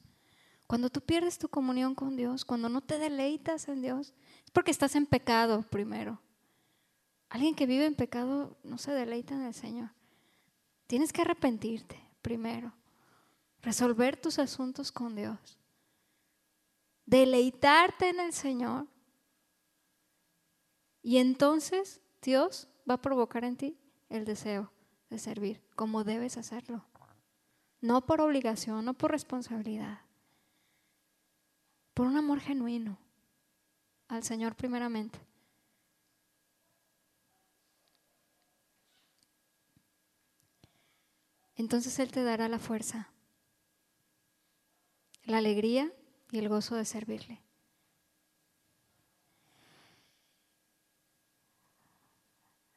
Cuando 0.69 0.91
tú 0.91 1.01
pierdes 1.01 1.39
tu 1.39 1.49
comunión 1.49 1.95
con 1.95 2.15
Dios, 2.15 2.45
cuando 2.45 2.69
no 2.69 2.81
te 2.81 2.99
deleitas 2.99 3.67
en 3.69 3.81
Dios, 3.81 4.13
es 4.45 4.51
porque 4.51 4.69
estás 4.69 4.93
en 4.93 5.07
pecado 5.07 5.63
primero. 5.63 6.21
Alguien 7.27 7.55
que 7.55 7.65
vive 7.65 7.87
en 7.87 7.95
pecado 7.95 8.55
no 8.63 8.77
se 8.77 8.91
deleita 8.91 9.33
en 9.33 9.45
el 9.45 9.55
Señor. 9.55 9.89
Tienes 10.85 11.11
que 11.11 11.23
arrepentirte 11.23 11.99
primero, 12.21 12.71
resolver 13.63 14.15
tus 14.15 14.37
asuntos 14.37 14.91
con 14.91 15.15
Dios, 15.15 15.57
deleitarte 17.07 18.09
en 18.09 18.19
el 18.19 18.31
Señor 18.31 18.85
y 21.01 21.17
entonces 21.17 21.99
Dios 22.21 22.67
va 22.87 22.93
a 22.93 23.01
provocar 23.01 23.43
en 23.43 23.57
ti 23.57 23.75
el 24.07 24.23
deseo 24.23 24.71
de 25.09 25.17
servir 25.17 25.63
como 25.75 26.03
debes 26.03 26.37
hacerlo 26.37 26.85
no 27.81 28.05
por 28.05 28.21
obligación, 28.21 28.85
no 28.85 28.93
por 28.93 29.11
responsabilidad, 29.11 30.01
por 31.99 32.07
un 32.07 32.15
amor 32.15 32.39
genuino 32.39 32.97
al 34.07 34.23
Señor 34.23 34.55
primeramente. 34.55 35.19
Entonces 41.57 41.99
Él 41.99 42.09
te 42.09 42.23
dará 42.23 42.47
la 42.47 42.57
fuerza, 42.57 43.09
la 45.25 45.39
alegría 45.39 45.91
y 46.31 46.39
el 46.39 46.47
gozo 46.47 46.75
de 46.75 46.85
servirle. 46.85 47.41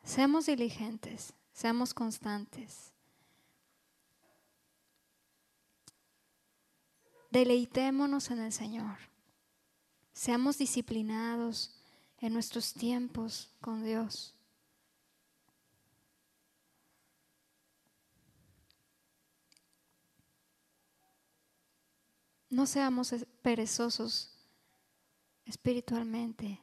Seamos 0.03 0.47
diligentes, 0.47 1.33
seamos 1.53 1.95
constantes. 1.95 2.93
Deleitémonos 7.31 8.33
en 8.33 8.41
el 8.41 8.53
Señor. 8.53 9.12
Seamos 10.23 10.57
disciplinados 10.57 11.75
en 12.19 12.33
nuestros 12.33 12.73
tiempos 12.73 13.51
con 13.61 13.83
Dios. 13.83 14.33
No 22.49 22.67
seamos 22.67 23.13
perezosos 23.43 24.33
espiritualmente. 25.45 26.61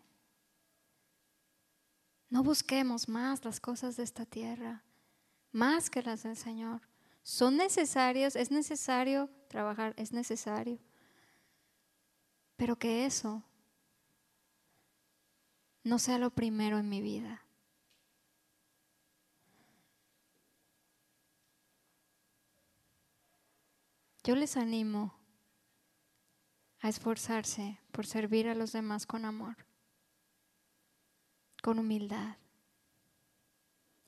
No 2.30 2.43
busquemos 2.43 3.10
más 3.10 3.43
las 3.43 3.60
cosas 3.60 3.97
de 3.97 4.03
esta 4.03 4.26
tierra, 4.26 4.86
más 5.51 5.89
que 5.89 6.01
las 6.01 6.24
del 6.24 6.38
Señor. 6.38 6.80
Son 7.24 7.57
necesarias, 7.57 8.38
es 8.38 8.51
necesario 8.51 9.30
trabajar, 9.49 9.93
es 9.97 10.14
necesario. 10.14 10.80
Pero 12.55 12.78
que 12.78 13.05
eso 13.05 13.43
no 15.90 15.98
sea 15.98 16.20
lo 16.20 16.30
primero 16.30 16.78
en 16.78 16.88
mi 16.88 17.02
vida. 17.02 17.44
Yo 24.24 24.36
les 24.36 24.56
animo 24.56 25.16
a 26.82 26.90
esforzarse 26.90 27.80
por 27.92 28.06
servir 28.06 28.48
a 28.48 28.54
los 28.54 28.72
demás 28.72 29.08
con 29.08 29.26
amor, 29.26 29.66
con 31.64 31.80
humildad 31.80 32.38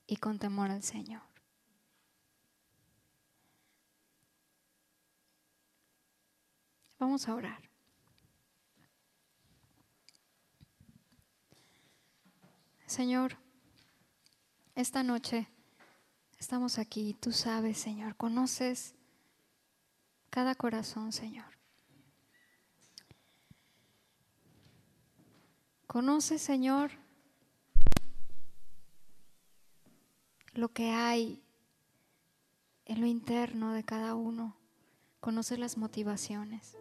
y 0.06 0.18
con 0.18 0.38
temor 0.38 0.70
al 0.70 0.84
Señor. 0.84 1.22
Vamos 7.00 7.28
a 7.28 7.34
orar. 7.34 7.71
Señor, 12.92 13.38
esta 14.74 15.02
noche 15.02 15.48
estamos 16.38 16.78
aquí, 16.78 17.16
tú 17.18 17.32
sabes, 17.32 17.78
Señor, 17.78 18.16
conoces 18.16 18.94
cada 20.28 20.54
corazón, 20.54 21.10
Señor. 21.10 21.46
Conoces, 25.86 26.42
Señor, 26.42 26.90
lo 30.52 30.68
que 30.68 30.90
hay 30.90 31.42
en 32.84 33.00
lo 33.00 33.06
interno 33.06 33.72
de 33.72 33.84
cada 33.84 34.14
uno. 34.14 34.54
Conoces 35.20 35.58
las 35.58 35.78
motivaciones. 35.78 36.76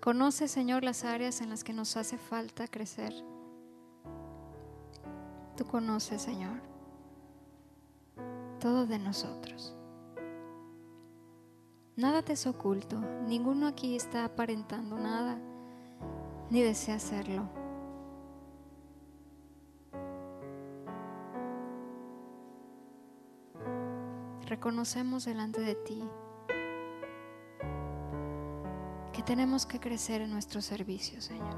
Conoce, 0.00 0.48
Señor, 0.48 0.82
las 0.82 1.04
áreas 1.04 1.42
en 1.42 1.50
las 1.50 1.62
que 1.62 1.74
nos 1.74 1.94
hace 1.98 2.16
falta 2.16 2.66
crecer. 2.66 3.12
Tú 5.58 5.66
conoces, 5.66 6.22
Señor, 6.22 6.62
todo 8.60 8.86
de 8.86 8.98
nosotros. 8.98 9.76
Nada 11.96 12.22
te 12.22 12.32
es 12.32 12.46
oculto, 12.46 12.98
ninguno 13.26 13.66
aquí 13.66 13.94
está 13.94 14.24
aparentando 14.24 14.96
nada, 14.96 15.38
ni 16.48 16.62
desea 16.62 16.94
hacerlo. 16.94 17.42
Reconocemos 24.46 25.26
delante 25.26 25.60
de 25.60 25.74
ti 25.74 26.02
tenemos 29.22 29.66
que 29.66 29.80
crecer 29.80 30.22
en 30.22 30.30
nuestro 30.30 30.62
servicio, 30.62 31.20
Señor. 31.20 31.56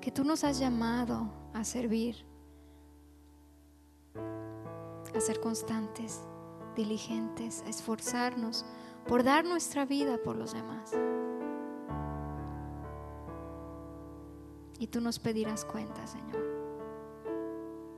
Que 0.00 0.10
tú 0.10 0.24
nos 0.24 0.44
has 0.44 0.58
llamado 0.58 1.30
a 1.52 1.64
servir, 1.64 2.16
a 5.14 5.20
ser 5.20 5.40
constantes, 5.40 6.22
diligentes, 6.74 7.62
a 7.66 7.68
esforzarnos 7.68 8.64
por 9.06 9.22
dar 9.22 9.44
nuestra 9.44 9.84
vida 9.84 10.18
por 10.22 10.36
los 10.36 10.52
demás. 10.52 10.92
Y 14.78 14.86
tú 14.88 15.00
nos 15.00 15.18
pedirás 15.18 15.64
cuentas, 15.64 16.10
Señor. 16.10 16.44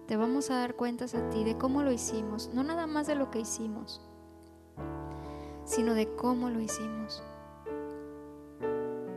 Te 0.07 0.17
vamos 0.17 0.51
a 0.51 0.57
dar 0.57 0.75
cuentas 0.75 1.15
a 1.15 1.29
ti 1.29 1.45
de 1.45 1.59
cómo 1.59 1.83
lo 1.83 1.93
hicimos, 1.93 2.51
no 2.55 2.63
nada 2.65 2.87
más 2.87 3.07
de 3.07 3.15
lo 3.15 3.31
que 3.31 3.41
hicimos 3.41 4.01
sino 5.79 5.95
de 5.95 6.13
cómo 6.17 6.51
lo 6.51 6.61
hicimos, 6.61 7.23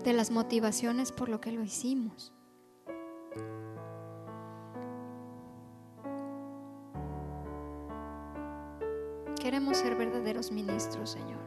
de 0.04 0.14
las 0.14 0.30
motivaciones 0.30 1.12
por 1.12 1.28
lo 1.28 1.42
que 1.42 1.52
lo 1.52 1.64
hicimos. 1.64 2.32
Queremos 9.42 9.78
ser 9.78 9.96
verdaderos 9.96 10.52
ministros, 10.52 11.10
Señor, 11.10 11.42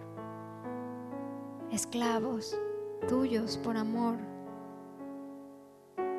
esclavos 1.71 2.59
tuyos 3.07 3.57
por 3.59 3.77
amor, 3.77 4.17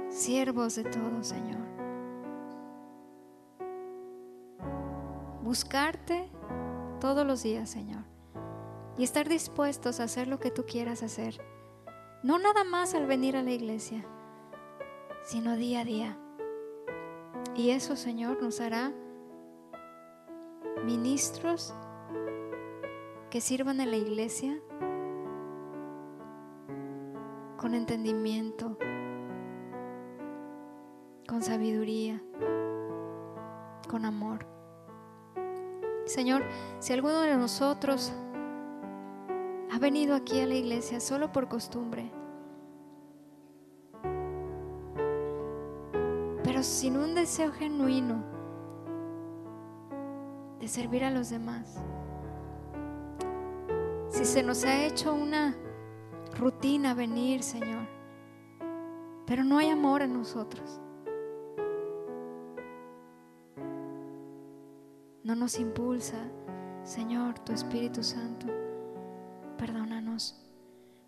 siervos 0.07 0.75
de 0.77 0.85
todo, 0.85 1.21
Señor. 1.21 1.65
Buscarte 5.43 6.29
todos 7.01 7.27
los 7.27 7.43
días, 7.43 7.69
Señor. 7.69 8.04
Y 8.97 9.03
estar 9.03 9.27
dispuestos 9.27 9.99
a 9.99 10.03
hacer 10.03 10.27
lo 10.27 10.39
que 10.39 10.51
tú 10.51 10.65
quieras 10.65 11.03
hacer. 11.03 11.41
No 12.23 12.39
nada 12.39 12.63
más 12.63 12.95
al 12.95 13.05
venir 13.05 13.35
a 13.35 13.43
la 13.43 13.51
iglesia, 13.51 14.05
sino 15.23 15.55
día 15.55 15.81
a 15.81 15.85
día. 15.85 16.17
Y 17.55 17.71
eso, 17.71 17.95
Señor, 17.95 18.41
nos 18.41 18.61
hará 18.61 18.93
ministros 20.85 21.73
que 23.29 23.41
sirvan 23.41 23.81
en 23.81 23.91
la 23.91 23.97
iglesia 23.97 24.59
con 27.57 27.73
entendimiento, 27.73 28.77
con 31.27 31.41
sabiduría, 31.41 32.21
con 33.89 34.05
amor. 34.05 34.45
Señor, 36.05 36.43
si 36.79 36.93
alguno 36.93 37.21
de 37.21 37.35
nosotros 37.35 38.13
ha 39.76 39.78
venido 39.78 40.15
aquí 40.15 40.39
a 40.39 40.47
la 40.47 40.53
iglesia 40.53 41.01
solo 41.01 41.34
por 41.34 41.49
costumbre, 41.49 42.09
pero 46.45 46.63
sin 46.63 46.95
un 46.95 47.13
deseo 47.13 47.51
genuino 47.51 48.23
de 50.61 50.69
servir 50.69 51.03
a 51.03 51.11
los 51.11 51.30
demás, 51.30 51.76
si 54.07 54.23
se 54.23 54.43
nos 54.43 54.63
ha 54.63 54.86
hecho 54.86 55.13
una 55.13 55.57
rutina 56.39 56.93
venir, 56.93 57.43
Señor, 57.43 57.86
pero 59.26 59.43
no 59.43 59.57
hay 59.57 59.71
amor 59.71 60.03
en 60.03 60.13
nosotros. 60.13 60.80
No 65.21 65.36
nos 65.36 65.59
impulsa, 65.59 66.19
Señor, 66.86 67.39
tu 67.39 67.51
Espíritu 67.51 68.01
Santo. 68.03 68.64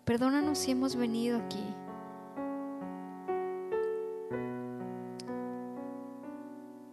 Perdónanos. 0.08 0.56
Si 0.56 0.70
hemos 0.70 0.96
venido 0.96 1.38
aquí. 1.38 1.62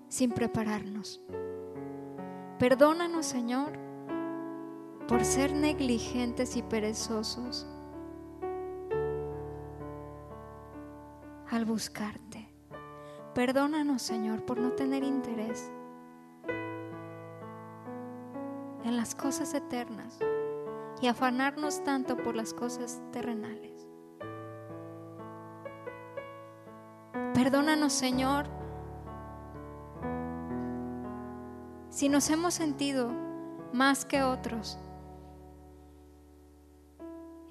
sin 0.09 0.31
prepararnos. 0.31 1.21
Perdónanos, 2.57 3.25
Señor, 3.25 3.73
por 5.09 5.25
ser 5.25 5.53
negligentes 5.53 6.55
y 6.55 6.63
perezosos 6.63 7.67
al 11.49 11.65
buscarte. 11.65 12.49
Perdónanos, 13.33 14.01
Señor, 14.01 14.45
por 14.45 14.57
no 14.57 14.71
tener 14.71 15.03
interés 15.03 15.69
en 18.85 18.95
las 18.95 19.15
cosas 19.15 19.53
eternas 19.53 20.17
afanarnos 21.07 21.83
tanto 21.83 22.17
por 22.17 22.35
las 22.35 22.53
cosas 22.53 23.01
terrenales. 23.11 23.87
Perdónanos, 27.33 27.93
Señor, 27.93 28.47
si 31.89 32.09
nos 32.09 32.29
hemos 32.29 32.53
sentido 32.53 33.11
más 33.71 34.05
que 34.05 34.23
otros 34.23 34.77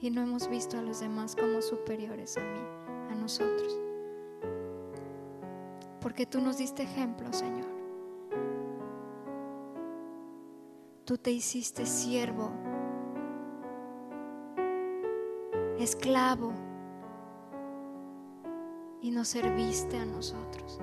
y 0.01 0.11
no 0.11 0.23
hemos 0.23 0.49
visto 0.49 0.79
a 0.79 0.83
los 0.83 1.01
demás 1.01 1.37
como 1.37 1.63
superiores 1.63 2.37
a 2.37 2.41
mí, 2.41 2.61
a 3.11 3.15
nosotros. 3.15 3.79
Porque 6.01 6.27
tú 6.27 6.41
nos 6.41 6.59
diste 6.59 6.83
ejemplo, 6.83 7.33
Señor. 7.33 7.67
Tú 11.05 11.19
te 11.19 11.31
hiciste 11.31 11.87
siervo, 11.87 12.51
esclavo, 15.85 16.53
y 19.03 19.11
nos 19.11 19.29
serviste 19.29 19.99
a 19.99 20.07
nosotros. 20.07 20.81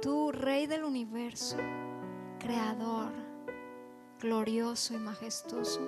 Tú, 0.00 0.32
Rey 0.32 0.66
del 0.66 0.84
universo, 0.84 1.58
Creador, 2.38 3.12
glorioso 4.18 4.94
y 4.94 4.96
majestuoso, 4.96 5.82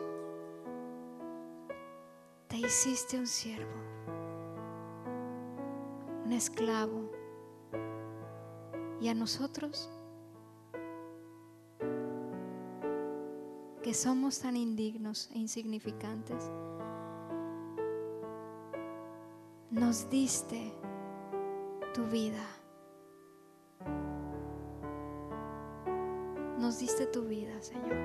te 2.49 2.59
hiciste 2.59 3.19
un 3.19 3.27
siervo, 3.27 3.73
un 6.27 6.33
esclavo 6.33 7.11
y 9.01 9.09
a 9.09 9.14
nosotros, 9.14 9.91
que 13.89 13.95
somos 13.95 14.39
tan 14.41 14.55
indignos 14.55 15.30
e 15.32 15.39
insignificantes, 15.39 16.53
nos 19.70 20.11
diste 20.11 20.74
tu 21.95 22.05
vida. 22.05 22.45
Nos 26.59 26.80
diste 26.80 27.07
tu 27.07 27.22
vida, 27.22 27.62
Señor. 27.62 27.97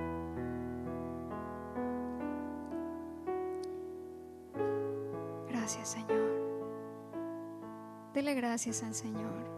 Gracias, 5.49 5.89
Señor. 5.89 6.31
Dele 8.13 8.35
gracias 8.35 8.83
al 8.83 8.95
Señor. 8.95 9.52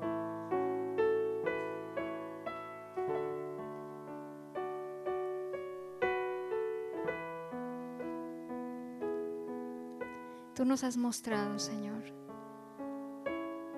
Nos 10.66 10.84
has 10.84 10.98
mostrado, 10.98 11.60
Señor, 11.60 12.02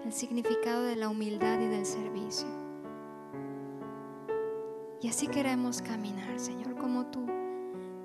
el 0.05 0.13
significado 0.13 0.83
de 0.83 0.95
la 0.95 1.09
humildad 1.09 1.59
y 1.59 1.67
del 1.67 1.85
servicio. 1.85 2.47
Y 5.01 5.09
así 5.09 5.27
queremos 5.27 5.81
caminar, 5.81 6.39
Señor, 6.39 6.77
como 6.77 7.07
tú, 7.07 7.25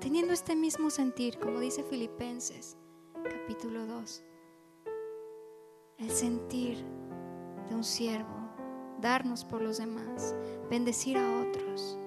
teniendo 0.01 0.33
este 0.33 0.57
mismo 0.57 0.89
sentir, 0.89 1.39
como 1.39 1.61
dice 1.61 1.81
Filipenses 1.83 2.75
capítulo 3.23 3.85
2, 3.85 4.23
el 5.99 6.09
sentir 6.09 6.83
de 7.69 7.75
un 7.75 7.85
siervo, 7.85 8.35
darnos 8.99 9.45
por 9.45 9.61
los 9.61 9.77
demás, 9.77 10.35
bendecir 10.69 11.17
a 11.17 11.39
otros, 11.39 11.97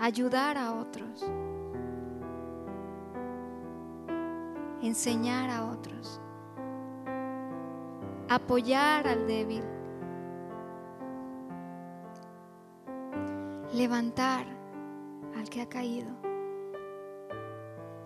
ayudar 0.00 0.58
a 0.58 0.74
otros 0.74 1.24
enseñar 4.88 5.50
a 5.50 5.64
otros, 5.64 6.20
apoyar 8.28 9.06
al 9.08 9.26
débil, 9.26 9.62
levantar 13.72 14.46
al 15.36 15.48
que 15.48 15.62
ha 15.62 15.68
caído 15.68 16.10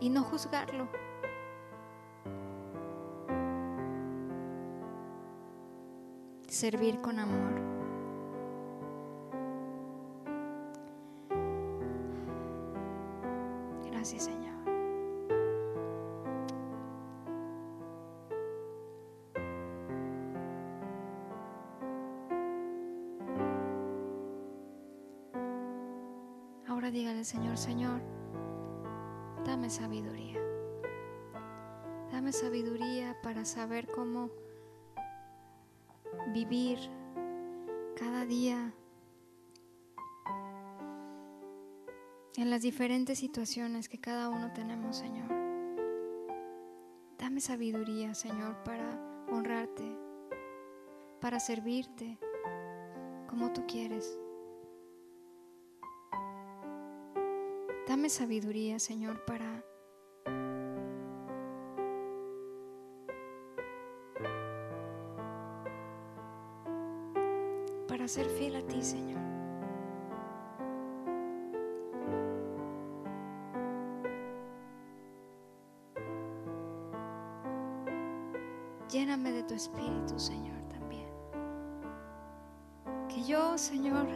y 0.00 0.08
no 0.10 0.22
juzgarlo. 0.22 0.88
Servir 6.46 7.00
con 7.00 7.18
amor. 7.18 7.77
Dígale, 26.86 27.24
Señor, 27.24 27.58
Señor, 27.58 28.00
dame 29.44 29.68
sabiduría. 29.68 30.40
Dame 32.12 32.32
sabiduría 32.32 33.16
para 33.22 33.44
saber 33.44 33.88
cómo 33.88 34.30
vivir 36.32 36.78
cada 37.96 38.24
día 38.24 38.72
en 42.36 42.50
las 42.50 42.62
diferentes 42.62 43.18
situaciones 43.18 43.88
que 43.88 44.00
cada 44.00 44.28
uno 44.28 44.52
tenemos, 44.52 44.96
Señor. 44.96 45.28
Dame 47.18 47.40
sabiduría, 47.40 48.14
Señor, 48.14 48.62
para 48.62 49.26
honrarte, 49.30 49.98
para 51.20 51.40
servirte 51.40 52.18
como 53.28 53.52
tú 53.52 53.66
quieres. 53.66 54.18
Dame 57.88 58.10
sabiduría, 58.10 58.78
Señor, 58.78 59.24
para 59.24 59.64
para 67.88 68.06
ser 68.06 68.26
fiel 68.26 68.56
a 68.56 68.60
ti, 68.60 68.82
Señor. 68.82 69.22
Lléname 78.90 79.32
de 79.32 79.42
tu 79.44 79.54
espíritu, 79.54 80.18
Señor, 80.18 80.60
también. 80.68 81.08
Que 83.08 83.22
yo, 83.24 83.56
Señor, 83.56 84.08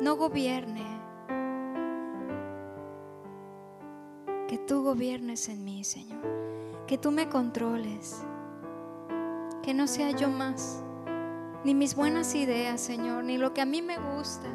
no 0.00 0.16
gobierne 0.16 0.91
tú 4.66 4.82
gobiernes 4.82 5.48
en 5.48 5.64
mí, 5.64 5.84
Señor. 5.84 6.22
Que 6.86 6.98
tú 6.98 7.10
me 7.10 7.28
controles. 7.28 8.22
Que 9.62 9.74
no 9.74 9.86
sea 9.86 10.10
yo 10.10 10.28
más, 10.28 10.82
ni 11.64 11.74
mis 11.74 11.94
buenas 11.94 12.34
ideas, 12.34 12.80
Señor, 12.80 13.22
ni 13.24 13.38
lo 13.38 13.54
que 13.54 13.60
a 13.60 13.64
mí 13.64 13.80
me 13.80 13.96
gusta, 13.96 14.48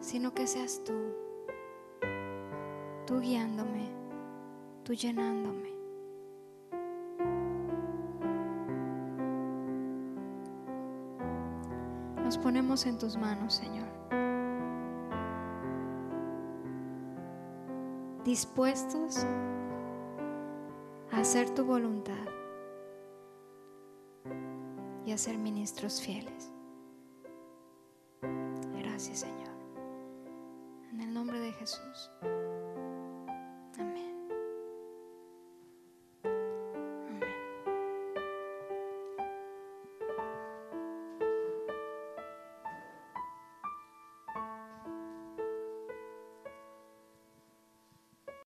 sino 0.00 0.32
que 0.32 0.46
seas 0.46 0.82
tú, 0.84 0.94
tú 3.06 3.20
guiándome, 3.20 3.90
tú 4.82 4.94
llenándome. 4.94 5.70
Nos 12.24 12.38
ponemos 12.38 12.86
en 12.86 12.96
tus 12.96 13.18
manos, 13.18 13.52
Señor. 13.52 13.88
Dispuestos 18.32 19.26
a 21.10 21.20
hacer 21.20 21.50
tu 21.50 21.66
voluntad 21.66 22.14
y 25.04 25.12
a 25.12 25.18
ser 25.18 25.36
ministros 25.36 26.00
fieles. 26.00 26.50